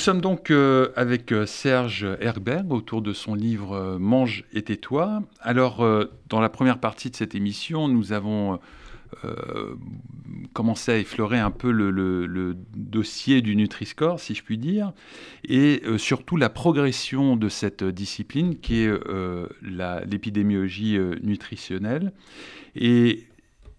Sommes 0.00 0.20
donc 0.20 0.50
euh, 0.50 0.88
avec 0.96 1.30
euh, 1.30 1.46
Serge 1.46 2.06
Herberg 2.20 2.72
autour 2.72 3.02
de 3.02 3.12
son 3.12 3.34
livre 3.34 3.74
euh, 3.74 3.98
Mange 3.98 4.44
et 4.52 4.62
tais-toi. 4.62 5.22
Alors, 5.40 5.86
dans 6.28 6.40
la 6.40 6.48
première 6.48 6.78
partie 6.78 7.10
de 7.10 7.16
cette 7.16 7.34
émission, 7.34 7.86
nous 7.88 8.12
avons 8.12 8.58
commencé 10.52 10.92
à 10.92 10.98
effleurer 10.98 11.38
un 11.38 11.50
peu 11.50 11.72
le, 11.72 12.56
dossier 12.74 13.42
du 13.42 13.56
Nutri-Score, 13.56 14.20
si 14.20 14.34
je 14.34 14.44
puis 14.44 14.56
dire, 14.56 14.92
et 15.44 15.82
surtout 15.98 16.36
la 16.36 16.48
progression 16.48 17.36
de 17.36 17.48
cette 17.48 17.82
discipline 17.82 18.58
qui 18.60 18.82
est 18.82 18.92
l'épidémiologie 19.62 20.98
nutritionnelle. 21.22 22.12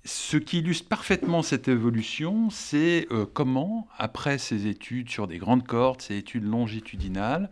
Ce 0.03 0.37
qui 0.37 0.59
illustre 0.59 0.87
parfaitement 0.87 1.43
cette 1.43 1.67
évolution, 1.67 2.49
c'est 2.49 3.07
euh, 3.11 3.25
comment, 3.31 3.87
après 3.97 4.37
ces 4.37 4.67
études 4.67 5.09
sur 5.09 5.27
des 5.27 5.37
grandes 5.37 5.65
cordes, 5.65 6.01
ces 6.01 6.17
études 6.17 6.45
longitudinales, 6.45 7.49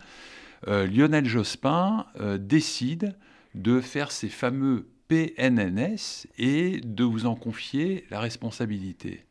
euh, 0.68 0.88
Lionel 0.88 1.26
Jospin 1.26 2.08
euh, 2.20 2.38
décide 2.38 3.16
de 3.56 3.82
faire 3.82 4.12
ces 4.12 4.30
fameux 4.30 4.88
PNNS 5.08 6.28
et 6.38 6.82
de 6.84 7.04
vous 7.04 7.26
en 7.26 7.36
confier 7.36 8.06
la 8.10 8.20
responsabilité. 8.20 9.26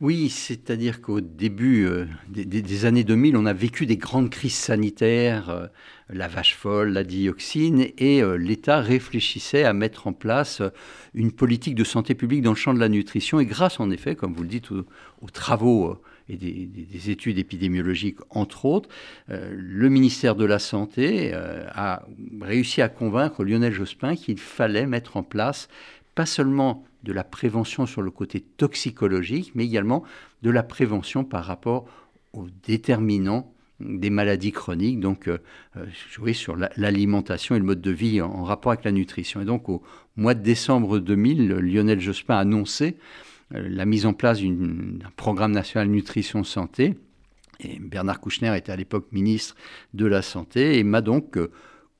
Oui, 0.00 0.30
c'est-à-dire 0.30 1.02
qu'au 1.02 1.20
début 1.20 1.86
des, 2.26 2.84
années 2.86 3.04
2000, 3.04 3.36
on 3.36 3.44
a 3.44 3.52
vécu 3.52 3.84
des 3.84 3.98
grandes 3.98 4.30
crises 4.30 4.54
sanitaires, 4.54 5.68
la 6.08 6.26
vache 6.26 6.54
folle, 6.54 6.88
la 6.88 7.04
dioxine, 7.04 7.86
et 7.98 8.22
l'État 8.38 8.80
réfléchissait 8.80 9.64
à 9.64 9.74
mettre 9.74 10.06
en 10.06 10.14
place 10.14 10.62
une 11.14 11.32
politique 11.32 11.74
de 11.74 11.84
santé 11.84 12.14
publique 12.14 12.42
dans 12.42 12.50
le 12.50 12.56
champ 12.56 12.74
de 12.74 12.78
la 12.78 12.88
nutrition. 12.88 13.40
Et 13.40 13.46
grâce, 13.46 13.80
en 13.80 13.90
effet, 13.90 14.14
comme 14.14 14.32
vous 14.32 14.42
le 14.42 14.48
dites, 14.48 14.70
aux, 14.70 14.84
travaux 15.32 15.90
euh, 15.90 15.98
et 16.28 16.36
des, 16.36 17.10
études 17.10 17.38
épidémiologiques, 17.38 18.18
entre 18.30 18.64
autres, 18.64 18.88
euh, 19.30 19.52
le 19.52 19.88
ministère 19.88 20.36
de 20.36 20.44
la 20.44 20.58
Santé 20.58 21.32
euh, 21.34 21.66
a 21.72 22.06
réussi 22.40 22.82
à 22.82 22.88
convaincre 22.88 23.44
Lionel 23.44 23.72
Jospin 23.72 24.14
qu'il 24.16 24.38
fallait 24.38 24.86
mettre 24.86 25.16
en 25.16 25.22
place 25.22 25.68
pas 26.20 26.26
seulement 26.26 26.84
de 27.02 27.14
la 27.14 27.24
prévention 27.24 27.86
sur 27.86 28.02
le 28.02 28.10
côté 28.10 28.42
toxicologique, 28.42 29.52
mais 29.54 29.64
également 29.64 30.04
de 30.42 30.50
la 30.50 30.62
prévention 30.62 31.24
par 31.24 31.46
rapport 31.46 31.86
aux 32.34 32.46
déterminants 32.62 33.54
des 33.80 34.10
maladies 34.10 34.52
chroniques, 34.52 35.00
donc 35.00 35.28
euh, 35.28 35.38
jouer 36.10 36.34
sur 36.34 36.56
l'alimentation 36.76 37.54
et 37.54 37.58
le 37.58 37.64
mode 37.64 37.80
de 37.80 37.90
vie 37.90 38.20
en, 38.20 38.44
rapport 38.44 38.72
avec 38.72 38.84
la 38.84 38.92
nutrition. 38.92 39.40
Et 39.40 39.46
donc 39.46 39.70
au 39.70 39.82
mois 40.16 40.34
de 40.34 40.42
décembre 40.42 40.98
2000, 40.98 41.48
Lionel 41.54 42.00
Jospin 42.00 42.34
a 42.34 42.40
annoncé 42.40 42.98
euh, 43.54 43.66
la 43.66 43.86
mise 43.86 44.04
en 44.04 44.12
place 44.12 44.42
d'un 44.42 44.98
programme 45.16 45.52
national 45.52 45.88
nutrition 45.88 46.44
santé. 46.44 46.98
Bernard 47.80 48.20
Kouchner 48.20 48.54
était 48.58 48.72
à 48.72 48.76
l'époque 48.76 49.06
ministre 49.10 49.56
de 49.94 50.04
la 50.04 50.20
Santé 50.20 50.78
et 50.78 50.84
m'a 50.84 51.00
donc 51.00 51.38
euh, 51.38 51.50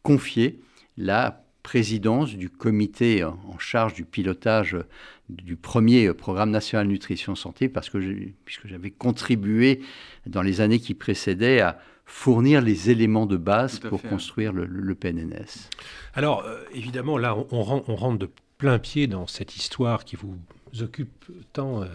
confié 0.03 0.61
la 0.99 1.43
présidence 1.63 2.35
du 2.35 2.49
comité 2.49 3.25
en 3.25 3.59
charge 3.59 3.95
du 3.95 4.05
pilotage 4.05 4.77
du 5.29 5.57
premier 5.57 6.13
programme 6.13 6.51
national 6.51 6.89
nutrition 6.89 7.35
santé 7.35 7.69
parce 7.69 7.89
que 7.91 7.99
puisque 8.45 8.67
j'avais 8.67 8.91
contribué 8.91 9.81
dans 10.27 10.43
les 10.43 10.61
années 10.61 10.81
qui 10.81 10.95
précédaient 10.95 11.61
à 11.61 11.79
fournir 12.07 12.61
les 12.61 12.91
éléments 12.91 13.27
de 13.27 13.37
base 13.37 13.79
pour 13.79 14.03
construire 14.03 14.53
le, 14.53 14.95
PNNS. 14.95 15.69
Alors 16.15 16.45
euh, 16.45 16.61
évidemment 16.75 17.19
là 17.19 17.37
on, 17.37 17.47
on, 17.87 17.95
rentre 17.95 18.19
de 18.19 18.31
plein 18.59 18.79
pied 18.81 19.07
dans 19.07 19.27
cette 19.29 19.57
histoire 19.57 20.05
qui 20.05 20.17
vous 20.17 20.37
occupe 20.81 21.27
tant. 21.53 21.83
Euh, 21.83 21.87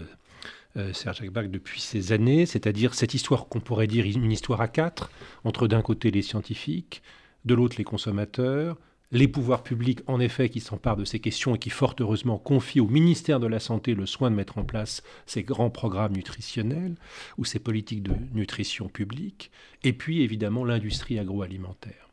euh, 0.77 0.91
Serge 0.91 1.29
Bach 1.29 1.47
depuis 1.47 1.79
ces 1.79 2.11
années, 2.11 2.45
c'est-à-dire 2.45 2.95
cette 2.95 3.13
histoire 3.13 3.47
qu'on 3.47 3.61
pourrait 3.61 3.87
dire 3.87 4.05
une 4.05 4.29
histoire 4.29 4.59
à 4.59 4.67
quatre, 4.67 5.09
entre 5.45 5.69
d'un 5.69 5.81
côté 5.81 6.11
les 6.11 6.21
scientifiques, 6.21 7.01
de 7.45 7.55
l'autre 7.55 7.75
les 7.77 7.85
consommateurs, 7.85 8.75
les 9.15 9.29
pouvoirs 9.29 9.63
publics, 9.63 10.01
en 10.07 10.19
effet, 10.19 10.49
qui 10.49 10.59
s'emparent 10.59 10.97
de 10.97 11.05
ces 11.05 11.19
questions 11.19 11.55
et 11.55 11.57
qui, 11.57 11.69
fort 11.69 11.95
heureusement, 12.01 12.37
confient 12.37 12.81
au 12.81 12.87
ministère 12.87 13.39
de 13.39 13.47
la 13.47 13.59
Santé 13.59 13.93
le 13.93 14.05
soin 14.05 14.29
de 14.29 14.35
mettre 14.35 14.57
en 14.57 14.65
place 14.65 15.03
ces 15.25 15.41
grands 15.41 15.69
programmes 15.69 16.11
nutritionnels 16.11 16.95
ou 17.37 17.45
ces 17.45 17.59
politiques 17.59 18.03
de 18.03 18.13
nutrition 18.33 18.89
publique, 18.89 19.51
et 19.83 19.93
puis 19.93 20.21
évidemment 20.21 20.65
l'industrie 20.65 21.17
agroalimentaire. 21.17 22.09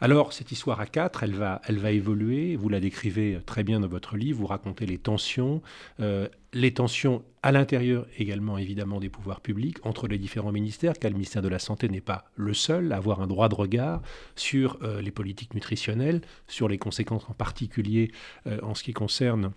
Alors, 0.00 0.34
cette 0.34 0.52
histoire 0.52 0.80
à 0.80 0.86
quatre, 0.86 1.22
elle 1.22 1.34
va, 1.34 1.62
elle 1.66 1.78
va 1.78 1.90
évoluer. 1.90 2.56
Vous 2.56 2.68
la 2.68 2.80
décrivez 2.80 3.40
très 3.46 3.64
bien 3.64 3.80
dans 3.80 3.88
votre 3.88 4.16
livre. 4.16 4.40
Vous 4.40 4.46
racontez 4.46 4.84
les 4.84 4.98
tensions, 4.98 5.62
euh, 6.00 6.28
les 6.52 6.74
tensions 6.74 7.24
à 7.42 7.50
l'intérieur 7.50 8.06
également, 8.18 8.58
évidemment, 8.58 9.00
des 9.00 9.08
pouvoirs 9.08 9.40
publics 9.40 9.78
entre 9.86 10.06
les 10.06 10.18
différents 10.18 10.52
ministères, 10.52 10.98
car 10.98 11.10
le 11.10 11.16
ministère 11.16 11.40
de 11.40 11.48
la 11.48 11.58
Santé 11.58 11.88
n'est 11.88 12.02
pas 12.02 12.26
le 12.34 12.52
seul 12.52 12.92
à 12.92 12.96
avoir 12.96 13.22
un 13.22 13.26
droit 13.26 13.48
de 13.48 13.54
regard 13.54 14.02
sur 14.34 14.78
euh, 14.82 15.00
les 15.00 15.10
politiques 15.10 15.54
nutritionnelles, 15.54 16.20
sur 16.46 16.68
les 16.68 16.76
conséquences 16.76 17.24
en 17.30 17.34
particulier 17.34 18.10
euh, 18.46 18.58
en 18.62 18.74
ce 18.74 18.82
qui 18.82 18.92
concerne 18.92 19.52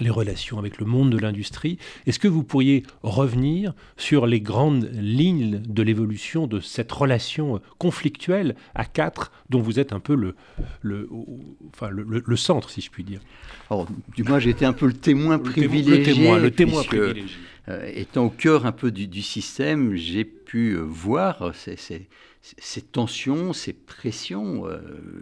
les 0.00 0.10
relations 0.10 0.58
avec 0.58 0.78
le 0.78 0.86
monde 0.86 1.10
de 1.10 1.18
l'industrie. 1.18 1.78
Est-ce 2.06 2.18
que 2.18 2.28
vous 2.28 2.42
pourriez 2.42 2.82
revenir 3.02 3.74
sur 3.96 4.26
les 4.26 4.40
grandes 4.40 4.90
lignes 4.94 5.60
de 5.60 5.82
l'évolution 5.82 6.46
de 6.46 6.60
cette 6.60 6.90
relation 6.92 7.60
conflictuelle 7.78 8.54
à 8.74 8.84
quatre, 8.84 9.32
dont 9.50 9.60
vous 9.60 9.78
êtes 9.78 9.92
un 9.92 10.00
peu 10.00 10.14
le, 10.14 10.34
le, 10.82 11.08
enfin, 11.74 11.90
le, 11.90 12.36
centre, 12.36 12.70
si 12.70 12.80
je 12.80 12.90
puis 12.90 13.04
dire? 13.04 13.20
Du 14.14 14.22
moins, 14.22 14.38
j'ai 14.38 14.50
été 14.50 14.64
un 14.64 14.72
peu 14.72 14.86
le 14.86 14.92
témoin 14.92 15.38
privilégié. 15.38 15.98
Le 15.98 16.04
témoin, 16.04 16.38
le 16.38 16.50
témoin 16.50 16.82
privilégié. 16.82 17.36
Euh, 17.68 17.90
étant 17.94 18.24
au 18.24 18.30
cœur 18.30 18.64
un 18.64 18.72
peu 18.72 18.90
du, 18.90 19.22
système, 19.22 19.94
j'ai 19.94 20.24
pu 20.48 20.70
euh, 20.70 20.80
voir 20.80 21.52
ces, 21.54 22.08
tensions, 22.90 23.52
ces 23.52 23.74
pressions, 23.74 24.66
euh, 24.66 24.80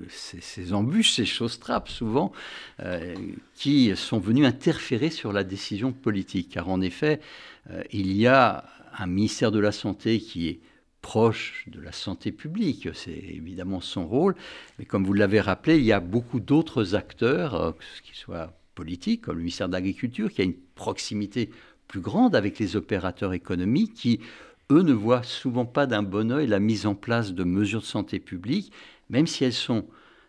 ces, 0.08 0.72
embûches, 0.72 1.14
ces 1.14 1.26
choses 1.26 1.58
trappes 1.58 1.88
souvent, 1.88 2.32
euh, 2.80 3.14
qui 3.56 3.94
sont 3.96 4.20
venues 4.20 4.46
interférer 4.46 5.10
sur 5.10 5.32
la 5.32 5.42
décision 5.42 5.92
politique. 5.92 6.50
Car 6.50 6.68
en 6.68 6.80
effet, 6.80 7.20
il 7.90 8.12
y 8.12 8.28
a 8.28 8.64
un 8.96 9.06
ministère 9.08 9.50
de 9.50 9.58
la 9.58 9.72
Santé 9.72 10.20
qui 10.20 10.48
est 10.48 10.60
proche 11.02 11.64
de 11.66 11.80
la 11.80 11.92
santé 11.92 12.30
publique, 12.32 12.88
c'est 12.94 13.10
évidemment 13.10 13.80
son 13.80 14.06
rôle, 14.06 14.34
mais 14.78 14.84
comme 14.84 15.04
vous 15.04 15.12
l'avez 15.12 15.40
rappelé, 15.40 15.76
il 15.76 15.84
y 15.84 15.92
a 15.92 16.00
beaucoup 16.00 16.40
d'autres 16.40 16.94
acteurs, 16.94 17.76
qu'ils 18.02 18.16
soient 18.16 18.52
politiques, 18.74 19.22
comme 19.22 19.36
le 19.36 19.42
ministère 19.42 19.68
de 19.68 19.72
l'Agriculture, 19.72 20.32
qui 20.32 20.42
a 20.42 20.44
une 20.44 20.60
proximité 20.74 21.50
plus 21.86 22.00
grande 22.00 22.34
avec 22.34 22.58
les 22.58 22.76
opérateurs 22.76 23.32
économiques, 23.32 23.94
qui 23.94 24.20
eux 24.70 24.82
ne 24.82 24.92
voient 24.92 25.22
souvent 25.22 25.64
pas 25.66 25.86
d'un 25.86 26.02
bon 26.02 26.32
oeil 26.32 26.46
la 26.46 26.58
mise 26.58 26.86
en 26.86 26.94
place 26.94 27.32
de 27.32 27.44
mesures 27.44 27.80
de 27.80 27.86
santé 27.86 28.18
publique, 28.18 28.72
même 29.10 29.26
si 29.26 29.44
elles 29.44 29.52
sont 29.52 29.86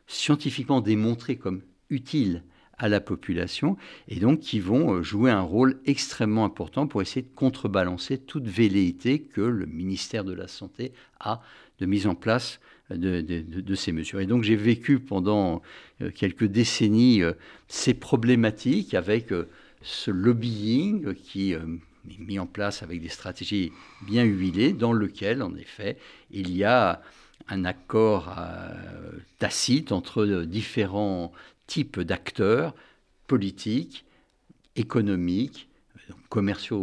scientifiquement 0.08 0.82
démontrées 0.82 1.38
comme 1.38 1.62
utiles 1.89 2.43
à 2.78 2.89
la 2.89 3.00
population, 3.00 3.76
et 4.08 4.19
donc 4.19 4.39
qui 4.39 4.60
vont 4.60 4.93
euh, 4.93 5.02
jouer 5.02 5.32
un 5.32 5.41
rôle 5.41 5.80
extrêmement 5.86 6.45
important 6.45 6.86
pour 6.86 7.02
essayer 7.02 7.23
de 7.23 7.36
contrebalancer 7.36 8.19
toute 8.19 8.45
velléité 8.45 9.21
que 9.21 9.41
le 9.41 9.65
ministère 9.65 10.23
de 10.23 10.34
la 10.34 10.47
Santé 10.47 10.91
a 11.19 11.41
de 11.80 11.88
mise 11.88 12.06
en 12.06 12.13
place 12.13 12.60
de, 12.91 13.76
ces 13.76 13.91
mesures. 13.91 14.19
Et 14.19 14.28
donc 14.28 14.43
j'ai 14.43 14.56
vécu 14.56 15.00
pendant 15.00 15.63
euh, 16.02 16.12
quelques 16.12 16.45
décennies 16.45 17.23
euh, 17.23 17.34
ces 17.67 17.95
problématiques 17.95 18.93
avec 18.93 19.34
ce 19.82 20.12
lobbying 20.12 21.15
qui 21.15 21.56
mis 22.20 22.39
en 22.39 22.46
place 22.46 22.84
avec 22.84 23.02
des 23.02 23.10
stratégies 23.10 23.72
bien 24.02 24.24
huilées, 24.24 24.74
dans 24.74 24.93
lequel, 24.93 25.41
en 25.41 25.56
effet, 25.56 25.98
il 26.32 26.56
y 26.56 26.63
a 26.63 27.02
un 27.50 27.65
accord 27.65 28.36
tacite 29.39 29.91
entre 29.91 30.43
différents 30.43 31.32
types 31.67 32.00
d'acteurs 32.00 32.74
politiques, 33.28 34.06
économiques, 34.76 35.67
commerciaux 36.30 36.80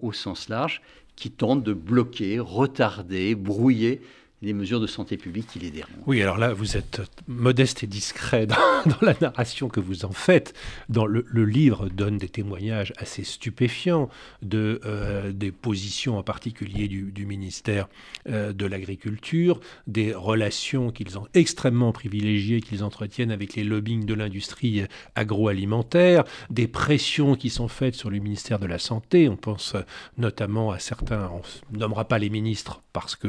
au, 0.00 0.12
sens 0.12 0.48
large, 0.48 0.82
qui 1.16 1.30
tentent 1.30 1.62
de 1.62 1.72
bloquer, 1.72 2.38
retarder, 2.38 3.34
brouiller 3.34 4.00
les 4.42 4.52
mesures 4.52 4.80
de 4.80 4.86
santé 4.86 5.16
publique 5.16 5.46
qui 5.46 5.58
les 5.58 5.70
dérangent. 5.70 5.94
Oui, 6.06 6.20
alors 6.20 6.36
là, 6.36 6.52
vous 6.52 6.76
êtes 6.76 7.00
modeste 7.26 7.82
et 7.82 7.86
discret 7.86 8.46
dans, 8.46 8.56
la 9.00 9.14
narration 9.20 9.68
que 9.68 9.80
vous 9.80 10.04
en 10.04 10.12
faites. 10.12 10.54
Dans 10.88 11.06
le, 11.06 11.24
livre 11.46 11.88
donne 11.88 12.18
des 12.18 12.28
témoignages 12.28 12.92
assez 12.98 13.24
stupéfiants 13.24 14.10
de, 14.42 14.80
euh, 14.84 15.32
des 15.32 15.52
positions 15.52 16.18
en 16.18 16.22
particulier 16.22 16.88
du, 16.88 17.26
ministère 17.26 17.88
euh, 18.28 18.52
de 18.52 18.66
l'Agriculture, 18.66 19.60
des 19.86 20.12
relations 20.12 20.90
qu'ils 20.90 21.18
ont 21.18 21.26
extrêmement 21.34 21.92
privilégiées, 21.92 22.60
qu'ils 22.60 22.84
entretiennent 22.84 23.30
avec 23.30 23.54
les 23.54 23.64
lobbying 23.64 24.04
de 24.04 24.14
l'industrie 24.14 24.84
agroalimentaire, 25.14 26.24
des 26.50 26.68
pressions 26.68 27.36
qui 27.36 27.48
sont 27.48 27.68
faites 27.68 27.94
sur 27.94 28.10
le 28.10 28.18
ministère 28.18 28.58
de 28.58 28.66
la 28.66 28.78
Santé. 28.78 29.28
On 29.28 29.36
pense 29.36 29.76
notamment 30.18 30.72
à 30.72 30.78
certains, 30.78 31.30
on 31.32 31.42
ne 31.72 31.78
nommera 31.78 32.06
pas 32.06 32.18
les 32.18 32.30
ministres 32.30 32.82
parce 32.92 33.16
que 33.16 33.28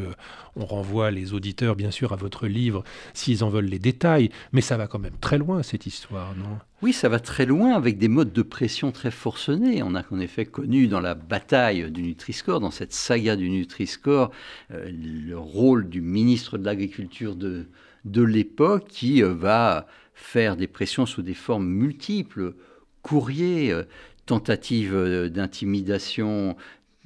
on 0.56 0.66
renvoie 0.66 1.07
les 1.12 1.34
auditeurs, 1.34 1.76
bien 1.76 1.92
sûr, 1.92 2.14
à 2.14 2.16
votre 2.16 2.48
livre 2.48 2.84
s'ils 3.14 3.44
en 3.44 3.50
veulent 3.50 3.66
les 3.66 3.80
détails, 3.80 4.30
mais 4.52 4.62
ça 4.62 4.78
va 4.78 4.88
quand 4.88 5.00
même 5.00 5.18
très 5.20 5.38
loin, 5.38 5.64
cette 5.64 5.86
histoire, 5.86 6.36
non? 6.36 6.58
Oui, 6.84 6.94
ça 6.94 7.10
va 7.10 7.20
très 7.20 7.48
loin 7.48 7.74
avec 7.74 7.98
des 7.98 8.08
modes 8.08 8.34
de 8.34 8.42
pression 8.44 8.92
très 8.92 9.10
forcenés. 9.10 9.82
On 9.82 9.96
a 9.96 10.04
en 10.12 10.20
effet 10.20 10.46
connu 10.46 10.88
dans 10.88 11.00
la 11.00 11.16
bataille 11.16 11.92
du 11.92 12.04
Nutri-Score, 12.04 12.60
dans 12.60 12.72
cette 12.72 12.94
saga 12.94 13.36
du 13.36 13.50
Nutri-Score, 13.50 14.32
euh, 14.72 14.92
le 14.92 15.38
rôle 15.38 15.90
du 15.90 16.02
ministre 16.02 16.58
de 16.60 16.66
l'Agriculture 16.66 17.36
de, 17.36 17.68
de 18.06 18.22
l'époque 18.22 18.86
qui 18.88 19.24
euh, 19.24 19.34
va 19.34 19.88
faire 20.14 20.56
des 20.56 20.68
pressions 20.68 21.08
sous 21.08 21.24
des 21.24 21.34
formes 21.34 21.68
multiples, 21.68 22.54
courriers, 23.02 23.72
euh, 23.72 23.84
tentatives 24.28 24.94
d'intimidation 25.34 26.58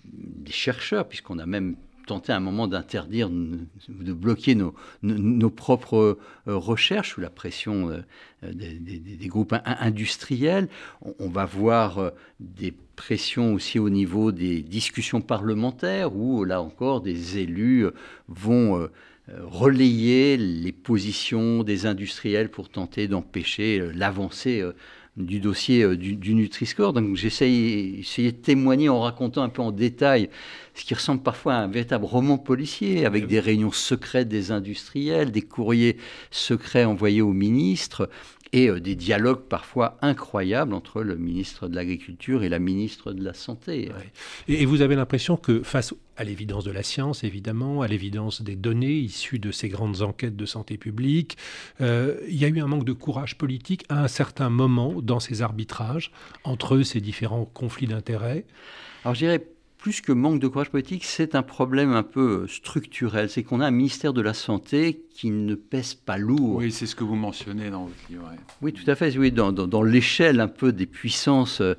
des 0.04 0.52
chercheurs, 0.52 1.08
puisqu'on 1.08 1.40
a 1.40 1.46
même 1.46 1.76
tenté 2.12 2.34
à 2.34 2.36
un 2.36 2.42
moment 2.42 2.68
d'interdire, 2.68 3.30
de 3.30 4.12
bloquer 4.12 4.54
nos, 4.54 4.76
nos, 5.02 5.50
propres 5.50 6.18
euh, 6.46 6.58
recherches 6.58 7.14
sous 7.14 7.22
la 7.22 7.30
pression 7.30 7.90
euh, 7.90 8.52
des, 8.52 9.28
groupes 9.28 9.56
industriels. 9.64 10.68
On, 11.20 11.30
va 11.30 11.46
voir 11.46 12.00
euh, 12.00 12.10
des 12.42 12.74
pressions 12.98 13.54
aussi 13.54 13.80
au 13.80 13.90
niveau 13.90 14.34
des 14.34 14.62
discussions 14.62 15.22
parlementaires 15.22 16.14
où, 16.14 16.44
là 16.44 16.62
encore, 16.62 17.00
des 17.00 17.38
élus 17.38 17.86
vont 18.28 18.90
relayer 19.30 20.36
les 20.36 20.74
positions 20.74 21.64
des 21.64 21.86
industriels 21.86 22.50
pour 22.50 22.68
tenter 22.68 23.08
d'empêcher 23.08 23.90
l'avancée 23.94 24.62
du 25.18 25.40
dossier 25.40 25.84
euh, 25.84 25.98
du, 25.98 26.34
Nutri-Score. 26.34 26.94
Donc 26.94 27.16
j'essaye 27.16 28.04
de 28.18 28.30
témoigner 28.32 28.90
en 28.90 29.02
racontant 29.02 29.44
un 29.44 29.50
peu 29.50 29.62
en 29.62 29.72
détail 29.72 30.30
ce 30.74 30.86
qui 30.86 30.94
ressemble 30.94 31.22
parfois 31.22 31.56
à 31.56 31.58
un 31.58 31.68
véritable 31.68 32.06
roman 32.06 32.38
policier, 32.38 33.06
avec 33.06 33.28
des 33.28 33.40
réunions 33.40 33.72
secrètes 33.72 34.30
des 34.30 34.52
industriels, 34.52 35.32
des 35.32 35.42
courriers 35.42 35.98
secrets 36.32 36.86
envoyés 36.86 37.22
aux 37.22 37.34
ministres, 37.34 38.10
et 38.54 38.70
euh, 38.70 38.80
des 38.80 38.96
dialogues 38.96 39.44
parfois 39.48 39.98
incroyables 40.02 40.74
entre 40.74 41.02
le 41.02 41.16
ministre 41.16 41.68
de 41.68 41.76
l'Agriculture 41.76 42.44
et 42.44 42.50
la 42.50 42.60
ministre 42.60 43.14
de 43.14 43.24
la 43.24 43.34
Santé. 43.34 43.92
Et, 44.48 44.66
vous 44.66 44.82
avez 44.82 44.96
l'impression 44.96 45.38
que 45.38 45.64
face 45.64 45.94
à 46.22 46.24
l'évidence 46.24 46.64
de 46.64 46.72
la 46.72 46.84
science, 46.84 47.24
évidemment, 47.24 47.82
à 47.82 47.88
l'évidence 47.88 48.44
des 48.44 48.56
données 48.56 48.94
issues 48.94 49.40
de 49.40 49.52
ces 49.52 49.70
grandes 49.70 50.04
enquêtes 50.04 50.36
de 50.36 50.46
santé 50.46 50.78
publique, 50.78 51.36
euh, 51.82 52.18
il 52.28 52.36
y 52.36 52.46
a 52.46 52.48
eu 52.48 52.62
un 52.62 52.68
manque 52.68 52.86
de 52.86 52.94
courage 52.94 53.40
politique 53.40 53.86
à 53.90 54.04
un 54.04 54.08
certain 54.08 54.52
moment 54.52 55.02
dans 55.02 55.20
ces 55.20 55.42
arbitrages 55.42 56.12
entre 56.44 56.84
ces 56.84 57.02
différents 57.02 57.46
conflits 57.46 57.88
d'intérêts. 57.88 58.46
Alors 59.04 59.16
je 59.16 59.22
dirais 59.22 59.48
plus 59.82 60.00
que 60.00 60.12
manque 60.12 60.40
de 60.40 60.48
courage 60.48 60.70
politique, 60.70 61.04
c'est 61.04 61.34
un 61.34 61.42
problème 61.42 61.92
un 61.92 62.04
peu 62.04 62.46
structurel. 62.48 63.32
C'est 63.32 63.42
qu'on 63.42 63.62
a 63.62 63.66
un 63.66 63.72
ministère 63.72 64.14
de 64.14 64.22
la 64.22 64.36
Santé 64.36 65.02
qui 65.12 65.32
ne 65.32 65.56
pèse 65.56 65.96
pas 65.96 66.18
lourd. 66.18 66.58
Oui, 66.58 66.72
c'est 66.72 66.86
ce 66.86 66.96
que 66.96 67.04
vous 67.04 67.16
mentionnez 67.16 67.72
dans 67.72 67.86
votre 67.86 67.96
livre. 68.10 68.32
Oui, 68.62 68.74
tout 68.74 68.90
à 68.90 68.96
fait. 68.96 69.18
Oui, 69.18 69.32
dans, 69.32 69.52
dans, 69.52 69.82
l'échelle 69.82 70.40
un 70.40 70.48
peu 70.48 70.72
des 70.72 70.86
puissances 70.86 71.62
euh, 71.62 71.76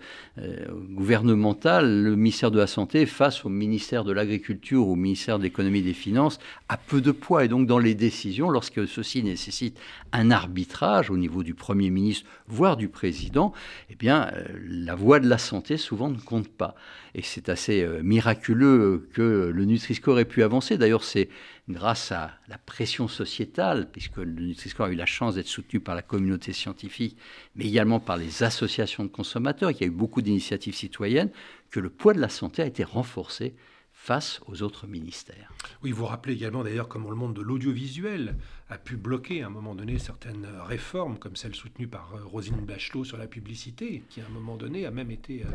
gouvernementales, 0.90 2.02
le 2.02 2.16
ministère 2.16 2.50
de 2.50 2.58
la 2.58 2.66
Santé, 2.66 3.06
face 3.06 3.44
au 3.44 3.48
ministère 3.48 4.02
de 4.02 4.12
l'Agriculture, 4.12 4.88
au 4.88 4.96
ministère 4.96 5.38
de 5.38 5.44
l'Économie 5.44 5.78
et 5.78 5.82
des 5.82 5.94
Finances, 5.94 6.40
a 6.68 6.76
peu 6.76 7.00
de 7.00 7.12
poids. 7.12 7.44
Et 7.44 7.48
donc, 7.48 7.68
dans 7.68 7.78
les 7.78 7.94
décisions, 7.94 8.50
lorsque 8.50 8.86
ceci 8.86 9.22
nécessite 9.22 9.78
un 10.12 10.32
arbitrage 10.32 11.08
au 11.08 11.16
niveau 11.16 11.44
du 11.44 11.54
Premier 11.54 11.90
ministre, 11.90 12.28
voire 12.48 12.76
du 12.76 12.88
Président, 12.88 13.52
eh 13.90 13.94
bien, 13.94 14.28
euh, 14.34 14.44
la 14.68 14.96
voix 14.96 15.20
de 15.20 15.28
la 15.28 15.38
santé, 15.38 15.76
souvent, 15.76 16.10
ne 16.10 16.18
compte 16.18 16.48
pas. 16.48 16.74
Et 17.14 17.22
c'est 17.22 17.48
assez 17.48 17.82
miraculeux 18.02 19.08
que 19.12 19.50
le 19.54 19.64
Nutri-Score 19.64 20.20
ait 20.20 20.24
pu 20.24 20.42
avancer. 20.42 20.78
D'ailleurs, 20.78 21.04
c'est 21.04 21.28
grâce 21.68 22.12
à 22.12 22.32
la 22.48 22.58
pression 22.58 23.08
sociétale, 23.08 23.88
puisque 23.90 24.16
le 24.16 24.32
Nutri-Score 24.32 24.86
a 24.86 24.90
eu 24.90 24.96
la 24.96 25.06
chance 25.06 25.34
d'être 25.34 25.46
soutenu 25.46 25.80
par 25.80 25.94
la 25.94 26.02
communauté 26.02 26.52
scientifique, 26.52 27.16
mais 27.56 27.66
également 27.66 28.00
par 28.00 28.16
les 28.16 28.42
associations 28.42 29.04
de 29.04 29.08
consommateurs, 29.08 29.70
il 29.70 29.80
y 29.80 29.84
a 29.84 29.86
eu 29.86 29.90
beaucoup 29.90 30.22
d'initiatives 30.22 30.74
citoyennes, 30.74 31.30
que 31.70 31.80
le 31.80 31.90
poids 31.90 32.14
de 32.14 32.20
la 32.20 32.28
santé 32.28 32.62
a 32.62 32.66
été 32.66 32.84
renforcé 32.84 33.54
face 33.92 34.40
aux 34.48 34.62
autres 34.62 34.88
ministères. 34.88 35.52
Oui, 35.82 35.92
vous 35.92 36.06
rappelez 36.06 36.34
également 36.34 36.64
d'ailleurs 36.64 36.88
comment 36.88 37.10
le 37.10 37.14
monde 37.16 37.34
de 37.34 37.40
l'audiovisuel 37.40 38.34
a 38.68 38.76
pu 38.76 38.96
bloquer 38.96 39.42
à 39.42 39.46
un 39.46 39.50
moment 39.50 39.76
donné 39.76 39.98
certaines 39.98 40.48
réformes, 40.66 41.18
comme 41.18 41.36
celle 41.36 41.54
soutenue 41.54 41.86
par 41.86 42.12
euh, 42.16 42.24
Rosine 42.24 42.64
Bachelot 42.66 43.04
sur 43.04 43.16
la 43.16 43.28
publicité, 43.28 44.02
qui 44.08 44.20
à 44.20 44.26
un 44.26 44.30
moment 44.30 44.56
donné 44.56 44.86
a 44.86 44.90
même 44.90 45.12
été 45.12 45.44
euh, 45.44 45.50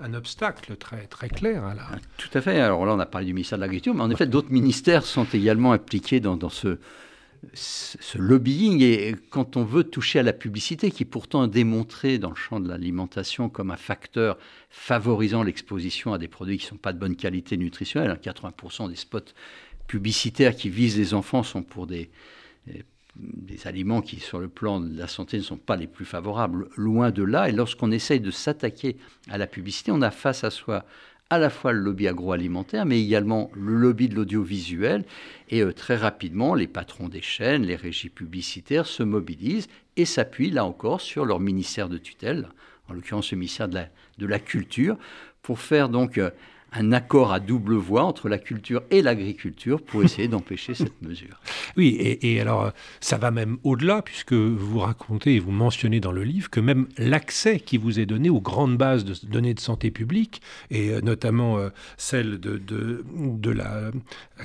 un 0.00 0.14
obstacle 0.14 0.76
très, 0.76 1.06
très 1.06 1.28
clair. 1.28 1.64
Hein, 1.64 1.74
là. 1.74 1.86
Ah, 1.92 1.96
tout 2.16 2.30
à 2.34 2.40
fait. 2.40 2.58
Alors 2.60 2.84
là, 2.86 2.94
on 2.94 2.98
a 2.98 3.06
parlé 3.06 3.26
du 3.26 3.34
ministère 3.34 3.58
de 3.58 3.62
l'Agriculture, 3.62 3.94
mais 3.94 4.02
en 4.02 4.10
effet, 4.10 4.26
d'autres 4.26 4.50
ministères 4.50 5.04
sont 5.04 5.26
également 5.32 5.72
impliqués 5.72 6.20
dans, 6.20 6.48
ce, 6.48 6.78
ce 7.52 8.18
lobbying. 8.18 8.82
Et 8.82 9.16
quand 9.30 9.56
on 9.56 9.64
veut 9.64 9.84
toucher 9.84 10.18
à 10.18 10.22
la 10.22 10.32
publicité, 10.32 10.90
qui 10.90 11.02
est 11.02 11.06
pourtant 11.06 11.46
démontrée 11.46 12.18
dans 12.18 12.30
le 12.30 12.36
champ 12.36 12.60
de 12.60 12.68
l'alimentation 12.68 13.48
comme 13.48 13.70
un 13.70 13.76
facteur 13.76 14.38
favorisant 14.70 15.42
l'exposition 15.42 16.12
à 16.12 16.18
des 16.18 16.28
produits 16.28 16.58
qui 16.58 16.64
ne 16.66 16.70
sont 16.70 16.76
pas 16.76 16.92
de 16.92 16.98
bonne 16.98 17.16
qualité 17.16 17.56
nutritionnelle, 17.56 18.18
80% 18.22 18.84
hein, 18.84 18.88
des 18.88 18.96
spots 18.96 19.20
publicitaires 19.86 20.54
qui 20.54 20.70
visent 20.70 20.96
les 20.96 21.14
enfants 21.14 21.42
sont 21.42 21.62
pour 21.62 21.86
des 21.86 22.10
des 23.16 23.66
aliments 23.66 24.02
qui, 24.02 24.20
sur 24.20 24.38
le 24.38 24.48
plan 24.48 24.80
de 24.80 24.96
la 24.96 25.08
santé, 25.08 25.36
ne 25.36 25.42
sont 25.42 25.56
pas 25.56 25.76
les 25.76 25.86
plus 25.86 26.04
favorables, 26.04 26.68
loin 26.76 27.10
de 27.10 27.22
là. 27.22 27.48
Et 27.48 27.52
lorsqu'on 27.52 27.90
essaye 27.90 28.20
de 28.20 28.30
s'attaquer 28.30 28.96
à 29.28 29.38
la 29.38 29.46
publicité, 29.46 29.90
on 29.92 30.02
a 30.02 30.10
face 30.10 30.44
à 30.44 30.50
soi 30.50 30.84
à 31.30 31.38
la 31.38 31.48
fois 31.48 31.72
le 31.72 31.78
lobby 31.78 32.08
agroalimentaire, 32.08 32.84
mais 32.84 33.00
également 33.00 33.50
le 33.54 33.76
lobby 33.76 34.08
de 34.08 34.16
l'audiovisuel. 34.16 35.04
Et 35.48 35.62
euh, 35.62 35.72
très 35.72 35.96
rapidement, 35.96 36.54
les 36.54 36.66
patrons 36.66 37.08
des 37.08 37.20
chaînes, 37.22 37.62
les 37.62 37.76
régies 37.76 38.08
publicitaires 38.08 38.86
se 38.86 39.04
mobilisent 39.04 39.68
et 39.96 40.04
s'appuient, 40.04 40.50
là 40.50 40.64
encore, 40.64 41.00
sur 41.00 41.24
leur 41.24 41.38
ministère 41.38 41.88
de 41.88 41.98
tutelle, 41.98 42.48
en 42.88 42.94
l'occurrence 42.94 43.30
le 43.30 43.38
ministère 43.38 43.68
de 43.68 43.76
la, 43.76 43.88
de 44.18 44.26
la 44.26 44.40
Culture, 44.40 44.98
pour 45.42 45.60
faire 45.60 45.88
donc 45.88 46.18
euh, 46.18 46.30
un 46.72 46.92
accord 46.92 47.32
à 47.32 47.40
double 47.40 47.74
voix 47.74 48.04
entre 48.04 48.28
la 48.28 48.38
culture 48.38 48.82
et 48.90 49.02
l'agriculture 49.02 49.82
pour 49.82 50.02
essayer 50.02 50.28
d'empêcher 50.28 50.74
cette 50.74 51.00
mesure. 51.02 51.40
Oui, 51.76 51.96
et, 51.98 52.40
alors 52.40 52.72
ça 53.00 53.18
va 53.18 53.30
même 53.30 53.58
au-delà, 53.64 54.02
puisque 54.02 54.32
vous 54.32 54.78
racontez 54.78 55.34
et 55.34 55.38
vous 55.40 55.50
mentionnez 55.50 56.00
dans 56.00 56.12
le 56.12 56.24
livre 56.24 56.50
que 56.50 56.60
même 56.60 56.86
l'accès 56.96 57.60
qui 57.60 57.76
vous 57.76 57.98
est 58.00 58.06
donné 58.06 58.30
aux 58.30 58.40
grandes 58.40 58.76
bases 58.76 59.04
de 59.04 59.14
données 59.26 59.54
de 59.54 59.60
santé 59.60 59.90
publique, 59.90 60.42
et 60.70 60.90
euh, 60.90 61.00
notamment 61.00 61.58
euh, 61.58 61.70
celle 61.96 62.38
de, 62.38 62.58
de, 62.58 63.50
la, 63.50 63.90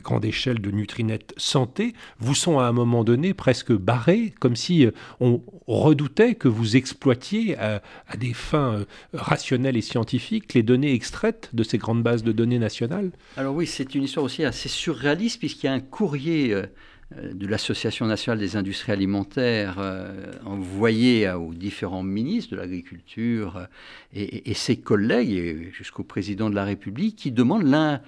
grande 0.01 0.25
échelle 0.25 0.59
de 0.59 0.71
Nutrinet 0.71 1.19
Santé, 1.37 1.93
vous 2.19 2.35
sont 2.35 2.59
à 2.59 2.65
un 2.65 2.71
moment 2.71 3.03
donné 3.03 3.33
presque 3.33 3.71
barrés, 3.71 4.33
comme 4.39 4.55
si 4.55 4.85
euh, 4.85 4.91
on 5.19 5.41
redoutait 5.67 6.35
que 6.35 6.47
vous 6.47 6.75
exploitiez 6.75 7.57
à 7.57 7.81
des 8.17 8.33
fins 8.33 8.85
rationnelles 9.13 9.77
et 9.77 9.81
scientifiques 9.81 10.53
les 10.53 10.63
données 10.63 10.93
extraites 10.93 11.49
de 11.53 11.63
ces 11.63 11.77
grandes 11.77 12.03
bases 12.03 12.14
de 12.23 12.31
données 12.31 12.59
nationale 12.59 13.11
Alors 13.37 13.55
oui, 13.55 13.67
c'est 13.67 13.95
une 13.95 14.03
histoire 14.03 14.25
aussi 14.25 14.43
assez 14.43 14.69
surréaliste 14.69 15.39
puisqu'il 15.39 15.67
y 15.67 15.69
a 15.69 15.73
un 15.73 15.79
courrier 15.79 16.53
euh, 16.53 16.65
de 17.11 17.47
l'Association 17.47 18.05
nationale 18.07 18.39
des 18.39 18.55
industries 18.55 18.91
alimentaires 18.91 19.75
euh, 19.79 20.31
envoyé 20.45 21.29
aux 21.29 21.53
différents 21.53 22.03
ministres 22.03 22.51
de 22.51 22.57
l'Agriculture 22.57 23.67
et, 24.13 24.49
et, 24.49 24.53
ses 24.53 24.77
collègues, 24.77 25.71
jusqu'au 25.71 26.03
président 26.03 26.49
de 26.49 26.55
la 26.55 26.65
République, 26.65 27.15
qui 27.15 27.31
demandent 27.31 27.99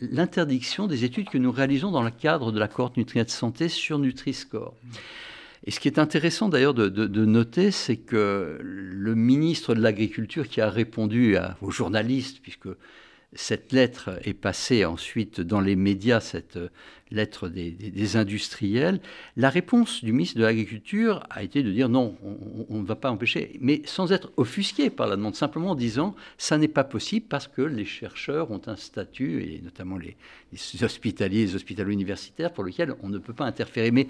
l'interdiction 0.00 0.86
des 0.86 1.04
études 1.04 1.28
que 1.28 1.38
nous 1.38 1.52
réalisons 1.52 1.90
dans 1.90 2.02
le 2.02 2.10
cadre 2.10 2.52
de 2.52 2.58
la 2.58 2.68
cohorte 2.68 2.96
Nutrient 2.96 3.24
de 3.24 3.30
Santé 3.30 3.68
sur 3.68 3.98
Nutri-Score. 3.98 4.74
Et 5.64 5.70
ce 5.70 5.78
qui 5.78 5.88
est 5.88 5.98
intéressant 5.98 6.48
d'ailleurs 6.48 6.74
de, 6.74 7.24
noter, 7.24 7.70
c'est 7.70 7.96
que 7.96 8.58
le 8.60 9.14
ministre 9.14 9.74
de 9.74 9.80
l'Agriculture 9.80 10.48
qui 10.48 10.60
a 10.60 10.68
répondu 10.68 11.36
aux 11.60 11.70
journalistes, 11.70 12.40
puisque 12.42 12.68
cette 13.34 13.72
lettre 13.72 14.18
est 14.24 14.34
passée 14.34 14.84
ensuite 14.84 15.40
dans 15.40 15.60
les 15.60 15.76
médias, 15.76 16.20
cette 16.20 16.58
lettre 17.10 17.48
des, 17.48 18.16
industriels, 18.16 19.00
la 19.36 19.50
réponse 19.50 20.02
du 20.02 20.12
ministre 20.12 20.38
de 20.38 20.44
l'Agriculture 20.44 21.22
a 21.30 21.42
été 21.42 21.62
de 21.62 21.70
dire 21.70 21.88
non, 21.88 22.16
on 22.68 22.80
ne 22.80 22.86
va 22.86 22.96
pas 22.96 23.10
empêcher, 23.10 23.58
mais 23.60 23.82
sans 23.84 24.12
être 24.12 24.32
offusqué 24.36 24.90
par 24.90 25.06
la 25.06 25.16
demande, 25.16 25.34
simplement 25.34 25.70
en 25.70 25.74
disant 25.74 26.14
ça 26.38 26.58
n'est 26.58 26.68
pas 26.68 26.84
possible 26.84 27.26
parce 27.28 27.48
que 27.48 27.62
les 27.62 27.84
chercheurs 27.84 28.50
ont 28.50 28.62
un 28.66 28.76
statut, 28.76 29.42
et 29.42 29.60
notamment 29.62 29.96
les, 29.96 30.16
les 30.52 30.84
hospitaliers, 30.84 31.46
les 31.46 31.54
hospitalo-universitaires, 31.54 32.52
pour 32.52 32.64
lesquels 32.64 32.94
on 33.02 33.08
ne 33.08 33.18
peut 33.18 33.34
pas 33.34 33.46
interférer. 33.46 33.90
Mais 33.90 34.08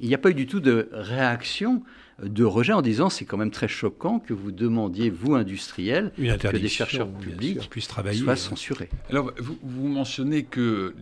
il 0.00 0.08
n'y 0.08 0.14
a 0.14 0.18
pas 0.18 0.30
eu 0.30 0.34
du 0.34 0.46
tout 0.46 0.60
de 0.60 0.88
réaction 0.92 1.82
de 2.22 2.44
rejet 2.44 2.72
en 2.72 2.82
disant 2.82 3.10
c'est 3.10 3.24
quand 3.24 3.36
même 3.36 3.50
très 3.50 3.68
choquant 3.68 4.18
que 4.18 4.32
vous 4.32 4.52
demandiez, 4.52 5.10
vous 5.10 5.34
industriels, 5.34 6.12
que 6.16 6.56
des 6.56 6.68
chercheurs 6.68 7.08
publics 7.08 7.68
puissent 7.68 7.88
travailler. 7.88 8.20
soient 8.20 8.36
censurés. 8.36 8.88
Alors, 9.10 9.32
vous, 9.38 9.88
mentionnez 9.88 10.44
que 10.44 10.94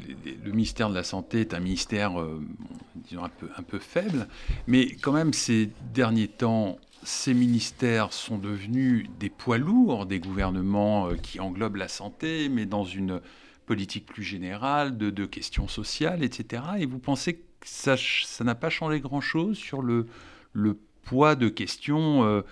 le 0.44 0.50
ministère 0.50 0.88
de 0.88 0.94
la 0.94 1.04
Santé 1.04 1.40
est 1.40 1.54
un 1.54 1.60
ministère, 1.60 2.20
euh, 2.20 2.40
disons, 2.94 3.24
un 3.24 3.28
peu, 3.28 3.48
un 3.56 3.62
peu 3.62 3.78
faible, 3.78 4.26
mais 4.66 4.92
quand 5.00 5.12
même, 5.12 5.32
ces 5.32 5.70
derniers 5.94 6.28
temps, 6.28 6.78
ces 7.02 7.34
ministères 7.34 8.12
sont 8.12 8.38
devenus 8.38 9.06
des 9.18 9.30
poids 9.30 9.58
lourds 9.58 10.06
des 10.06 10.20
gouvernements 10.20 11.08
euh, 11.08 11.14
qui 11.16 11.40
englobent 11.40 11.76
la 11.76 11.88
santé, 11.88 12.48
mais 12.48 12.66
dans 12.66 12.84
une 12.84 13.20
politique 13.66 14.06
plus 14.06 14.24
générale 14.24 14.98
de, 14.98 15.10
de 15.10 15.26
questions 15.26 15.68
sociales, 15.68 16.24
etc. 16.24 16.62
Et 16.78 16.86
vous 16.86 16.98
pensez 16.98 17.34
que 17.34 17.66
ça 17.66 17.96
n'a 18.44 18.54
pas 18.54 18.70
changé 18.70 19.00
grand-chose 19.00 19.56
sur 19.56 19.82
le, 19.82 20.06
le, 20.52 20.76
poids 21.02 21.34
de 21.34 21.48
questions 21.48 22.24
euh, 22.24 22.42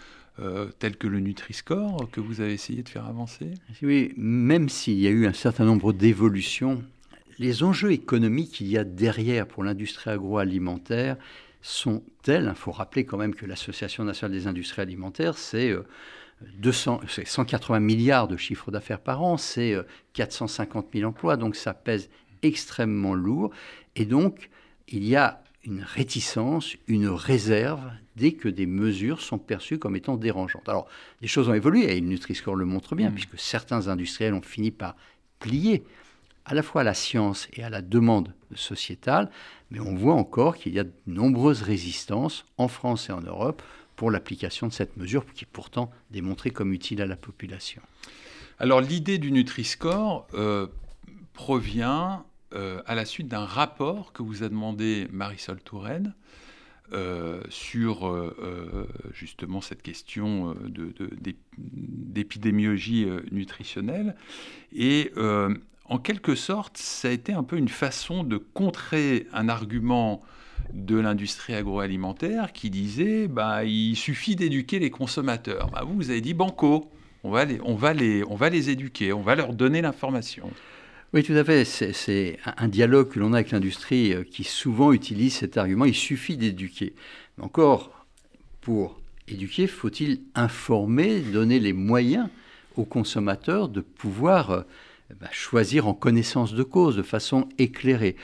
euh, 0.41 0.69
telles 0.79 0.97
que 0.97 1.07
le 1.07 1.21
Nutri-Score 1.21 2.09
que 2.11 2.21
vous 2.21 2.41
avez 2.41 2.53
essayé 2.53 2.83
de 2.83 2.89
faire 2.89 3.07
avancer? 3.07 3.51
Oui, 3.83 4.13
même 4.17 4.69
s'il 4.69 4.99
y 4.99 5.07
a 5.07 5.11
eu 5.11 5.27
un 5.27 5.33
certain 5.33 5.65
nombre 5.65 5.93
d'évolutions, 5.93 6.83
les 7.39 7.63
enjeux 7.63 7.93
économiques 7.93 8.53
qu'il 8.53 8.69
y 8.69 8.79
a 8.79 8.85
derrière 8.85 9.47
pour 9.47 9.65
l'industrie 9.65 10.11
agroalimentaire 10.11 11.17
sont 11.61 12.03
tels. 12.23 12.47
Il 12.49 12.55
faut 12.55 12.73
rappeler 12.73 13.05
quand 13.05 13.19
même 13.19 13.35
que 13.35 13.47
l'Association 13.47 14.05
nationale 14.05 14.37
des 14.37 14.47
industries 14.47 14.83
alimentaires, 14.83 15.37
c'est... 15.37 15.75
200, 16.41 17.01
180 17.25 17.81
milliards 17.81 18.29
de 18.29 18.37
chiffre 18.37 18.71
d'affaires 18.71 19.01
par 19.01 19.23
an, 19.23 19.37
c'est 19.37 19.77
450 20.13 20.87
euh, 20.87 20.99
000 21.01 21.09
emplois, 21.09 21.37
donc 21.37 21.57
ça 21.57 21.75
pèse 21.75 22.09
extrêmement 22.43 23.15
lourd. 23.15 23.51
Et 23.97 24.05
donc, 24.05 24.51
il 24.89 25.05
y 25.05 25.17
a 25.17 25.43
une 25.65 25.83
réticence, 25.83 26.77
une 26.87 27.09
réserve 27.09 27.91
dès 28.19 28.33
que 28.33 28.49
des 28.49 28.67
mesures 28.67 29.21
sont 29.21 29.39
perçues 29.39 29.79
comme 29.79 29.97
étant 29.97 30.17
dérangeantes. 30.17 30.69
Alors, 30.69 30.87
les 31.23 31.29
choses 31.29 31.49
ont 31.49 31.55
évolué, 31.55 31.97
et 31.97 32.01
le 32.01 32.07
Nutri-Score 32.07 32.57
le 32.57 32.65
montre 32.65 32.95
bien, 32.95 33.11
mm. 33.11 33.15
puisque 33.15 33.39
certains 33.39 33.89
industriels 33.89 34.35
ont 34.35 34.43
fini 34.43 34.71
par 34.71 34.97
plier 35.39 35.85
à 36.45 36.55
la 36.55 36.63
fois 36.63 36.81
à 36.81 36.85
la 36.85 36.95
science 36.95 37.47
et 37.53 37.63
à 37.63 37.71
la 37.71 37.83
demande 37.83 38.35
sociétale, 38.55 39.31
mais 39.71 39.81
on 39.81 39.95
voit 39.95 40.15
encore 40.15 40.57
qu'il 40.57 40.73
y 40.73 40.79
a 40.79 40.85
de 40.85 40.93
nombreuses 41.07 41.63
résistances 41.63 42.47
en 42.57 42.69
France 42.69 43.11
et 43.11 43.13
en 43.13 43.21
Europe 43.21 43.63
pour 43.97 44.11
l'application 44.11 44.67
de 44.67 44.73
cette 44.73 44.97
mesure 44.97 45.27
qui 45.35 45.45
est 45.45 45.49
pourtant 45.53 45.91
démontrée 46.11 46.51
comme 46.51 46.73
utile 46.73 47.03
à 47.03 47.07
la 47.07 47.17
population. 47.17 47.83
Alors 48.59 48.81
l'idée 48.81 49.19
du 49.19 49.31
Nutri-Score 49.31 50.27
euh, 50.35 50.69
provient 51.35 52.25
euh, 52.55 52.81
à 52.87 52.95
la 52.95 53.05
suite 53.05 53.29
d'un 53.29 53.45
rapport 53.45 54.13
que 54.13 54.23
vous 54.23 54.43
a 54.43 54.49
demandé 54.49 55.07
Marisol 55.13 55.61
Touraine 55.61 56.15
euh, 56.93 57.43
sur 57.49 58.07
euh, 58.07 58.87
justement 59.13 59.61
cette 59.61 59.83
question 59.83 60.55
d'épidémiologie 61.59 63.07
nutritionnelle. 63.31 64.15
Et 64.75 65.13
en 65.85 65.99
quelque 65.99 66.35
sorte, 66.35 66.77
ça 66.77 67.09
a 67.09 67.11
été 67.11 67.33
un 67.33 67.43
peu 67.43 67.57
une 67.57 67.69
façon 67.69 68.25
de 68.25 68.37
contrer 68.37 69.27
un 69.33 69.49
argument 69.49 70.23
de 70.73 70.99
l'industrie 70.99 71.55
agroalimentaire 71.55 72.53
qui 72.53 72.71
disait 72.71 73.29
bah, 73.29 73.65
il 73.65 73.97
suffit 73.97 74.37
d'éduquer 74.37 74.79
les 74.79 74.91
consommateurs. 74.91 75.71
Bah, 75.71 75.83
vous, 75.87 75.95
vous 75.95 76.11
avez 76.11 76.21
dit 76.21 76.35
banco, 76.35 76.91
on 77.25 77.31
va, 77.31 77.45
les, 77.45 77.61
on, 77.65 77.75
va 77.75 77.95
les, 77.95 78.23
on 78.29 78.37
va 78.37 78.51
les 78.51 78.71
éduquer, 78.71 79.13
on 79.13 79.23
va 79.23 79.35
leur 79.35 79.55
donner 79.55 79.83
l'information. 79.83 80.51
Oui, 81.15 81.23
tout 81.23 81.33
à 81.33 81.43
fait. 81.43 81.65
C'est 81.65 82.39
un 82.59 82.69
dialogue 82.69 83.09
que 83.09 83.19
l'on 83.19 83.33
a 83.33 83.37
avec 83.37 83.51
l'industrie 83.51 84.13
euh, 84.13 84.25
qui 84.25 84.45
souvent 84.45 84.93
utilise 84.93 85.37
cet 85.37 85.57
argument. 85.57 85.87
Il 85.87 85.95
suffit 85.95 86.37
d'éduquer. 86.37 86.93
Encore, 87.41 88.05
pour 88.61 89.01
éduquer, 89.27 89.67
faut-il 89.69 90.21
informer, 90.35 91.21
donner 91.21 91.61
les 91.61 91.73
moyens 91.73 92.29
aux 92.77 92.85
consommateurs 92.85 93.71
de 93.71 93.81
pouvoir 93.81 94.51
euh, 94.51 94.63
bah, 95.19 95.29
choisir 95.33 95.89
en 95.89 95.95
connaissance 95.95 96.53
de 96.53 96.63
cause, 96.63 96.97
de 96.97 97.03
façon 97.03 97.49
éclairée. 97.57 98.17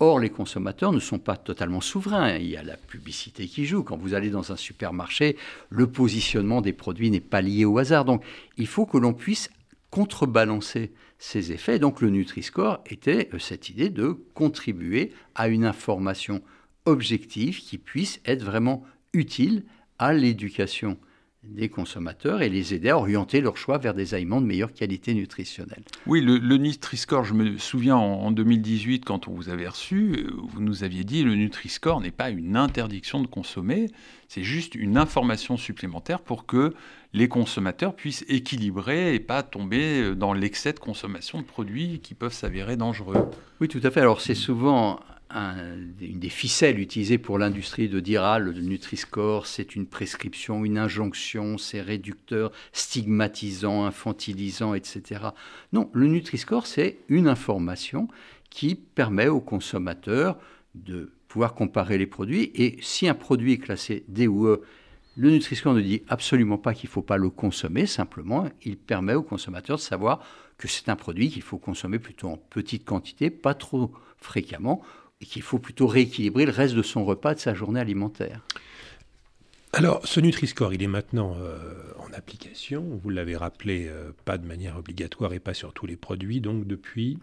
Or, 0.00 0.18
les 0.18 0.30
consommateurs 0.30 0.90
ne 0.90 0.98
sont 0.98 1.20
pas 1.20 1.36
totalement 1.36 1.80
souverains. 1.80 2.38
Il 2.38 2.48
y 2.48 2.56
a 2.56 2.64
la 2.64 2.76
publicité 2.76 3.46
qui 3.46 3.66
joue. 3.66 3.84
Quand 3.84 3.96
vous 3.96 4.14
allez 4.14 4.30
dans 4.30 4.50
un 4.50 4.56
supermarché, 4.56 5.36
le 5.70 5.86
positionnement 5.86 6.60
des 6.60 6.72
produits 6.72 7.12
n'est 7.12 7.20
pas 7.20 7.40
lié 7.40 7.64
au 7.64 7.78
hasard. 7.78 8.04
Donc, 8.04 8.24
il 8.58 8.66
faut 8.66 8.84
que 8.84 8.98
l'on 8.98 9.12
puisse 9.12 9.48
contrebalancer 9.90 10.90
ces 11.22 11.52
effets. 11.52 11.78
Donc 11.78 12.00
le 12.00 12.10
Nutri-Score 12.10 12.82
était 12.84 13.30
euh, 13.32 13.38
cette 13.38 13.70
idée 13.70 13.90
de 13.90 14.08
contribuer 14.34 15.12
à 15.36 15.46
une 15.46 15.64
information 15.64 16.42
objective 16.84 17.60
qui 17.60 17.78
puisse 17.78 18.20
être 18.24 18.42
vraiment 18.42 18.82
utile 19.12 19.64
à 20.00 20.12
l'éducation 20.12 20.98
des 21.44 21.68
consommateurs 21.68 22.42
et 22.42 22.48
les 22.48 22.74
aider 22.74 22.88
à 22.88 22.98
orienter 22.98 23.40
leur 23.40 23.56
choix 23.56 23.78
vers 23.78 23.94
des 23.94 24.14
aliments 24.14 24.40
de 24.40 24.46
meilleure 24.46 24.72
qualité 24.72 25.14
nutritionnelle. 25.14 25.82
Oui, 26.06 26.20
le, 26.20 26.38
Nutri-Score, 26.56 27.24
je 27.24 27.34
me 27.34 27.56
souviens 27.56 27.96
en, 27.96 28.30
2018, 28.32 29.04
quand 29.04 29.28
on 29.28 29.32
vous 29.32 29.48
avait 29.48 29.68
reçu, 29.68 30.16
euh, 30.16 30.32
vous 30.36 30.60
nous 30.60 30.82
aviez 30.82 31.04
dit 31.04 31.22
le 31.22 31.36
Nutri-Score 31.36 32.00
n'est 32.00 32.10
pas 32.10 32.30
une 32.30 32.56
interdiction 32.56 33.20
de 33.20 33.28
consommer, 33.28 33.90
c'est 34.28 34.44
juste 34.44 34.74
une 34.74 34.96
information 34.96 35.56
supplémentaire 35.56 36.20
pour 36.20 36.46
que 36.46 36.74
les 37.14 37.28
consommateurs 37.28 37.94
puissent 37.94 38.24
équilibrer 38.28 39.14
et 39.14 39.20
pas 39.20 39.42
tomber 39.42 40.00
euh, 40.00 40.14
dans 40.14 40.32
l'excès 40.32 40.72
de 40.72 40.78
consommation 40.78 41.40
de 41.40 41.46
produits 41.46 42.00
qui 42.00 42.14
peuvent 42.14 42.32
s'avérer 42.32 42.76
dangereux. 42.76 43.30
Oui, 43.60 43.68
tout 43.68 43.80
à 43.82 43.90
fait. 43.90 44.00
Alors 44.00 44.20
c'est 44.20 44.34
souvent 44.34 45.00
une 45.34 46.18
des 46.18 46.28
ficelles 46.28 46.78
utilisées 46.78 47.18
pour 47.18 47.38
l'industrie 47.38 47.88
de 47.88 48.00
dire 48.00 48.22
ah, 48.22 48.38
le 48.38 48.52
Nutri-Score, 48.52 49.46
c'est 49.46 49.74
une 49.74 49.86
prescription, 49.86 50.64
une 50.64 50.76
injonction, 50.76 51.56
c'est 51.56 51.80
réducteur, 51.80 52.52
stigmatisant, 52.72 53.86
infantilisant, 53.86 54.74
etc. 54.74 55.20
Non, 55.72 55.90
le 55.94 56.06
Nutri-Score, 56.06 56.66
c'est 56.66 56.98
une 57.08 57.28
information 57.28 58.08
qui 58.50 58.74
permet 58.74 59.28
aux 59.28 59.40
consommateurs 59.40 60.38
de 60.74 61.10
pouvoir 61.28 61.54
comparer 61.54 61.96
les 61.96 62.06
produits. 62.06 62.50
Et 62.54 62.76
si 62.82 63.08
un 63.08 63.14
produit 63.14 63.54
est 63.54 63.58
classé 63.58 64.04
D 64.08 64.26
ou 64.26 64.46
E, 64.46 64.62
le 65.16 65.30
Nutri-Score 65.30 65.74
ne 65.74 65.80
dit 65.80 66.02
absolument 66.08 66.58
pas 66.58 66.74
qu'il 66.74 66.88
ne 66.88 66.92
faut 66.92 67.02
pas 67.02 67.18
le 67.18 67.28
consommer, 67.28 67.86
simplement, 67.86 68.48
il 68.62 68.76
permet 68.76 69.14
aux 69.14 69.22
consommateurs 69.22 69.76
de 69.76 69.82
savoir 69.82 70.24
que 70.56 70.68
c'est 70.68 70.88
un 70.88 70.96
produit 70.96 71.28
qu'il 71.28 71.42
faut 71.42 71.58
consommer 71.58 71.98
plutôt 71.98 72.28
en 72.28 72.36
petite 72.36 72.84
quantité, 72.84 73.30
pas 73.30 73.54
trop 73.54 73.92
fréquemment, 74.16 74.82
et 75.20 75.26
qu'il 75.26 75.42
faut 75.42 75.58
plutôt 75.58 75.86
rééquilibrer 75.86 76.46
le 76.46 76.52
reste 76.52 76.74
de 76.74 76.82
son 76.82 77.04
repas, 77.04 77.34
de 77.34 77.40
sa 77.40 77.54
journée 77.54 77.80
alimentaire. 77.80 78.40
Alors, 79.74 80.06
ce 80.06 80.20
Nutri-Score, 80.20 80.74
il 80.74 80.82
est 80.82 80.88
maintenant 80.88 81.36
euh, 81.38 81.72
en 81.98 82.12
application. 82.12 83.00
Vous 83.02 83.08
l'avez 83.08 83.36
rappelé, 83.36 83.86
euh, 83.88 84.12
pas 84.24 84.36
de 84.36 84.46
manière 84.46 84.76
obligatoire 84.76 85.32
et 85.32 85.40
pas 85.40 85.54
sur 85.54 85.72
tous 85.72 85.86
les 85.86 85.96
produits, 85.96 86.40
donc 86.40 86.66
depuis 86.66 87.18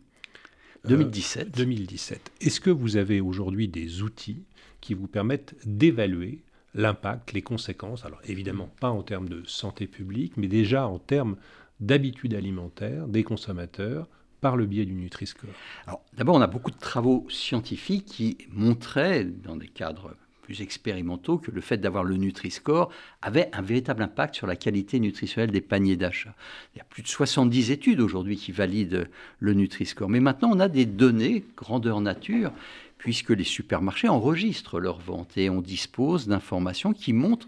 2017. 0.85 1.47
Euh, 1.47 1.51
2017. 1.57 2.31
Est-ce 2.41 2.59
que 2.59 2.71
vous 2.71 2.97
avez 2.97 3.21
aujourd'hui 3.21 3.67
des 3.67 4.01
outils 4.01 4.43
qui 4.81 4.95
vous 4.95 5.07
permettent 5.07 5.55
d'évaluer 5.65 6.39
l'impact, 6.75 7.33
les 7.33 7.41
conséquences, 7.41 8.05
alors 8.05 8.21
évidemment 8.25 8.69
pas 8.79 8.89
en 8.89 9.03
termes 9.03 9.29
de 9.29 9.43
santé 9.45 9.87
publique, 9.87 10.33
mais 10.37 10.47
déjà 10.47 10.87
en 10.87 10.99
termes 10.99 11.35
d'habitudes 11.79 12.33
alimentaires 12.33 13.07
des 13.07 13.23
consommateurs, 13.23 14.07
par 14.41 14.55
le 14.55 14.65
biais 14.65 14.85
du 14.85 14.93
Nutri-Score 14.93 15.49
D'abord, 16.17 16.35
on 16.35 16.41
a 16.41 16.47
beaucoup 16.47 16.71
de 16.71 16.77
travaux 16.77 17.25
scientifiques 17.29 18.05
qui 18.05 18.37
montraient, 18.51 19.25
dans 19.25 19.57
des 19.57 19.67
cadres 19.67 20.15
plus 20.41 20.61
expérimentaux 20.61 21.37
que 21.37 21.51
le 21.51 21.61
fait 21.61 21.77
d'avoir 21.77 22.03
le 22.03 22.15
Nutri-Score 22.15 22.91
avait 23.21 23.49
un 23.53 23.61
véritable 23.61 24.01
impact 24.01 24.33
sur 24.33 24.47
la 24.47 24.55
qualité 24.55 24.99
nutritionnelle 24.99 25.51
des 25.51 25.61
paniers 25.61 25.95
d'achat. 25.95 26.33
Il 26.73 26.79
y 26.79 26.81
a 26.81 26.85
plus 26.85 27.03
de 27.03 27.07
70 27.07 27.69
études 27.69 27.99
aujourd'hui 27.99 28.35
qui 28.35 28.51
valident 28.51 29.07
le 29.37 29.53
Nutri-Score. 29.53 30.09
Mais 30.09 30.19
maintenant, 30.19 30.49
on 30.51 30.59
a 30.59 30.67
des 30.67 30.87
données 30.87 31.45
grandeur 31.55 32.01
nature 32.01 32.51
puisque 32.99 33.31
les 33.31 33.43
supermarchés 33.43 34.09
enregistrent 34.09 34.79
leurs 34.79 34.99
ventes 34.99 35.35
et 35.37 35.49
on 35.49 35.61
dispose 35.61 36.27
d'informations 36.27 36.93
qui 36.93 37.13
montrent 37.13 37.47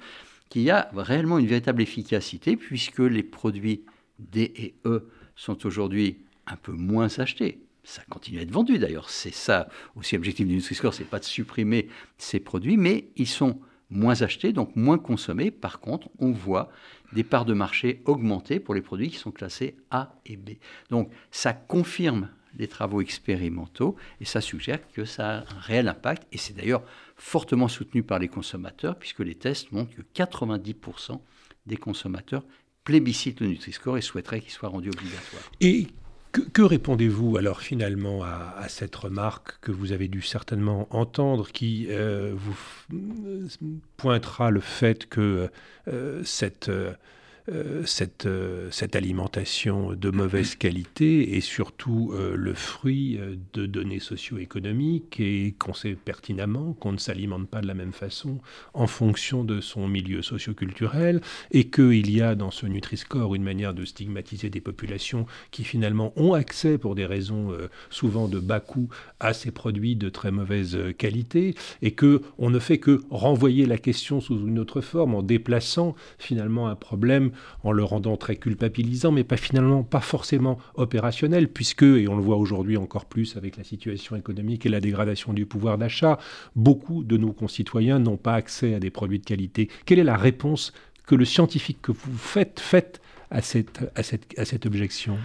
qu'il 0.49 0.63
y 0.63 0.71
a 0.71 0.89
réellement 0.95 1.37
une 1.37 1.45
véritable 1.45 1.83
efficacité 1.83 2.57
puisque 2.57 2.99
les 2.99 3.23
produits 3.23 3.83
D 4.17 4.51
et 4.55 4.73
E 4.85 5.07
sont 5.35 5.65
aujourd'hui 5.67 6.17
un 6.47 6.55
peu 6.55 6.71
moins 6.71 7.19
achetés 7.19 7.61
ça 7.83 8.03
continue 8.09 8.39
à 8.39 8.41
être 8.43 8.51
vendu 8.51 8.79
d'ailleurs. 8.79 9.09
C'est 9.09 9.33
ça 9.33 9.67
aussi 9.95 10.15
l'objectif 10.15 10.47
du 10.47 10.55
Nutri-Score, 10.55 10.93
c'est 10.93 11.03
pas 11.03 11.19
de 11.19 11.25
supprimer 11.25 11.87
ces 12.17 12.39
produits, 12.39 12.77
mais 12.77 13.09
ils 13.15 13.27
sont 13.27 13.59
moins 13.89 14.21
achetés, 14.21 14.53
donc 14.53 14.75
moins 14.75 14.97
consommés. 14.97 15.51
Par 15.51 15.79
contre, 15.79 16.09
on 16.19 16.31
voit 16.31 16.71
des 17.13 17.23
parts 17.23 17.45
de 17.45 17.53
marché 17.53 18.01
augmenter 18.05 18.59
pour 18.59 18.73
les 18.73 18.81
produits 18.81 19.09
qui 19.09 19.17
sont 19.17 19.31
classés 19.31 19.75
A 19.89 20.15
et 20.25 20.37
B. 20.37 20.51
Donc 20.89 21.11
ça 21.31 21.53
confirme 21.53 22.29
les 22.57 22.67
travaux 22.67 23.01
expérimentaux 23.01 23.95
et 24.19 24.25
ça 24.25 24.41
suggère 24.41 24.79
que 24.93 25.05
ça 25.05 25.29
a 25.29 25.37
un 25.39 25.59
réel 25.59 25.87
impact 25.87 26.27
et 26.31 26.37
c'est 26.37 26.53
d'ailleurs 26.53 26.83
fortement 27.15 27.67
soutenu 27.67 28.03
par 28.03 28.19
les 28.19 28.27
consommateurs 28.27 28.97
puisque 28.97 29.19
les 29.19 29.35
tests 29.35 29.71
montrent 29.71 29.95
que 29.95 30.01
90% 30.01 31.19
des 31.65 31.77
consommateurs 31.77 32.43
plébiscitent 32.83 33.39
le 33.39 33.47
Nutri-Score 33.47 33.97
et 33.97 34.01
souhaiteraient 34.01 34.41
qu'il 34.41 34.51
soit 34.51 34.69
rendu 34.69 34.89
obligatoire. 34.89 35.43
Et 35.59 35.87
que, 36.31 36.61
répondez-vous 36.61 37.35
alors 37.37 37.61
finalement 37.61 38.23
à, 38.23 38.65
cette 38.69 38.95
remarque 38.95 39.59
que 39.59 39.71
vous 39.71 39.91
avez 39.91 40.07
dû 40.07 40.21
certainement 40.21 40.87
entendre, 40.89 41.49
qui 41.51 41.87
euh, 41.89 42.33
vous 42.33 42.55
pointera 43.97 44.49
le 44.49 44.61
fait 44.61 45.07
que 45.07 45.49
euh, 45.89 46.23
cette 46.23 46.69
euh, 46.69 46.93
cette, 47.85 48.25
euh, 48.25 48.69
cette, 48.71 48.95
alimentation 48.95 49.93
de 49.93 50.09
mauvaise 50.11 50.55
qualité 50.55 51.37
est 51.37 51.41
surtout 51.41 52.11
euh, 52.13 52.35
le 52.35 52.53
fruit 52.53 53.19
de 53.53 53.65
données 53.65 53.99
socio-économiques 53.99 55.19
et 55.19 55.55
qu'on 55.57 55.73
sait 55.73 55.95
pertinemment 55.95 56.73
qu'on 56.73 56.91
ne 56.91 56.97
s'alimente 56.97 57.47
pas 57.47 57.61
de 57.61 57.67
la 57.67 57.73
même 57.73 57.93
façon 57.93 58.39
en 58.73 58.85
fonction 58.85 59.43
de 59.43 59.59
son 59.59 59.87
milieu 59.87 60.21
socio-culturel 60.21 61.21
et 61.51 61.69
qu'il 61.69 62.11
y 62.11 62.21
a 62.21 62.35
dans 62.35 62.51
ce 62.51 62.65
Nutri-Score 62.65 63.33
une 63.33 63.43
manière 63.43 63.73
de 63.73 63.85
stigmatiser 63.85 64.49
des 64.49 64.61
populations 64.61 65.25
qui 65.49 65.63
finalement 65.63 66.13
ont 66.15 66.33
accès 66.33 66.77
pour 66.77 66.95
des 66.95 67.05
raisons 67.05 67.51
souvent 67.89 68.27
de 68.27 68.39
bas 68.39 68.59
coût 68.59 68.89
à 69.19 69.33
ces 69.33 69.51
produits 69.51 69.95
de 69.95 70.09
très 70.09 70.31
mauvaise 70.31 70.77
qualité 70.97 71.55
et 71.81 71.91
que 71.91 72.21
on 72.37 72.49
ne 72.49 72.59
fait 72.59 72.77
que 72.77 73.01
renvoyer 73.09 73.65
la 73.65 73.77
question 73.77 74.21
sous 74.21 74.47
une 74.47 74.59
autre 74.59 74.81
forme 74.81 75.15
en 75.15 75.23
déplaçant 75.23 75.95
finalement 76.19 76.67
un 76.67 76.75
problème 76.75 77.30
en 77.63 77.71
le 77.71 77.83
rendant 77.83 78.17
très 78.17 78.35
culpabilisant, 78.35 79.11
mais 79.11 79.23
pas 79.23 79.37
finalement 79.37 79.83
pas 79.83 80.01
forcément 80.01 80.57
opérationnel, 80.75 81.47
puisque, 81.47 81.83
et 81.83 82.07
on 82.07 82.15
le 82.15 82.23
voit 82.23 82.37
aujourd'hui 82.37 82.77
encore 82.77 83.05
plus 83.05 83.37
avec 83.37 83.57
la 83.57 83.63
situation 83.63 84.15
économique 84.15 84.65
et 84.65 84.69
la 84.69 84.79
dégradation 84.79 85.33
du 85.33 85.45
pouvoir 85.45 85.77
d'achat, 85.77 86.17
beaucoup 86.55 87.03
de 87.03 87.17
nos 87.17 87.33
concitoyens 87.33 87.99
n'ont 87.99 88.17
pas 88.17 88.33
accès 88.33 88.73
à 88.73 88.79
des 88.79 88.89
produits 88.89 89.19
de 89.19 89.25
qualité. 89.25 89.69
Quelle 89.85 89.99
est 89.99 90.03
la 90.03 90.17
réponse 90.17 90.73
que 91.05 91.15
le 91.15 91.25
scientifique 91.25 91.81
que 91.81 91.91
vous 91.91 92.17
faites 92.17 92.59
fait 92.59 93.01
à 93.29 93.41
cette, 93.41 93.91
à 93.95 94.03
cette, 94.03 94.37
à 94.37 94.45
cette 94.45 94.65
objection? 94.65 95.17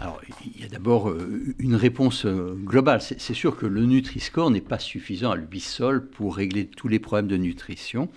Alors, 0.00 0.20
il 0.44 0.60
y 0.60 0.64
a 0.64 0.68
d'abord 0.68 1.10
euh, 1.10 1.54
une 1.60 1.76
réponse 1.76 2.26
euh, 2.26 2.56
globale. 2.58 3.00
C'est 3.00 3.34
sûr 3.34 3.56
que 3.56 3.66
le 3.66 3.86
Nutri-Score 3.86 4.50
n'est 4.50 4.60
pas 4.60 4.80
suffisant 4.80 5.30
à 5.30 5.36
lui 5.36 5.60
seul 5.60 6.04
pour 6.04 6.34
régler 6.34 6.66
tous 6.66 6.88
les 6.88 6.98
problèmes 6.98 7.28
de 7.28 7.36
nutrition 7.36 8.08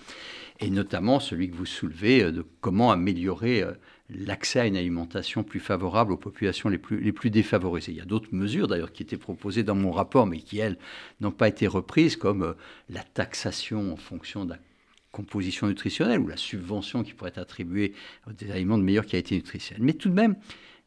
et 0.60 0.70
notamment 0.70 1.20
celui 1.20 1.50
que 1.50 1.56
vous 1.56 1.66
soulevez 1.66 2.24
euh, 2.24 2.32
de 2.32 2.44
comment 2.60 2.90
améliorer 2.90 3.62
euh, 3.62 3.72
l'accès 4.10 4.60
à 4.60 4.66
une 4.66 4.76
alimentation 4.76 5.42
plus 5.42 5.60
favorable 5.60 6.12
aux 6.12 6.16
populations 6.16 6.68
les 6.68 6.78
plus, 6.78 7.30
défavorisées. 7.30 7.92
Il 7.92 7.98
y 7.98 8.00
a 8.00 8.06
d'autres 8.06 8.32
mesures 8.32 8.68
d'ailleurs 8.68 8.92
qui 8.92 9.02
étaient 9.02 9.16
proposées 9.16 9.64
dans 9.64 9.74
mon 9.74 9.90
rapport, 9.90 10.26
mais 10.26 10.38
qui, 10.38 10.58
elles, 10.58 10.78
n'ont 11.20 11.32
pas 11.32 11.48
été 11.48 11.66
reprises, 11.66 12.16
comme 12.16 12.42
euh, 12.42 12.52
la 12.88 13.02
taxation 13.02 13.92
en 13.92 13.96
fonction 13.96 14.44
de 14.44 14.50
la 14.50 14.58
composition 15.12 15.66
nutritionnelle 15.66 16.20
ou 16.20 16.28
la 16.28 16.36
subvention 16.36 17.02
qui 17.02 17.14
pourrait 17.14 17.30
être 17.30 17.38
attribuée 17.38 17.94
aux 18.28 18.32
des 18.32 18.50
aliments 18.50 18.78
de 18.78 18.82
meilleure 18.82 19.06
qualité 19.06 19.34
nutritionnelle. 19.34 19.82
Mais 19.82 19.94
tout 19.94 20.10
de 20.10 20.14
même, 20.14 20.36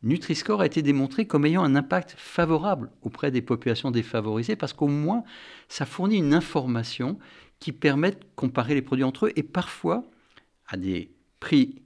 Nutri-Score 0.03 0.61
a 0.61 0.65
été 0.65 0.81
démontré 0.81 1.25
comme 1.25 1.45
ayant 1.45 1.63
un 1.63 1.75
impact 1.75 2.13
favorable 2.15 2.89
auprès 3.01 3.31
des 3.31 3.41
populations 3.41 3.91
défavorisées 3.91 4.55
parce 4.55 4.71
qu'au 4.71 4.87
moins, 4.87 5.23
ça 5.67 5.85
fournit 5.85 6.17
une 6.17 6.33
information 6.33 7.17
qui 7.59 7.71
permettent 7.71 8.21
de 8.21 8.27
comparer 8.35 8.73
les 8.73 8.81
produits 8.81 9.03
entre 9.03 9.27
eux 9.27 9.33
et 9.35 9.43
parfois, 9.43 10.03
à 10.67 10.77
des 10.77 11.11
prix 11.39 11.81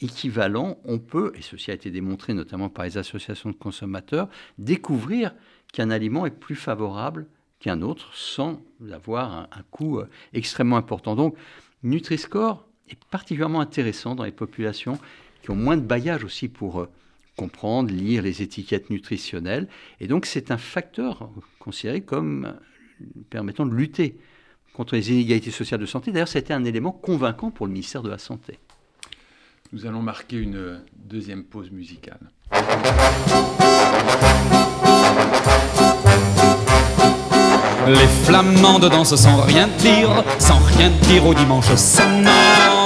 équivalents, 0.00 0.78
on 0.84 0.98
peut, 0.98 1.32
et 1.36 1.42
ceci 1.42 1.70
a 1.70 1.74
été 1.74 1.90
démontré 1.90 2.34
notamment 2.34 2.68
par 2.68 2.84
les 2.84 2.98
associations 2.98 3.50
de 3.50 3.54
consommateurs, 3.54 4.28
découvrir 4.58 5.34
qu'un 5.72 5.90
aliment 5.90 6.26
est 6.26 6.30
plus 6.30 6.56
favorable 6.56 7.26
qu'un 7.60 7.80
autre 7.80 8.10
sans 8.14 8.62
avoir 8.92 9.48
un, 9.50 9.62
coût 9.70 9.98
euh, 9.98 10.08
extrêmement 10.34 10.76
important. 10.76 11.14
Donc, 11.16 11.36
Nutri-Score 11.82 12.66
est 12.90 13.02
particulièrement 13.06 13.60
intéressant 13.60 14.14
dans 14.14 14.24
les 14.24 14.32
populations 14.32 14.98
qui 15.42 15.50
ont 15.50 15.56
moins 15.56 15.76
de 15.76 15.82
bagages 15.82 16.24
aussi 16.24 16.48
pour 16.48 16.80
euh, 16.80 16.88
comprendre, 17.36 17.90
lire 17.90 18.22
les 18.22 18.42
étiquettes 18.42 18.90
nutritionnelles. 18.90 19.68
Et 20.00 20.06
donc, 20.06 20.26
c'est 20.26 20.50
un 20.50 20.58
facteur 20.58 21.30
considéré 21.58 22.02
comme 22.02 22.44
euh, 22.44 23.06
permettant 23.30 23.64
de 23.64 23.74
lutter 23.74 24.18
contre 24.74 24.96
les 24.96 25.10
inégalités 25.10 25.50
sociales 25.50 25.80
de 25.80 25.86
santé. 25.86 26.12
D'ailleurs, 26.12 26.28
c'était 26.28 26.52
un 26.52 26.64
élément 26.64 26.92
convaincant 26.92 27.50
pour 27.50 27.66
le 27.66 27.72
ministère 27.72 28.02
de 28.02 28.10
la 28.10 28.18
Santé. 28.18 28.58
Nous 29.72 29.86
allons 29.86 30.02
marquer 30.02 30.36
une 30.36 30.82
deuxième 30.94 31.44
pause 31.44 31.70
musicale. 31.70 32.20
Les 37.86 38.08
flamandes 38.24 38.88
dansent 38.88 39.14
sans 39.14 39.42
rien 39.42 39.68
dire, 39.78 40.08
sans 40.38 40.58
rien 40.76 40.90
dire 41.02 41.26
au 41.26 41.34
dimanche 41.34 41.74
sonnant. 41.74 42.30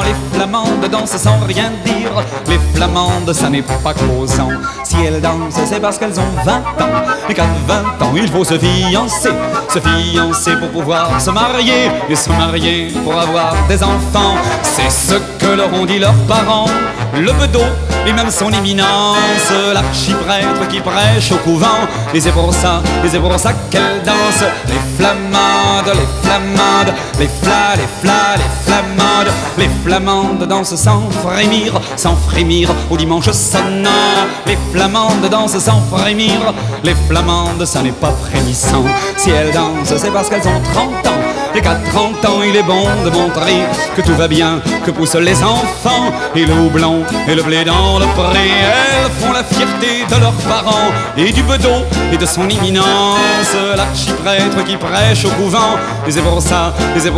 Les 0.04 0.36
flamandes 0.36 0.88
dansent 0.90 1.16
sans 1.16 1.38
rien 1.46 1.70
dire, 1.84 2.10
les 2.48 2.58
flamandes 2.74 3.32
ça 3.32 3.48
n'est 3.48 3.62
pas 3.62 3.94
causant. 3.94 4.48
Si 4.84 4.96
elles 5.04 5.20
dansent, 5.20 5.60
c'est 5.66 5.80
parce 5.80 5.98
qu'elles 5.98 6.18
ont 6.18 6.44
20 6.44 6.52
ans, 6.52 7.02
et 7.28 7.34
qu'à 7.34 7.46
20 7.66 8.06
ans 8.06 8.12
il 8.16 8.28
faut 8.28 8.44
se 8.44 8.58
fiancer, 8.58 9.30
se 9.68 9.78
fiancer 9.78 10.56
pour 10.56 10.70
pouvoir 10.70 11.20
se 11.20 11.30
marier, 11.30 11.90
et 12.08 12.16
se 12.16 12.30
marier 12.30 12.88
pour 13.04 13.18
avoir 13.20 13.54
des 13.68 13.82
enfants. 13.82 14.36
C'est 14.62 14.90
ce 14.90 15.14
que 15.38 15.52
leur 15.54 15.72
ont 15.74 15.84
dit 15.84 15.98
leurs 15.98 16.26
parents, 16.26 16.66
le 17.20 17.32
bedeau 17.32 17.64
et 18.06 18.12
même 18.12 18.30
son 18.30 18.50
éminence, 18.52 19.52
l'archiprêtre 19.72 20.66
qui 20.68 20.80
prêche 20.80 21.32
au 21.32 21.36
couvent. 21.36 21.86
Et 22.14 22.20
c'est 22.20 22.32
pour 22.32 22.52
ça, 22.54 22.82
et 23.04 23.08
c'est 23.08 23.20
qu'elle 23.70 24.02
danse. 24.04 24.44
Les 24.66 24.80
flamandes, 24.96 25.94
les 25.94 26.08
flamandes, 26.22 26.94
les 27.18 27.28
flas, 27.42 27.76
les 27.76 27.88
flas, 28.00 28.36
les 28.36 28.64
flamandes, 28.64 29.32
les 29.58 29.68
flamandes 29.84 30.46
dansent 30.46 30.76
sans 30.76 31.10
frémir, 31.10 31.80
sans 31.96 32.16
frémir 32.16 32.70
au 32.90 32.96
dimanche 32.96 33.30
sonnant. 33.30 33.90
Les 34.46 34.58
flamandes 34.72 35.28
dansent 35.30 35.58
sans 35.58 35.82
frémir, 35.90 36.54
les 36.84 36.94
flamandes, 37.08 37.64
ça 37.64 37.82
n'est 37.82 37.92
pas 37.92 38.12
frémissant. 38.28 38.84
Si 39.16 39.30
elles 39.30 39.52
dansent, 39.52 39.94
c'est 39.96 40.12
parce 40.12 40.28
qu'elles 40.28 40.48
ont 40.48 40.62
30 40.72 41.06
ans 41.06 41.27
et 41.58 41.60
qu'à 41.60 41.74
30 41.74 42.24
ans 42.24 42.42
il 42.42 42.54
est 42.56 42.62
bon 42.62 42.84
de 43.04 43.10
montrer 43.10 43.64
que 43.96 44.02
tout 44.02 44.14
va 44.14 44.28
bien, 44.28 44.60
que 44.84 44.90
poussent 44.90 45.16
les 45.16 45.42
enfants 45.42 46.12
et 46.34 46.46
le 46.46 46.54
houblon 46.54 47.02
et 47.26 47.34
le 47.34 47.42
blé 47.42 47.64
dans 47.64 47.98
le 47.98 48.06
pré. 48.06 48.48
Elles 48.62 49.10
font 49.20 49.32
la 49.32 49.42
fierté 49.42 50.04
de 50.08 50.20
leurs 50.20 50.40
parents 50.54 50.90
et 51.16 51.32
du 51.32 51.42
bedeau 51.42 51.84
et 52.12 52.16
de 52.16 52.26
son 52.26 52.48
imminence, 52.48 53.56
l'archiprêtre 53.76 54.64
qui 54.64 54.76
prêche 54.76 55.24
au 55.24 55.30
couvent. 55.30 55.76
Et 56.06 56.12
c'est 56.12 56.22
pour 56.22 56.40
ça, 56.40 56.72
et 56.96 57.00
c'est 57.00 57.10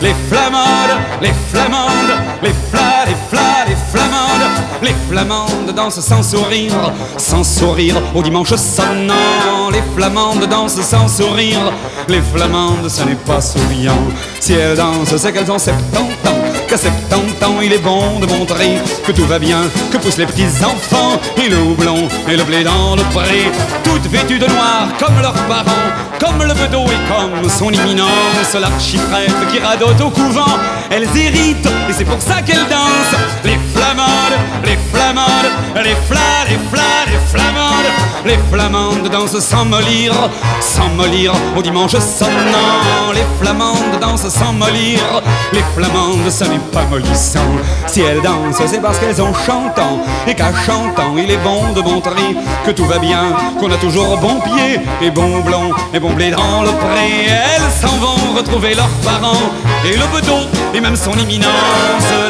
les 0.00 0.14
flamandes, 0.28 0.98
les 1.20 1.32
flamandes, 1.50 2.16
les 2.42 2.54
flas, 2.70 3.04
les 3.06 3.16
flas, 3.30 3.61
les 3.72 3.78
flamandes, 3.90 4.50
les 4.82 4.94
flamandes 5.08 5.74
dansent 5.74 6.00
sans 6.00 6.22
sourire, 6.22 6.92
sans 7.16 7.42
sourire 7.42 7.96
au 8.14 8.22
dimanche 8.22 8.54
sonnant. 8.54 9.70
Les 9.72 9.82
flamandes 9.96 10.46
dansent 10.46 10.80
sans 10.82 11.08
sourire, 11.08 11.72
les 12.08 12.20
flamandes 12.20 12.88
ce 12.88 13.02
n'est 13.04 13.14
pas 13.14 13.40
souriant. 13.40 14.02
Si 14.40 14.52
elles 14.52 14.76
dansent, 14.76 15.16
c'est 15.16 15.32
qu'elles 15.32 15.50
ont 15.50 15.58
70 15.58 15.98
ans. 15.98 16.61
Qu'à 16.72 16.78
70 16.78 17.44
ans, 17.44 17.60
il 17.62 17.70
est 17.70 17.84
bon 17.84 18.18
de 18.18 18.24
montrer 18.24 18.78
que 19.06 19.12
tout 19.12 19.26
va 19.26 19.38
bien, 19.38 19.60
que 19.90 19.98
poussent 19.98 20.16
les 20.16 20.24
petits 20.24 20.64
enfants, 20.64 21.20
et 21.36 21.50
le 21.50 21.58
houblon 21.58 22.08
et 22.26 22.34
le 22.34 22.44
blé 22.44 22.64
dans 22.64 22.96
le 22.96 23.02
pré. 23.12 23.52
Toutes 23.84 24.06
vêtues 24.06 24.38
de 24.38 24.46
noir 24.46 24.88
comme 24.98 25.20
leurs 25.20 25.34
parents, 25.34 25.90
comme 26.18 26.42
le 26.42 26.54
bedeau 26.54 26.86
et 26.86 27.12
comme 27.12 27.50
son 27.50 27.70
imminence, 27.70 28.54
l'archiprêtre 28.58 29.46
qui 29.52 29.58
radote 29.58 30.00
au 30.00 30.08
couvent. 30.08 30.56
Elles 30.90 31.08
héritent, 31.14 31.68
et 31.90 31.92
c'est 31.92 32.06
pour 32.06 32.22
ça 32.22 32.40
qu'elles 32.40 32.66
dansent. 32.70 33.20
Les 33.44 33.58
flamandes, 33.74 34.38
les 34.64 34.78
flamandes, 34.94 35.52
les 35.76 35.96
flas, 36.08 36.48
les 36.48 36.58
flas, 36.70 37.04
les 37.06 37.20
flamandes, 37.38 37.92
Les 38.24 38.38
flamandes 38.52 39.08
dansent 39.10 39.40
sans 39.40 39.64
mollir, 39.64 40.12
sans 40.60 40.88
mollir 40.90 41.32
au 41.56 41.62
dimanche 41.62 41.92
sonnant. 41.92 43.12
Les 43.12 43.24
flamandes 43.40 43.98
dansent 44.00 44.28
sans 44.28 44.52
mollir, 44.52 45.00
les 45.52 45.64
flamandes 45.74 46.30
ce 46.30 46.44
n'est 46.44 46.60
pas 46.72 46.84
mollissant. 46.88 47.40
Si 47.86 48.00
elles 48.00 48.22
dansent, 48.22 48.62
c'est 48.66 48.80
parce 48.80 48.98
qu'elles 48.98 49.20
ont 49.20 49.34
chantant, 49.34 50.00
et 50.26 50.34
qu'à 50.34 50.52
chantant, 50.64 51.14
il 51.16 51.30
est 51.30 51.36
bon 51.38 51.72
de 51.74 51.80
montrer 51.80 52.36
que 52.64 52.70
tout 52.70 52.84
va 52.84 52.98
bien, 52.98 53.34
qu'on 53.58 53.70
a 53.72 53.76
toujours 53.76 54.16
bon 54.18 54.40
pied, 54.40 54.80
et 55.02 55.10
bon 55.10 55.40
blond, 55.40 55.72
et 55.92 55.98
bon 55.98 56.12
blé 56.12 56.30
dans 56.30 56.62
le 56.62 56.70
pré. 56.70 57.26
Elles 57.26 57.72
s'en 57.80 57.96
vont 57.96 58.36
retrouver 58.36 58.74
leurs 58.74 58.96
parents, 59.04 59.50
et 59.84 59.96
le 59.96 60.06
bedon, 60.14 60.46
et 60.72 60.80
même 60.80 60.96
son 60.96 61.12
imminence, 61.14 61.50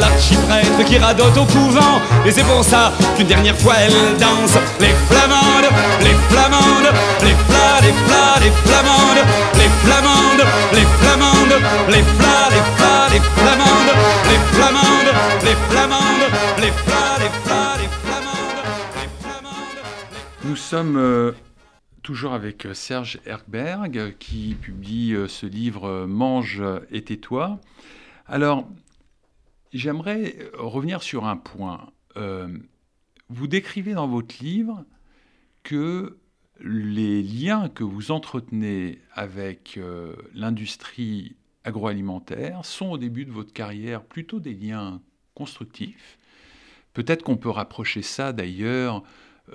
l'archiprêtre 0.01 0.85
qui 0.87 0.99
radote 0.99 1.37
au 1.37 1.45
couvent, 1.45 2.01
et 2.25 2.33
c'est 2.33 2.45
pour 2.45 2.65
ça 2.65 2.93
qu'une 3.17 3.27
dernière 3.27 3.59
fois 3.59 3.75
elle 3.85 4.17
danse. 4.19 4.57
Les 4.81 4.95
flamandes, 5.09 5.71
les 6.01 6.17
flamandes, 6.31 6.91
les 7.23 7.37
flas, 7.47 7.81
les 7.83 7.93
flas, 8.05 8.41
les 8.41 8.51
flamandes, 8.65 9.25
les 9.55 9.71
flamandes, 9.83 10.47
les 10.73 10.87
flamandes, 10.99 11.59
les 11.89 12.03
flas, 12.03 12.49
les 12.51 12.65
flas, 12.77 13.09
les 13.13 13.21
flamandes, 13.21 13.95
les 14.31 14.41
flamandes, 14.53 15.13
les 15.45 15.57
flamandes, 15.69 16.27
les 16.59 16.73
flas, 16.73 17.19
les 17.19 17.31
flas, 17.45 17.77
les 17.81 17.89
flamandes, 17.89 18.63
les 19.01 19.09
flamandes. 19.21 19.83
Nous 20.45 20.57
sommes 20.57 20.97
euh, 20.97 21.33
toujours 22.03 22.33
avec 22.33 22.67
euh, 22.67 22.75
Serge 22.75 23.21
Erkberg 23.27 23.99
euh, 23.99 24.11
qui 24.19 24.57
publie 24.61 25.17
ce 25.29 25.47
livre 25.47 26.07
Mange 26.07 26.63
et 26.91 27.03
tais-toi. 27.03 27.59
Alors, 28.27 28.69
j'aimerais 29.73 30.37
revenir 30.55 31.03
sur 31.03 31.27
un 31.27 31.37
point. 31.37 31.91
Euh, 32.17 32.49
vous 33.29 33.47
décrivez 33.47 33.95
dans 33.95 34.09
votre 34.09 34.43
livre 34.43 34.85
que 35.63 36.19
les 36.61 37.23
liens 37.23 37.69
que 37.69 37.85
vous 37.85 38.11
entretenez 38.11 39.01
avec 39.13 39.75
euh, 39.77 40.15
l'industrie 40.35 41.37
agroalimentaire 41.65 42.65
sont 42.65 42.91
au 42.91 42.99
début 42.99 43.25
de 43.25 43.33
votre 43.33 43.53
carrière 43.53 44.03
plutôt 44.03 44.41
des 44.41 44.55
liens 44.55 45.01
constructifs. 45.35 46.19
Peut-être 46.93 47.23
qu'on 47.23 47.37
peut 47.37 47.51
rapprocher 47.51 48.03
ça 48.03 48.33
d'ailleurs 48.33 49.03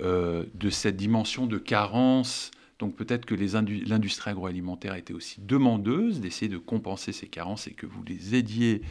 euh, 0.01 0.45
de 0.55 0.70
cette 0.70 0.97
dimension 0.97 1.47
de 1.47 1.58
carence. 1.58 2.51
Donc 2.80 2.95
peut-être 2.95 3.26
que 3.26 3.36
l'industrie 3.36 4.32
agroalimentaire 4.32 4.95
était 4.95 5.14
aussi 5.14 5.41
demandeuse 5.41 6.20
d'essayer 6.20 6.49
de 6.49 6.58
compenser 6.58 7.12
ces 7.12 7.28
carences 7.28 7.68
et 7.68 7.74
que 7.74 7.86
vous 7.86 8.03
les 8.03 8.36
aidiez 8.36 8.82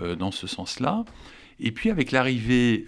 euh, 0.00 0.16
dans 0.16 0.30
ce 0.30 0.46
sens-là. 0.46 1.04
Et 1.60 1.72
puis 1.72 1.90
avec 1.90 2.12
l'arrivée 2.12 2.86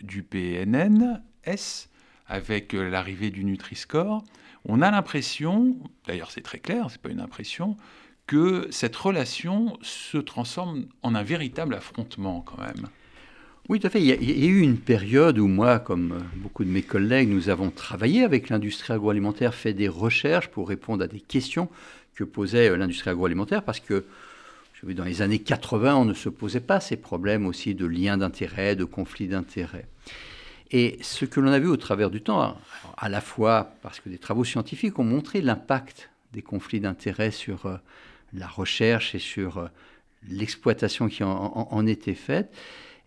du 0.00 0.22
PNNS, 0.22 1.88
avec 2.26 2.74
euh, 2.74 2.88
l'arrivée 2.88 3.30
du 3.30 3.44
Nutri-Score, 3.44 4.22
on 4.66 4.82
a 4.82 4.90
l'impression, 4.90 5.76
d'ailleurs 6.06 6.30
c'est 6.30 6.40
très 6.40 6.58
clair, 6.58 6.88
c'est 6.90 7.00
pas 7.00 7.10
une 7.10 7.20
impression, 7.20 7.76
que 8.26 8.66
cette 8.70 8.96
relation 8.96 9.76
se 9.82 10.16
transforme 10.16 10.86
en 11.02 11.14
un 11.14 11.22
véritable 11.22 11.74
affrontement 11.74 12.40
quand 12.40 12.58
même. 12.58 12.88
Oui, 13.68 13.80
tout 13.80 13.86
à 13.86 13.90
fait. 13.90 14.02
Il 14.02 14.06
y, 14.06 14.44
a, 14.44 14.46
eu 14.46 14.60
une 14.60 14.76
période 14.76 15.38
où 15.38 15.46
moi, 15.46 15.78
comme 15.78 16.12
euh, 16.12 16.18
beaucoup 16.36 16.64
de 16.64 16.70
mes 16.70 16.82
collègues, 16.82 17.30
nous 17.30 17.48
avons 17.48 17.70
travaillé 17.70 18.22
avec 18.22 18.50
l'industrie 18.50 18.92
agroalimentaire, 18.92 19.54
fait 19.54 19.72
des 19.72 19.88
recherches 19.88 20.48
pour 20.48 20.68
répondre 20.68 21.02
à 21.02 21.06
des 21.06 21.20
questions 21.20 21.70
que 22.14 22.24
posait 22.24 22.68
euh, 22.68 22.76
l'industrie 22.76 23.10
agroalimentaire, 23.10 23.62
parce 23.62 23.80
que 23.80 24.04
dans 24.82 25.04
les 25.04 25.22
années 25.22 25.38
80, 25.38 25.96
on 25.96 26.04
ne 26.04 26.12
se 26.12 26.28
posait 26.28 26.60
pas 26.60 26.78
ces 26.78 26.96
problèmes 26.96 27.46
aussi 27.46 27.74
de 27.74 27.86
liens 27.86 28.18
d'intérêt, 28.18 28.76
de 28.76 28.84
conflits 28.84 29.28
d'intérêts. 29.28 29.86
Et 30.70 30.98
ce 31.02 31.24
que 31.24 31.40
l'on 31.40 31.52
a 31.52 31.58
vu 31.58 31.68
au 31.68 31.76
travers 31.76 32.10
du 32.10 32.22
temps, 32.22 32.56
à 32.96 33.08
la 33.08 33.20
fois 33.20 33.74
parce 33.82 34.00
que 34.00 34.08
des 34.08 34.18
travaux 34.18 34.44
scientifiques 34.44 34.98
ont 34.98 35.04
montré 35.04 35.40
l'impact 35.40 36.10
des 36.32 36.42
conflits 36.42 36.80
d'intérêts 36.80 37.30
sur 37.30 37.66
euh, 37.66 37.76
la 38.32 38.46
recherche 38.46 39.14
et 39.14 39.18
sur 39.18 39.58
euh, 39.58 39.68
l'exploitation 40.28 41.08
qui 41.08 41.22
en, 41.22 41.86
était 41.86 42.14
faite, 42.14 42.52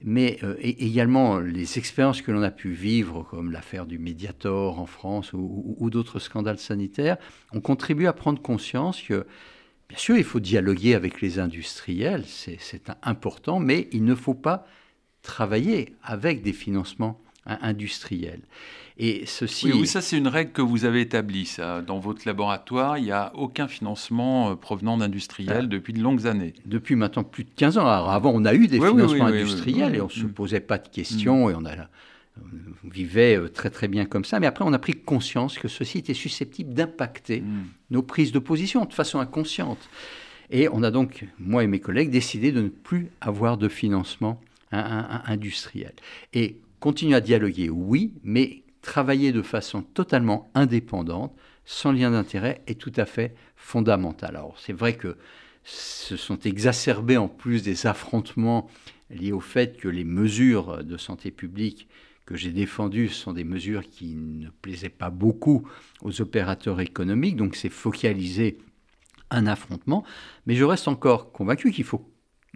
mais 0.01 0.37
euh, 0.43 0.55
également 0.61 1.39
les 1.39 1.77
expériences 1.77 2.21
que 2.21 2.31
l'on 2.31 2.43
a 2.43 2.51
pu 2.51 2.71
vivre, 2.71 3.23
comme 3.23 3.51
l'affaire 3.51 3.85
du 3.85 3.97
Mediator 3.97 4.79
en 4.79 4.85
France 4.85 5.33
ou, 5.33 5.89
d'autres 5.89 6.19
scandales 6.19 6.59
sanitaires, 6.59 7.17
ont 7.51 7.61
contribué 7.61 8.07
à 8.07 8.13
prendre 8.13 8.41
conscience 8.41 9.01
que, 9.01 9.25
bien 9.89 9.97
sûr, 9.97 10.15
il 10.15 10.23
faut 10.23 10.39
dialoguer 10.39 10.93
avec 10.93 11.21
les 11.21 11.39
industriels, 11.39 12.23
c'est 12.27 12.91
important, 13.01 13.59
mais 13.59 13.87
il 13.91 14.05
ne 14.05 14.13
faut 14.13 14.35
pas 14.35 14.67
travailler 15.23 15.95
avec 16.03 16.43
des 16.43 16.53
financements 16.53 17.19
hein, 17.47 17.57
industriels. 17.61 18.41
Et 18.99 19.25
ceci... 19.27 19.67
Oui, 19.67 19.73
oui, 19.81 19.87
ça 19.87 20.01
c'est 20.01 20.17
une 20.17 20.27
règle 20.27 20.51
que 20.51 20.61
vous 20.61 20.83
avez 20.85 21.01
établie. 21.01 21.45
Ça. 21.45 21.81
Dans 21.83 21.99
votre 21.99 22.23
laboratoire, 22.25 22.97
il 22.97 23.03
n'y 23.05 23.11
a 23.11 23.31
aucun 23.35 23.67
financement 23.67 24.49
euh, 24.51 24.55
provenant 24.55 24.97
d'industriels 24.97 25.63
Ah. 25.65 25.67
depuis 25.67 25.93
de 25.93 26.01
longues 26.01 26.25
années. 26.25 26.53
depuis 26.65 26.95
maintenant 26.95 27.23
plus 27.23 27.43
de 27.43 27.49
15 27.55 27.77
ans. 27.77 27.85
Alors 27.87 28.09
avant, 28.11 28.31
on 28.33 28.43
a 28.45 28.53
eu 28.55 28.67
des 28.67 28.79
Oui, 28.79 28.87
financements 28.89 29.25
oui, 29.25 29.39
industriels 29.41 29.95
et 29.95 30.01
on 30.01 30.05
ne 30.05 30.09
se 30.11 30.25
Mm. 30.25 30.33
posait 30.33 30.59
pas 30.61 30.77
de 30.79 30.87
questions 30.87 31.47
et 31.49 31.53
on, 31.55 31.63
a, 31.65 31.75
on 32.83 32.89
vivait 32.89 33.37
euh, 33.37 33.49
très 33.49 33.69
très 33.69 33.87
bien 33.87 34.05
comme 34.05 34.25
ça. 34.25 34.39
Mais 34.39 34.47
après, 34.47 34.65
on 34.65 34.73
a 34.73 34.79
pris 34.79 34.93
conscience 34.93 35.59
que 35.59 35.67
ceci 35.67 35.99
était 35.99 36.15
susceptible 36.15 36.73
d'impacter 36.73 37.41
Mm. 37.41 37.65
nos 37.91 38.01
prises 38.01 38.31
de 38.31 38.39
position 38.39 38.83
de 38.85 38.93
façon 38.95 39.19
inconsciente. 39.19 39.89
Et 40.49 40.69
on 40.71 40.81
a 40.81 40.89
donc, 40.89 41.25
moi 41.39 41.63
et 41.63 41.67
mes 41.67 41.79
collègues, 41.79 42.09
décidé 42.09 42.51
de 42.51 42.61
ne 42.61 42.69
plus 42.69 43.09
avoir 43.21 43.57
de 43.57 43.67
financement 43.67 44.41
hein, 44.71 45.21
industriel. 45.25 45.93
Et 46.33 46.55
continuer 46.79 47.15
à 47.15 47.21
dialoguer, 47.21 47.69
oui, 47.69 48.13
mais 48.23 48.63
travailler 48.81 49.31
de 49.31 49.41
façon 49.41 49.81
totalement 49.81 50.49
indépendante, 50.53 51.35
sans 51.65 51.91
lien 51.91 52.11
d'intérêt, 52.11 52.61
est 52.67 52.79
tout 52.79 52.93
à 52.95 53.05
fait 53.05 53.35
fondamental. 53.55 54.35
Alors 54.35 54.57
c'est 54.59 54.73
vrai 54.73 54.95
que 54.95 55.17
se 55.63 56.15
sont 56.15 56.39
exacerbés 56.39 57.17
en 57.17 57.27
plus 57.27 57.61
des 57.61 57.87
affrontements 57.87 58.69
liés 59.09 59.33
au 59.33 59.41
fait 59.41 59.77
que 59.77 59.89
les 59.89 60.05
mesures 60.05 60.83
de 60.83 60.97
santé 60.97 61.31
publique 61.31 61.89
que 62.25 62.35
j'ai 62.35 62.51
défendues 62.51 63.09
sont 63.09 63.33
des 63.33 63.43
mesures 63.43 63.89
qui 63.89 64.15
ne 64.15 64.49
plaisaient 64.49 64.89
pas 64.89 65.09
beaucoup 65.09 65.67
aux 66.01 66.21
opérateurs 66.21 66.81
économiques, 66.81 67.35
donc 67.37 67.55
c'est 67.55 67.69
focalisé 67.69 68.57
un 69.29 69.47
affrontement, 69.47 70.03
mais 70.45 70.55
je 70.55 70.63
reste 70.63 70.87
encore 70.87 71.31
convaincu 71.31 71.71
qu'il 71.71 71.83
faut 71.83 72.09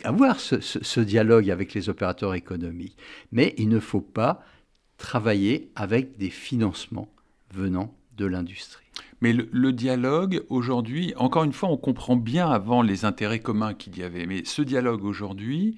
avoir 0.04 0.40
ce, 0.40 0.60
ce- 0.62 0.84
ce 0.84 1.00
dialogue 1.00 1.50
avec 1.50 1.74
les 1.74 1.90
opérateurs 1.90 2.34
économiques, 2.36 2.98
mais 3.32 3.54
il 3.58 3.70
ne 3.70 3.80
faut 3.80 4.02
pas 4.02 4.44
travailler 4.98 5.72
avec 5.76 6.18
des 6.18 6.30
financements 6.30 7.10
venant 7.54 7.94
de 8.18 8.26
l'industrie. 8.26 8.86
Mais 9.22 9.34
le, 9.34 9.50
le 9.52 9.72
dialogue, 9.74 10.44
aujourd'hui, 10.50 11.14
encore 11.16 11.44
une 11.44 11.54
fois, 11.54 11.70
on 11.70 11.78
comprend 11.78 12.16
bien 12.16 12.50
avant 12.50 12.82
les 12.82 13.06
intérêts 13.06 13.40
communs 13.40 13.74
qu'il 13.74 13.98
y 13.98 14.04
avait. 14.04 14.26
Mais 14.26 14.44
ce 14.46 14.62
dialogue 14.62 15.04
aujourd'hui, 15.04 15.78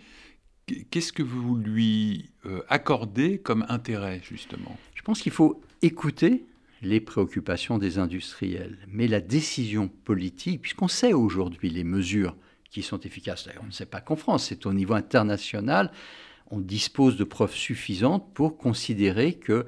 qu'est-ce 0.92 1.14
que 1.14 1.24
vous 1.24 1.56
lui 1.56 2.30
euh, 2.46 2.62
accordez 2.70 3.38
comme 3.38 3.66
intérêt, 3.70 4.22
justement? 4.24 4.78
Je 4.96 5.02
pense 5.02 5.22
qu'il 5.22 5.32
faut 5.32 5.62
écouter 5.82 6.46
les 6.82 7.00
préoccupations 7.00 7.78
des 7.78 7.98
industriels, 7.98 8.78
mais 8.90 9.08
la 9.08 9.22
décision 9.22 9.88
politique, 9.88 10.62
puisqu'on 10.62 10.90
sait 10.90 11.14
aujourd'hui 11.14 11.70
les 11.70 11.86
mesures 11.86 12.36
qui 12.74 12.82
sont 12.82 13.00
efficaces, 13.00 13.46
d'ailleurs 13.46 13.64
on 13.64 13.68
ne 13.68 13.72
sait 13.72 13.86
pas 13.86 14.02
qu'en 14.02 14.16
France, 14.16 14.48
c'est 14.48 14.66
au 14.66 14.74
niveau 14.74 14.96
international, 14.96 15.92
on 16.50 16.60
dispose 16.60 17.18
de 17.18 17.24
preuves 17.24 17.54
suffisantes 17.54 18.34
pour 18.34 18.58
considérer 18.58 19.36
que, 19.36 19.66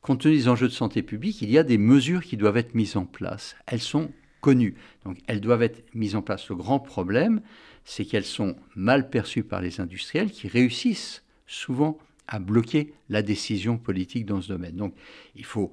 compte 0.00 0.20
tenu 0.20 0.34
des 0.34 0.48
enjeux 0.48 0.68
de 0.68 0.72
santé 0.72 1.02
publique, 1.02 1.42
il 1.42 1.50
y 1.50 1.58
a 1.58 1.64
des 1.64 1.78
mesures 1.78 2.22
qui 2.22 2.36
doivent 2.36 2.56
être 2.56 2.74
mises 2.74 2.96
en 2.96 3.06
place. 3.06 3.56
Elles 3.66 3.80
sont 3.80 4.12
connues, 4.40 4.74
donc 5.04 5.18
elles 5.26 5.40
doivent 5.40 5.62
être 5.62 5.82
mises 5.94 6.14
en 6.14 6.22
place. 6.22 6.48
Le 6.48 6.56
grand 6.56 6.78
problème, 6.78 7.40
c'est 7.84 8.04
qu'elles 8.04 8.24
sont 8.24 8.56
mal 8.76 9.10
perçues 9.10 9.42
par 9.42 9.60
les 9.60 9.80
industriels 9.80 10.30
qui 10.30 10.48
réussissent 10.48 11.24
souvent 11.46 11.98
à 12.28 12.38
bloquer 12.38 12.94
la 13.08 13.22
décision 13.22 13.78
politique 13.78 14.26
dans 14.26 14.40
ce 14.40 14.48
domaine. 14.48 14.76
Donc 14.76 14.94
il 15.34 15.44
faut 15.44 15.72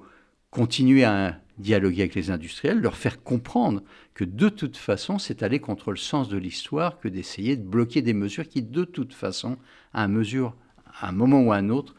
continuer 0.50 1.04
à 1.04 1.40
dialoguer 1.58 2.02
avec 2.02 2.14
les 2.14 2.30
industriels, 2.30 2.80
leur 2.80 2.96
faire 2.96 3.22
comprendre 3.22 3.82
que 4.14 4.24
de 4.24 4.48
toute 4.48 4.76
façon, 4.76 5.18
c'est 5.18 5.42
aller 5.42 5.58
contre 5.58 5.90
le 5.90 5.96
sens 5.96 6.28
de 6.28 6.36
l'histoire 6.36 6.98
que 6.98 7.08
d'essayer 7.08 7.56
de 7.56 7.62
bloquer 7.62 8.02
des 8.02 8.14
mesures 8.14 8.48
qui, 8.48 8.62
de 8.62 8.84
toute 8.84 9.12
façon, 9.12 9.56
à, 9.92 10.08
mesure, 10.08 10.54
à 11.00 11.08
un 11.08 11.12
moment 11.12 11.42
ou 11.42 11.52
à 11.52 11.56
un 11.56 11.68
autre, 11.68 11.94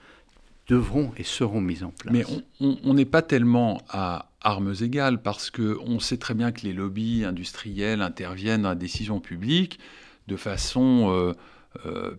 devront 0.67 1.11
et 1.17 1.23
seront 1.23 1.61
mises 1.61 1.83
en 1.83 1.91
place. 1.91 2.13
Mais 2.13 2.25
on 2.61 2.93
n'est 2.93 3.05
pas 3.05 3.21
tellement 3.21 3.81
à 3.89 4.29
armes 4.41 4.73
égales 4.81 5.21
parce 5.21 5.49
qu'on 5.49 5.99
sait 5.99 6.17
très 6.17 6.33
bien 6.33 6.51
que 6.51 6.61
les 6.61 6.73
lobbies 6.73 7.25
industriels 7.25 8.01
interviennent 8.01 8.63
dans 8.63 8.69
la 8.69 8.75
décision 8.75 9.19
publique 9.19 9.79
de 10.27 10.35
façon 10.35 11.09
euh, 11.09 11.33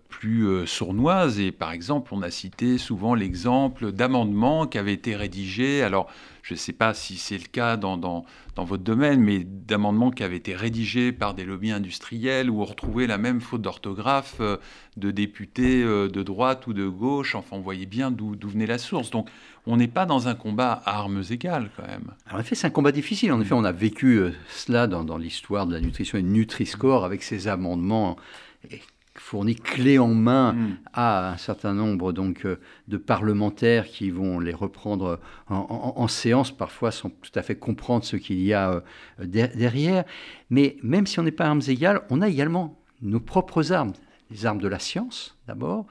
plus 0.08 0.66
sournoises. 0.66 1.38
Et 1.40 1.52
par 1.52 1.72
exemple, 1.72 2.12
on 2.12 2.22
a 2.22 2.30
cité 2.30 2.78
souvent 2.78 3.14
l'exemple 3.14 3.92
d'amendements 3.92 4.66
qui 4.66 4.78
avaient 4.78 4.92
été 4.92 5.16
rédigés. 5.16 5.82
Alors, 5.82 6.10
je 6.44 6.52
ne 6.52 6.58
sais 6.58 6.74
pas 6.74 6.92
si 6.92 7.16
c'est 7.16 7.38
le 7.38 7.46
cas 7.50 7.78
dans, 7.78 7.96
dans, 7.96 8.24
votre 8.58 8.82
domaine, 8.82 9.18
mais 9.20 9.44
d'amendements 9.44 10.10
qui 10.10 10.22
avaient 10.22 10.36
été 10.36 10.54
rédigés 10.54 11.10
par 11.10 11.32
des 11.32 11.44
lobbies 11.44 11.70
industriels 11.70 12.50
où 12.50 12.60
on 12.60 12.66
retrouvait 12.66 13.06
la 13.06 13.16
même 13.16 13.40
faute 13.40 13.62
d'orthographe 13.62 14.36
euh, 14.40 14.58
de 14.98 15.10
députés 15.10 15.82
euh, 15.82 16.08
de 16.08 16.22
droite 16.22 16.66
ou 16.66 16.74
de 16.74 16.86
gauche. 16.86 17.34
Enfin, 17.34 17.56
on 17.56 17.60
voyait 17.60 17.86
bien 17.86 18.10
d'où 18.10 18.36
venait 18.42 18.66
la 18.66 18.76
source. 18.76 19.10
Donc, 19.10 19.30
on 19.66 19.78
n'est 19.78 19.88
pas 19.88 20.04
dans 20.04 20.28
un 20.28 20.34
combat 20.34 20.82
à 20.84 20.98
armes 20.98 21.22
égales 21.30 21.70
quand 21.78 21.86
même. 21.86 22.12
en 22.30 22.38
effet, 22.38 22.54
c'est 22.54 22.66
un 22.66 22.70
combat 22.70 22.92
difficile. 22.92 23.32
En 23.32 23.40
effet, 23.40 23.54
on 23.54 23.64
a 23.64 23.72
vécu 23.72 24.18
euh, 24.18 24.32
cela 24.50 24.86
dans, 24.86 25.02
dans 25.02 25.16
l'histoire 25.16 25.66
de 25.66 25.72
la 25.72 25.80
nutrition 25.80 26.18
et 26.18 26.22
Nutri-Score 26.22 27.06
avec 27.06 27.22
ces 27.22 27.48
amendements 27.48 28.18
fournit 29.16 29.54
clé 29.54 29.98
en 29.98 30.14
main 30.14 30.52
mm. 30.52 30.78
à 30.92 31.32
un 31.32 31.36
certain 31.36 31.72
nombre 31.72 32.12
donc 32.12 32.44
euh, 32.44 32.60
de 32.88 32.96
parlementaires 32.96 33.86
qui 33.86 34.10
vont 34.10 34.40
les 34.40 34.52
reprendre 34.52 35.20
en, 35.48 36.08
séance, 36.08 36.50
parfois 36.56 36.90
sans 36.90 37.10
tout 37.10 37.30
à 37.34 37.42
fait 37.42 37.56
comprendre 37.56 38.04
ce 38.04 38.16
qu'il 38.16 38.42
y 38.42 38.52
a 38.52 38.82
euh, 39.20 39.46
derrière. 39.54 40.04
Mais 40.50 40.76
même 40.82 41.06
si 41.06 41.20
on 41.20 41.22
n'est 41.22 41.30
pas 41.30 41.46
armes 41.46 41.62
égales, 41.66 42.02
on 42.10 42.22
a 42.22 42.28
également 42.28 42.78
nos 43.02 43.20
propres 43.20 43.72
armes, 43.72 43.92
les 44.30 44.46
armes 44.46 44.60
de 44.60 44.68
la 44.68 44.78
science 44.78 45.36
d'abord, 45.46 45.86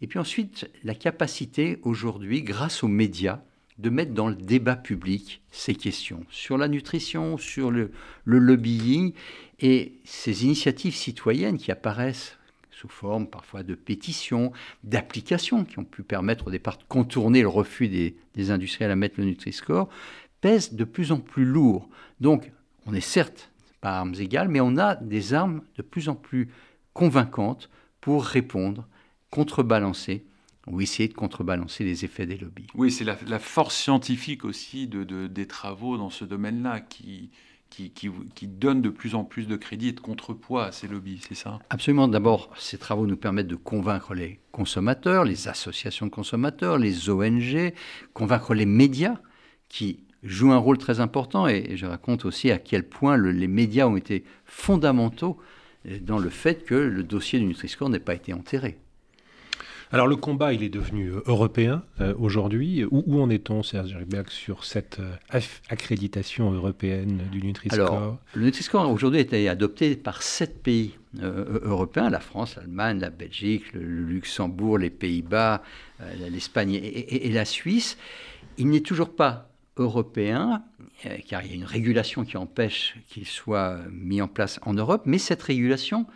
et 0.00 0.06
puis 0.06 0.18
ensuite 0.18 0.70
la 0.84 0.94
capacité 0.94 1.78
aujourd'hui, 1.82 2.42
grâce 2.42 2.82
aux 2.82 2.88
médias, 2.88 3.40
de 3.78 3.90
mettre 3.90 4.12
dans 4.12 4.28
le 4.28 4.34
débat 4.34 4.76
public 4.76 5.42
ces 5.50 5.74
questions 5.74 6.26
sur 6.28 6.58
la 6.58 6.68
nutrition, 6.68 7.38
sur 7.38 7.70
le, 7.70 7.90
le 8.24 8.38
lobbying 8.38 9.14
et 9.58 9.94
ces 10.04 10.44
initiatives 10.44 10.94
citoyennes 10.94 11.56
qui 11.56 11.72
apparaissent 11.72 12.36
sous 12.80 12.88
forme 12.88 13.26
parfois 13.26 13.62
de 13.62 13.74
pétitions, 13.74 14.52
d'applications 14.84 15.64
qui 15.66 15.78
ont 15.78 15.84
pu 15.84 16.02
permettre 16.02 16.46
au 16.46 16.50
départ 16.50 16.78
de 16.78 16.84
contourner 16.88 17.42
le 17.42 17.48
refus 17.48 17.88
des, 17.88 18.50
industriels 18.50 18.90
à 18.90 18.96
mettre 18.96 19.16
le 19.18 19.26
Nutri-Score, 19.26 19.90
pèsent 20.40 20.72
de 20.72 20.84
plus 20.84 21.12
en 21.12 21.20
plus 21.20 21.44
lourd. 21.44 21.90
Donc, 22.20 22.50
on 22.86 22.94
est 22.94 23.02
certes 23.02 23.50
pas 23.82 23.98
armes 23.98 24.14
égales, 24.18 24.48
mais 24.48 24.60
on 24.60 24.78
a 24.78 24.94
des 24.94 25.34
armes 25.34 25.62
de 25.76 25.82
plus 25.82 26.08
en 26.08 26.14
plus 26.14 26.48
convaincantes 26.94 27.70
pour 28.00 28.24
répondre, 28.24 28.88
contrebalancer 29.30 30.24
ou 30.66 30.80
essayer 30.80 31.08
de 31.08 31.14
contrebalancer 31.14 31.84
les 31.84 32.04
effets 32.06 32.26
des 32.26 32.38
lobbies. 32.38 32.66
Oui, 32.74 32.90
c'est 32.90 33.04
la, 33.04 33.38
force 33.38 33.76
scientifique 33.76 34.44
aussi 34.44 34.86
de, 34.86 35.26
des 35.26 35.46
travaux 35.46 35.98
dans 35.98 36.10
ce 36.10 36.24
domaine-là 36.24 36.80
qui, 36.80 37.30
qui, 37.70 38.46
donne 38.46 38.82
de 38.82 38.90
plus 38.90 39.14
en 39.14 39.24
plus 39.24 39.46
de 39.46 39.56
crédit 39.56 39.88
et 39.88 39.92
de 39.92 40.00
contrepoids 40.00 40.66
à 40.66 40.72
ces 40.72 40.88
lobbies, 40.88 41.20
c'est 41.26 41.34
ça? 41.34 41.58
Absolument. 41.70 42.08
D'abord, 42.08 42.50
ces 42.58 42.78
travaux 42.78 43.06
nous 43.06 43.16
permettent 43.16 43.46
de 43.46 43.56
convaincre 43.56 44.14
les 44.14 44.40
consommateurs, 44.52 45.24
les 45.24 45.48
associations 45.48 46.06
de 46.06 46.10
consommateurs, 46.10 46.78
les 46.78 47.08
ONG, 47.08 47.72
convaincre 48.12 48.54
les 48.54 48.66
médias 48.66 49.16
qui 49.68 50.04
jouent 50.22 50.52
un 50.52 50.58
rôle 50.58 50.78
très 50.78 51.00
important. 51.00 51.46
Et, 51.46 51.76
je 51.76 51.86
raconte 51.86 52.24
aussi 52.24 52.50
à 52.50 52.58
quel 52.58 52.88
point 52.88 53.16
les 53.16 53.48
médias 53.48 53.86
ont 53.86 53.96
été 53.96 54.24
fondamentaux 54.44 55.38
dans 56.02 56.18
le 56.18 56.28
fait 56.28 56.64
que 56.64 56.74
le 56.74 57.02
dossier 57.02 57.38
du 57.38 57.46
Nutri-Score 57.46 57.88
n'ait 57.88 57.98
pas 58.00 58.14
été 58.14 58.34
enterré. 58.34 58.78
Alors 59.92 60.06
le 60.06 60.14
combat, 60.14 60.52
il 60.52 60.62
est 60.62 60.68
devenu 60.68 61.08
euh, 61.08 61.22
européen 61.26 61.82
euh, 62.00 62.14
aujourd'hui. 62.16 62.84
Où, 62.90 63.20
en 63.20 63.28
est-on, 63.28 63.64
Serge 63.64 63.96
Ribach, 63.96 64.30
sur 64.30 64.64
cette 64.64 65.00
euh, 65.00 65.40
accréditation 65.68 66.52
européenne 66.52 67.22
du 67.32 67.42
Nutri-Score 67.42 67.86
Alors, 67.86 68.18
le 68.34 68.44
Nutri-Score 68.44 68.88
aujourd'hui 68.88 69.20
été 69.20 69.48
adopté 69.48 69.96
par 69.96 70.22
sept 70.22 70.62
pays 70.62 70.94
européens, 71.20 72.08
la 72.08 72.20
France, 72.20 72.54
l'Allemagne, 72.54 73.00
la 73.00 73.10
Belgique, 73.10 73.72
le, 73.72 73.80
Luxembourg, 73.80 74.78
les 74.78 74.90
Pays-Bas, 74.90 75.60
l'Espagne 76.30 76.74
et, 76.74 77.28
la 77.30 77.44
Suisse. 77.44 77.98
Il 78.58 78.68
n'est 78.68 78.80
toujours 78.80 79.16
pas 79.16 79.50
européen, 79.76 80.62
car 81.26 81.44
il 81.44 81.50
y 81.50 81.52
a 81.52 81.56
une 81.56 81.64
régulation 81.64 82.24
qui 82.24 82.36
empêche 82.36 82.94
qu'il 83.08 83.26
soit 83.26 83.78
mis 83.90 84.22
en 84.22 84.28
place 84.28 84.60
en 84.62 84.72
Europe, 84.72 85.02
mais 85.04 85.18
cette 85.18 85.42
régulation 85.42 86.06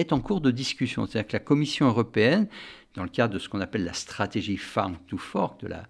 est 0.00 0.12
en 0.12 0.20
cours 0.20 0.40
de 0.40 0.50
discussion. 0.50 1.06
C'est-à-dire 1.06 1.28
que 1.28 1.32
la 1.34 1.40
Commission 1.40 1.86
européenne 1.86 2.48
dans 2.94 3.02
le 3.02 3.08
cadre 3.08 3.34
de 3.34 3.38
ce 3.38 3.48
qu'on 3.48 3.60
appelle 3.60 3.84
la 3.84 3.92
stratégie 3.92 4.56
Farm 4.56 4.96
to 5.06 5.16
Fork, 5.16 5.60
de 5.60 5.68
la 5.68 5.86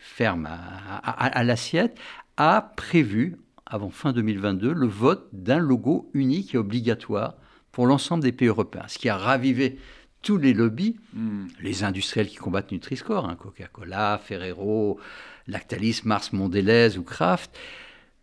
ferme 0.00 0.46
à, 0.46 1.44
l'assiette, 1.44 1.98
a 2.36 2.72
prévu, 2.76 3.36
avant 3.66 3.90
fin 3.90 4.12
2022, 4.12 4.72
le 4.72 4.86
vote 4.86 5.28
d'un 5.32 5.58
logo 5.58 6.10
unique 6.12 6.54
et 6.54 6.58
obligatoire 6.58 7.36
pour 7.72 7.86
l'ensemble 7.86 8.22
des 8.22 8.32
pays 8.32 8.48
européens, 8.48 8.84
ce 8.86 8.98
qui 8.98 9.08
a 9.08 9.16
ravivé 9.16 9.78
tous 10.22 10.36
les 10.36 10.54
lobbies, 10.54 10.96
hmm. 11.14 11.46
les 11.60 11.84
industriels 11.84 12.28
qui 12.28 12.36
combattent 12.36 12.72
Nutri-Score, 12.72 13.28
hein, 13.28 13.36
Coca-Cola, 13.36 14.20
Ferrero, 14.22 14.98
Lactalis, 15.46 16.02
Mars 16.04 16.32
Mondelez 16.32 16.96
ou 16.96 17.02
Kraft, 17.02 17.56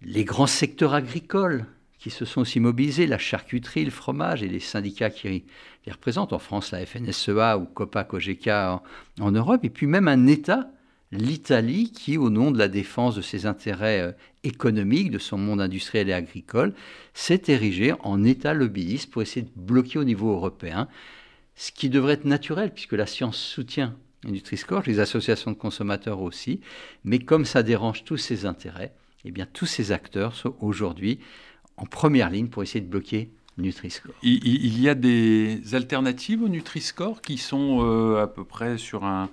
les 0.02 0.24
grands 0.24 0.48
secteurs 0.48 0.94
agricoles 0.94 1.66
qui 2.02 2.10
se 2.10 2.26
sont 2.26 2.41
aussi 2.41 2.60
mobilisés, 2.60 3.06
la 3.06 3.20
charcuterie, 3.20 3.86
le 3.86 3.91
fromage 3.91 4.41
et 4.41 4.47
les 4.47 4.60
syndicats 4.60 5.12
qui 5.12 5.45
les 5.86 5.91
représentent, 5.91 6.34
en 6.34 6.39
France 6.39 6.72
la 6.72 6.84
FNSEA 6.84 7.60
ou 7.60 7.66
Copa 7.66 8.04
Cogeca 8.04 8.82
en, 9.20 9.32
Europe, 9.32 9.64
et 9.64 9.70
puis 9.70 9.86
même 9.86 10.08
un 10.08 10.26
État, 10.26 10.72
l'Italie, 11.12 11.91
qui, 11.91 12.18
au 12.18 12.32
nom 12.32 12.49
de 12.49 12.58
la 12.58 12.70
défense 12.70 13.16
de 13.16 13.22
ses 13.22 13.45
intérêts 13.45 14.02
euh, 14.02 14.12
économiques, 14.43 15.12
de 15.12 15.20
son 15.20 15.38
monde 15.38 15.62
industriel 15.62 16.10
et 16.10 16.14
agricole, 16.14 16.74
s'est 17.14 17.43
érigé 17.49 17.93
en 17.99 18.24
État 18.24 18.56
lobbyiste 18.56 19.12
pour 19.12 19.22
essayer 19.22 19.43
de 19.43 19.52
bloquer 19.56 19.99
au 19.99 20.04
niveau 20.04 20.32
européen, 20.32 20.88
ce 21.56 21.72
qui 21.72 21.89
devrait 21.89 22.14
être 22.14 22.26
naturel, 22.26 22.74
puisque 22.74 22.93
la 22.93 23.06
science 23.06 23.38
soutient 23.38 23.95
Nutri-Score, 24.26 24.84
les 24.88 24.99
associations 24.99 25.52
de 25.52 25.58
consommateurs 25.58 26.22
aussi, 26.22 26.62
mais 27.04 27.20
comme 27.20 27.45
ça 27.45 27.62
dérange 27.62 28.06
tous 28.06 28.18
ces 28.18 28.47
intérêts, 28.47 28.93
eh 29.24 29.30
bien 29.30 29.45
tous 29.45 29.68
ces 29.68 29.91
acteurs 29.91 30.34
sont 30.34 30.56
aujourd'hui 30.62 31.20
en 31.78 31.86
première 31.86 32.30
ligne 32.30 32.48
pour 32.48 32.64
essayer 32.64 32.82
de 32.82 32.90
bloquer 32.90 33.30
Nutri-Score. 33.58 34.14
Il, 34.24 34.80
y 34.80 34.90
a 34.90 34.96
des 34.96 35.62
alternatives 35.74 36.42
au 36.42 36.50
Nutri-Score 36.50 37.22
qui 37.22 37.38
sont 37.38 37.80
euh, 37.82 38.22
à 38.22 38.28
peu 38.28 38.44
près 38.44 38.78
sur 38.78 39.04
un, 39.04 39.30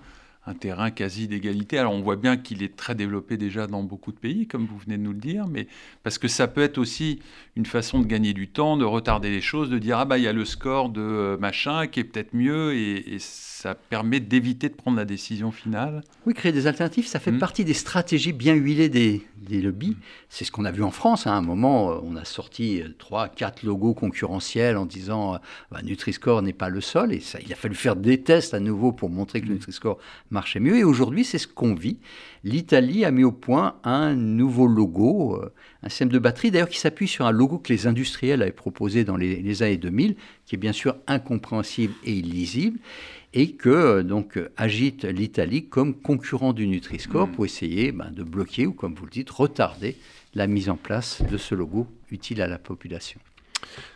terrain 0.60 0.90
quasi 0.90 1.28
d'égalité. 1.28 1.76
Alors 1.76 1.92
on 1.92 2.00
voit 2.00 2.16
bien 2.16 2.38
qu'il 2.38 2.62
est 2.62 2.74
très 2.74 2.94
développé 2.94 3.36
déjà 3.36 3.66
dans 3.66 3.82
beaucoup 3.82 4.12
de 4.12 4.16
pays, 4.16 4.46
comme 4.46 4.64
vous 4.64 4.78
venez 4.78 4.96
de 4.96 5.02
nous 5.02 5.12
le 5.12 5.18
dire, 5.18 5.46
mais 5.46 5.66
parce 6.02 6.16
que 6.16 6.26
ça 6.26 6.48
peut 6.48 6.62
être 6.62 6.78
aussi 6.78 7.18
une 7.54 7.66
façon 7.66 8.00
de 8.00 8.06
gagner 8.06 8.32
du 8.32 8.48
temps, 8.48 8.78
de 8.78 8.84
retarder 8.86 9.30
les 9.30 9.42
choses, 9.42 9.68
de 9.68 9.78
dire 9.78 9.98
ah 9.98 10.06
bah 10.06 10.16
il 10.16 10.24
y 10.24 10.26
a 10.26 10.32
le 10.32 10.46
score 10.46 10.88
de 10.88 11.02
euh, 11.02 11.36
machin 11.36 11.86
qui 11.86 12.00
est 12.00 12.04
peut-être 12.04 12.32
mieux 12.32 12.74
et, 12.74 13.18
ça 13.58 13.74
permet 13.74 14.20
d'éviter 14.20 14.68
de 14.68 14.74
prendre 14.74 14.96
la 14.96 15.04
décision 15.04 15.50
finale. 15.50 16.04
Oui, 16.26 16.34
créer 16.34 16.52
des 16.52 16.68
alternatives, 16.68 17.08
ça 17.08 17.18
fait 17.18 17.32
hmm. 17.32 17.40
partie 17.40 17.64
des 17.64 17.74
stratégies 17.74 18.32
bien 18.32 18.54
huilées 18.54 18.88
des, 18.88 19.26
des 19.36 19.60
lobbies. 19.60 19.96
C'est 20.28 20.44
ce 20.44 20.52
qu'on 20.52 20.64
a 20.64 20.70
vu 20.70 20.84
en 20.84 20.92
France. 20.92 21.26
Hein. 21.26 21.32
À 21.32 21.34
un 21.34 21.42
moment, 21.42 21.90
euh, 21.90 21.98
on 22.04 22.14
a 22.14 22.24
sorti 22.24 22.80
euh, 22.80 22.94
trois, 22.98 23.28
quatre 23.28 23.64
logos 23.64 23.94
concurrentiels 23.94 24.76
en 24.76 24.86
disant 24.86 25.40
bah, 25.72 25.82
Nutri-Score 25.82 26.42
n'est 26.42 26.52
pas 26.52 26.68
le 26.68 26.80
seul 26.80 27.12
et 27.12 27.18
ça, 27.18 27.40
il 27.44 27.52
a 27.52 27.56
fallu 27.56 27.74
faire 27.74 27.96
des 27.96 28.22
tests 28.22 28.54
à 28.54 28.60
nouveau 28.60 28.92
pour 28.92 29.10
montrer 29.10 29.40
que 29.40 29.46
le 29.46 29.54
hmm. 29.54 29.56
Nutri-Score 29.56 29.98
marchait 30.30 30.60
mieux. 30.60 30.78
Et 30.78 30.84
aujourd'hui, 30.84 31.24
c'est 31.24 31.38
ce 31.38 31.48
qu'on 31.48 31.74
vit. 31.74 31.98
L'Italie 32.44 33.04
a 33.04 33.10
mis 33.10 33.24
au 33.24 33.32
point 33.32 33.76
un 33.84 34.14
nouveau 34.14 34.66
logo, 34.66 35.36
euh, 35.36 35.52
un 35.82 35.88
système 35.88 36.08
de 36.08 36.18
batterie 36.18 36.50
d'ailleurs 36.50 36.68
qui 36.68 36.78
s'appuie 36.78 37.08
sur 37.08 37.26
un 37.26 37.30
logo 37.30 37.58
que 37.58 37.72
les 37.72 37.86
industriels 37.86 38.42
avaient 38.42 38.52
proposé 38.52 39.04
dans 39.04 39.16
les, 39.16 39.62
années 39.62 39.76
2000, 39.76 40.16
qui 40.46 40.54
est 40.54 40.58
bien 40.58 40.72
sûr 40.72 40.96
incompréhensible 41.06 41.94
et 42.04 42.12
illisible, 42.12 42.78
et 43.34 43.52
que 43.52 43.68
euh, 43.68 44.02
donc 44.02 44.38
agite 44.56 45.04
l'Italie 45.04 45.66
comme 45.66 45.94
concurrent 45.94 46.52
du 46.52 46.66
Nutri-Score 46.66 47.28
mm. 47.28 47.32
pour 47.32 47.44
essayer 47.44 47.92
ben, 47.92 48.10
de 48.10 48.22
bloquer 48.22 48.66
ou, 48.66 48.72
comme 48.72 48.94
vous 48.94 49.04
le 49.04 49.10
dites, 49.10 49.30
retarder 49.30 49.96
la 50.34 50.46
mise 50.46 50.68
en 50.70 50.76
place 50.76 51.22
de 51.30 51.36
ce 51.36 51.54
logo 51.54 51.86
utile 52.10 52.42
à 52.42 52.46
la 52.46 52.58
population. 52.58 53.20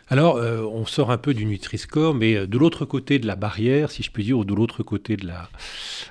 Alors, 0.09 0.37
euh, 0.37 0.61
on 0.61 0.85
sort 0.85 1.11
un 1.11 1.17
peu 1.17 1.33
du 1.33 1.45
Nutri-Score, 1.45 2.13
mais 2.13 2.35
euh, 2.35 2.47
de 2.47 2.57
l'autre 2.57 2.85
côté 2.85 3.19
de 3.19 3.25
la 3.25 3.35
barrière, 3.35 3.89
si 3.89 4.03
je 4.03 4.11
puis 4.11 4.23
dire, 4.23 4.37
ou 4.37 4.45
de 4.45 4.53
l'autre 4.53 4.83
côté 4.83 5.17
de 5.17 5.25
la, 5.25 5.49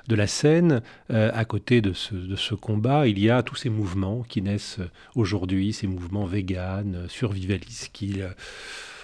de 0.07 0.15
la 0.15 0.27
scène, 0.27 0.81
euh, 1.11 1.31
à 1.33 1.45
côté 1.45 1.79
de 1.79 1.93
ce, 1.93 2.13
de 2.15 2.35
ce, 2.35 2.55
combat, 2.55 3.07
il 3.07 3.19
y 3.19 3.29
a 3.29 3.43
tous 3.43 3.55
ces 3.55 3.69
mouvements 3.69 4.23
qui 4.27 4.41
naissent 4.41 4.79
aujourd'hui, 5.15 5.73
ces 5.73 5.87
mouvements 5.87 6.25
véganes, 6.25 7.05
survivalistes, 7.07 7.91
qui 7.93 8.19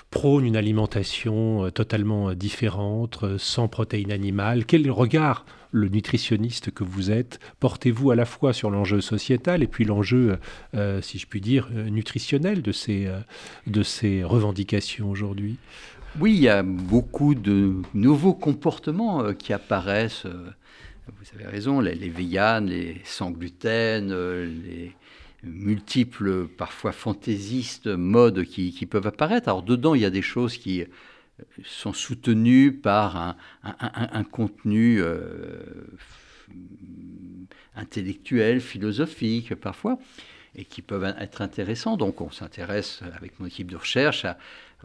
prônent 0.09 0.45
une 0.45 0.57
alimentation 0.57 1.69
totalement 1.71 2.33
différente, 2.33 3.23
sans 3.37 3.67
protéines 3.67 4.11
animales. 4.11 4.65
Quel 4.65 4.89
regard 4.89 5.45
le 5.71 5.87
nutritionniste 5.89 6.71
que 6.71 6.83
vous 6.83 7.11
êtes, 7.11 7.39
portez-vous 7.59 8.11
à 8.11 8.15
la 8.15 8.25
fois 8.25 8.53
sur 8.53 8.69
l'enjeu 8.69 9.01
sociétal 9.01 9.63
et 9.63 9.67
puis 9.67 9.85
l'enjeu, 9.85 10.37
euh, 10.75 11.01
si 11.01 11.19
je 11.19 11.27
puis 11.27 11.41
dire, 11.41 11.69
euh, 11.73 11.89
nutritionnel 11.89 12.61
de 12.61 12.71
ces, 12.71 13.07
euh, 13.07 13.19
de 13.67 13.83
ces 13.83 14.23
revendications 14.23 15.09
aujourd'hui? 15.09 15.57
Oui, 16.19 16.33
il 16.33 16.41
y 16.41 16.49
a 16.49 16.63
beaucoup 16.63 17.35
de 17.35 17.75
nouveaux 17.93 18.33
comportements 18.33 19.33
qui 19.35 19.53
apparaissent. 19.53 20.25
Vous 20.25 21.39
avez 21.39 21.45
raison, 21.45 21.79
les, 21.81 21.93
les 21.93 22.09
véganes, 22.09 22.67
les 22.67 22.99
sans 23.03 23.29
gluten, 23.29 24.11
les 24.65 24.91
multiples, 25.43 26.47
parfois 26.47 26.91
fantaisistes 26.91 27.87
modes 27.87 28.43
qui, 28.43 28.71
qui, 28.71 28.87
peuvent 28.87 29.05
apparaître. 29.05 29.49
Alors 29.49 29.61
dedans, 29.61 29.93
il 29.93 30.01
y 30.01 30.05
a 30.05 30.09
des 30.09 30.23
choses 30.23 30.57
qui 30.57 30.83
sont 31.63 31.93
soutenus 31.93 32.73
par 32.81 33.35
un, 33.63 34.23
contenu 34.23 35.01
euh, 35.01 35.87
intellectuel, 37.75 38.61
philosophique 38.61 39.55
parfois, 39.55 39.99
et 40.55 40.65
qui 40.65 40.81
peuvent 40.81 41.15
être 41.19 41.41
intéressants. 41.41 41.97
Donc 41.97 42.21
on 42.21 42.31
s'intéresse 42.31 43.01
avec 43.15 43.39
mon 43.39 43.45
équipe 43.45 43.71
de 43.71 43.77
recherche 43.77 44.25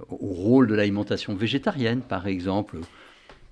au 0.09 0.17
rôle 0.17 0.67
de 0.67 0.75
l'alimentation 0.75 1.35
végétarienne, 1.35 2.01
par 2.01 2.27
exemple, 2.27 2.79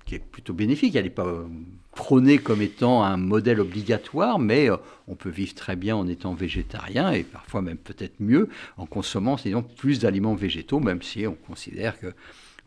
qui 0.05 0.17
est 0.17 0.19
plutôt 0.19 0.53
bénéfique. 0.53 0.97
Elle 0.97 1.05
n'est 1.05 1.11
pas 1.11 1.45
prônée 1.93 2.39
comme 2.39 2.63
étant 2.63 3.05
un 3.05 3.17
modèle 3.17 3.61
obligatoire, 3.61 4.39
mais 4.39 4.71
euh, 4.71 4.77
on 5.09 5.15
peut 5.15 5.31
vivre 5.31 5.55
très 5.55 5.77
bien 5.77 5.97
en 5.97 6.09
étant 6.09 6.35
végétarien 6.35 7.13
et 7.13 7.23
parfois 7.23 7.63
même 7.63 7.77
peut-être 7.77 8.15
mieux 8.19 8.49
en 8.77 8.87
consommant 8.87 9.37
disons, 9.37 9.63
plus 9.63 10.01
d'aliments 10.01 10.35
végétaux, 10.35 10.81
même 10.81 11.03
si 11.03 11.27
on 11.27 11.35
considère 11.35 11.99
que 11.99 12.15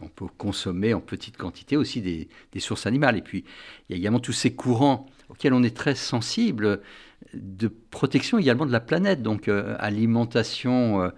on 0.02 0.08
peut 0.08 0.28
consommer 0.38 0.94
en 0.94 1.02
petite 1.02 1.38
quantité 1.38 1.78
aussi 1.78 2.02
des, 2.02 2.28
sources 2.60 2.86
animales. 2.86 3.18
Et 3.18 3.22
puis, 3.22 3.44
il 3.90 3.94
y 3.94 3.96
a 3.96 3.98
également 3.98 4.20
tous 4.20 4.34
ces 4.34 4.54
courants 4.54 5.08
auxquels 5.30 5.54
on 5.54 5.64
est 5.64 5.76
très 5.76 5.96
sensible 5.96 6.82
de 7.34 7.68
protection 7.68 8.38
également 8.38 8.66
de 8.66 8.72
la 8.72 8.80
planète. 8.80 9.22
Donc, 9.22 9.48
euh, 9.48 9.76
alimentation 9.80 11.12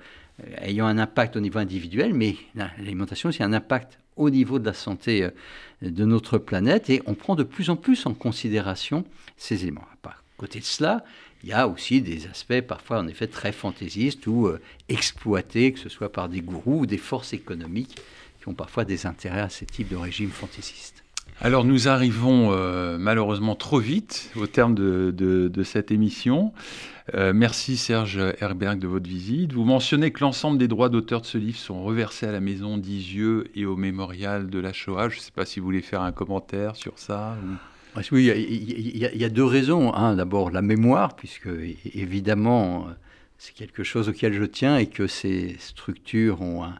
ayant 0.61 0.85
un 0.85 0.97
impact 0.97 1.35
au 1.35 1.39
niveau 1.39 1.59
individuel, 1.59 2.13
mais 2.13 2.35
l'alimentation 2.55 3.29
aussi 3.29 3.41
a 3.41 3.45
un 3.45 3.53
impact 3.53 3.99
au 4.15 4.29
niveau 4.29 4.59
de 4.59 4.65
la 4.65 4.73
santé 4.73 5.23
euh, 5.23 5.29
de 5.81 6.05
notre 6.05 6.37
planète 6.37 6.89
et 6.89 7.01
on 7.05 7.13
prend 7.13 7.35
de 7.35 7.43
plus 7.43 7.69
en 7.69 7.75
plus 7.75 8.05
en 8.05 8.13
considération 8.13 9.05
ces 9.37 9.63
éléments. 9.63 9.85
À 10.03 10.15
côté 10.37 10.59
de 10.59 10.65
cela, 10.65 11.03
il 11.43 11.49
y 11.49 11.53
a 11.53 11.67
aussi 11.67 12.01
des 12.01 12.27
aspects 12.27 12.61
parfois 12.61 12.99
en 12.99 13.07
effet 13.07 13.27
très 13.27 13.51
fantaisistes 13.51 14.27
ou 14.27 14.47
euh, 14.47 14.59
exploités, 14.89 15.73
que 15.73 15.79
ce 15.79 15.89
soit 15.89 16.11
par 16.11 16.29
des 16.29 16.41
gourous 16.41 16.81
ou 16.81 16.85
des 16.85 16.97
forces 16.97 17.33
économiques 17.33 17.99
qui 18.47 18.51
ont 18.51 18.55
parfois 18.55 18.85
des 18.85 19.05
intérêts 19.05 19.41
à 19.41 19.49
ce 19.49 19.65
type 19.65 19.89
de 19.89 19.97
régime 19.97 20.29
fantaisiste. 20.29 21.03
Alors 21.41 21.65
nous 21.65 21.87
arrivons 21.87 22.51
euh, 22.51 22.97
malheureusement 22.97 23.55
trop 23.55 23.79
vite 23.79 24.31
au 24.37 24.47
terme 24.47 24.73
de, 24.73 25.63
cette 25.63 25.91
émission. 25.91 26.53
Euh, 27.13 27.33
merci 27.33 27.77
Serge 27.77 28.19
Herberg 28.39 28.79
de 28.79 28.87
votre 28.87 29.07
visite. 29.07 29.53
Vous 29.53 29.65
mentionnez 29.65 30.11
que 30.11 30.21
l'ensemble 30.21 30.57
des 30.57 30.67
droits 30.67 30.89
d'auteur 30.89 31.21
de 31.21 31.25
ce 31.25 31.37
livre 31.37 31.57
sont 31.57 31.83
reversés 31.83 32.25
à 32.25 32.31
la 32.31 32.39
maison 32.39 32.77
d'Isieux 32.77 33.49
et 33.55 33.65
au 33.65 33.75
mémorial 33.75 34.49
de 34.49 34.59
la 34.59 34.73
Shoah. 34.73 35.09
Je 35.09 35.17
ne 35.17 35.21
sais 35.21 35.31
pas 35.31 35.45
si 35.45 35.59
vous 35.59 35.65
voulez 35.65 35.81
faire 35.81 36.01
un 36.01 36.11
commentaire 36.11 36.75
sur 36.75 36.97
ça. 36.97 37.35
Oui, 38.11 38.27
il 38.27 38.97
y, 38.97 39.25
a 39.25 39.29
deux 39.29 39.43
raisons. 39.43 39.93
Hein. 39.93 40.15
D'abord 40.15 40.51
la 40.51 40.61
mémoire, 40.61 41.15
puisque 41.15 41.49
évidemment 41.93 42.87
c'est 43.37 43.53
quelque 43.53 43.83
chose 43.83 44.09
auquel 44.09 44.33
je 44.33 44.43
tiens 44.43 44.77
et 44.77 44.87
que 44.87 45.07
ces 45.07 45.55
structures 45.59 46.41
ont 46.41 46.63
un 46.63 46.75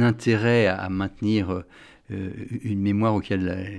intérêt 0.00 0.66
à 0.66 0.88
maintenir 0.88 1.64
euh, 2.10 2.30
une 2.62 2.80
mémoire 2.80 3.14
auquel 3.14 3.48
euh, 3.48 3.78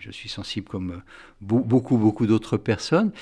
je 0.00 0.10
suis 0.10 0.28
sensible 0.28 0.66
comme 0.66 0.90
euh, 0.90 1.02
beaucoup, 1.40 1.98
beaucoup 1.98 2.26
d'autres 2.26 2.56
personnes. 2.56 3.12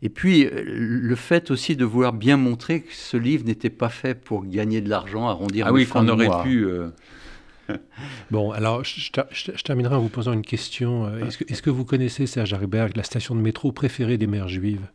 Et 0.00 0.08
puis, 0.08 0.48
le 0.50 1.14
fait 1.14 1.50
aussi 1.50 1.76
de 1.76 1.84
vouloir 1.84 2.14
bien 2.14 2.38
montrer 2.38 2.82
que 2.82 2.94
ce 2.94 3.18
livre 3.18 3.44
n'était 3.44 3.70
pas 3.70 3.90
fait 3.90 4.14
pour 4.14 4.46
gagner 4.46 4.80
de 4.80 4.88
l'argent, 4.88 5.28
arrondir 5.28 5.66
ah 5.66 5.72
oui, 5.72 5.86
qu'on 5.86 6.08
aurait 6.08 6.42
pu... 6.42 6.66
Bon, 8.30 8.50
alors 8.50 8.82
je, 8.82 9.62
terminerai 9.62 9.94
en 9.94 10.00
vous 10.00 10.08
posant 10.08 10.32
une 10.32 10.40
question. 10.40 11.14
Est-ce 11.18 11.36
que, 11.36 11.44
est 11.52 11.60
que, 11.60 11.68
vous 11.68 11.84
connaissez, 11.84 12.26
Serge 12.26 12.54
Hariberg, 12.54 12.96
la 12.96 13.02
station 13.02 13.34
de 13.34 13.42
métro 13.42 13.72
préférée 13.72 14.16
des 14.16 14.26
mères 14.26 14.48
juives? 14.48 14.86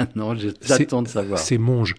Non, 0.16 0.34
j'attends 0.34 1.02
de 1.02 1.08
savoir. 1.08 1.38
C'est 1.38 1.58
Monge. 1.58 1.94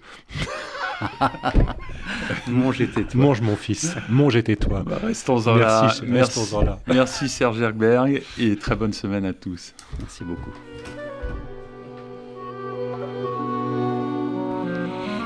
Mange 2.47 2.81
et 2.81 2.87
tais-toi. 2.87 3.21
Mange 3.21 3.41
mon 3.41 3.55
fils. 3.55 3.95
Mange 4.09 4.35
et 4.35 4.43
tais-toi. 4.43 4.83
Bah, 4.85 4.99
restons-en 5.01 5.55
là. 5.55 5.93
Merci, 6.05 6.41
là. 6.63 6.79
Merci 6.87 7.29
Serge 7.29 7.61
Herberg 7.61 8.21
et 8.39 8.55
très 8.55 8.75
bonne 8.75 8.93
semaine 8.93 9.25
à 9.25 9.33
tous. 9.33 9.73
Merci 9.99 10.23
beaucoup. 10.23 10.51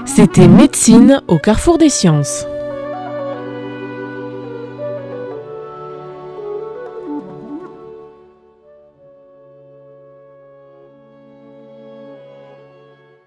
C'était 0.05 0.47
Médecine 0.47 1.21
au 1.28 1.39
carrefour 1.39 1.78
des 1.78 1.89
sciences. 1.89 2.45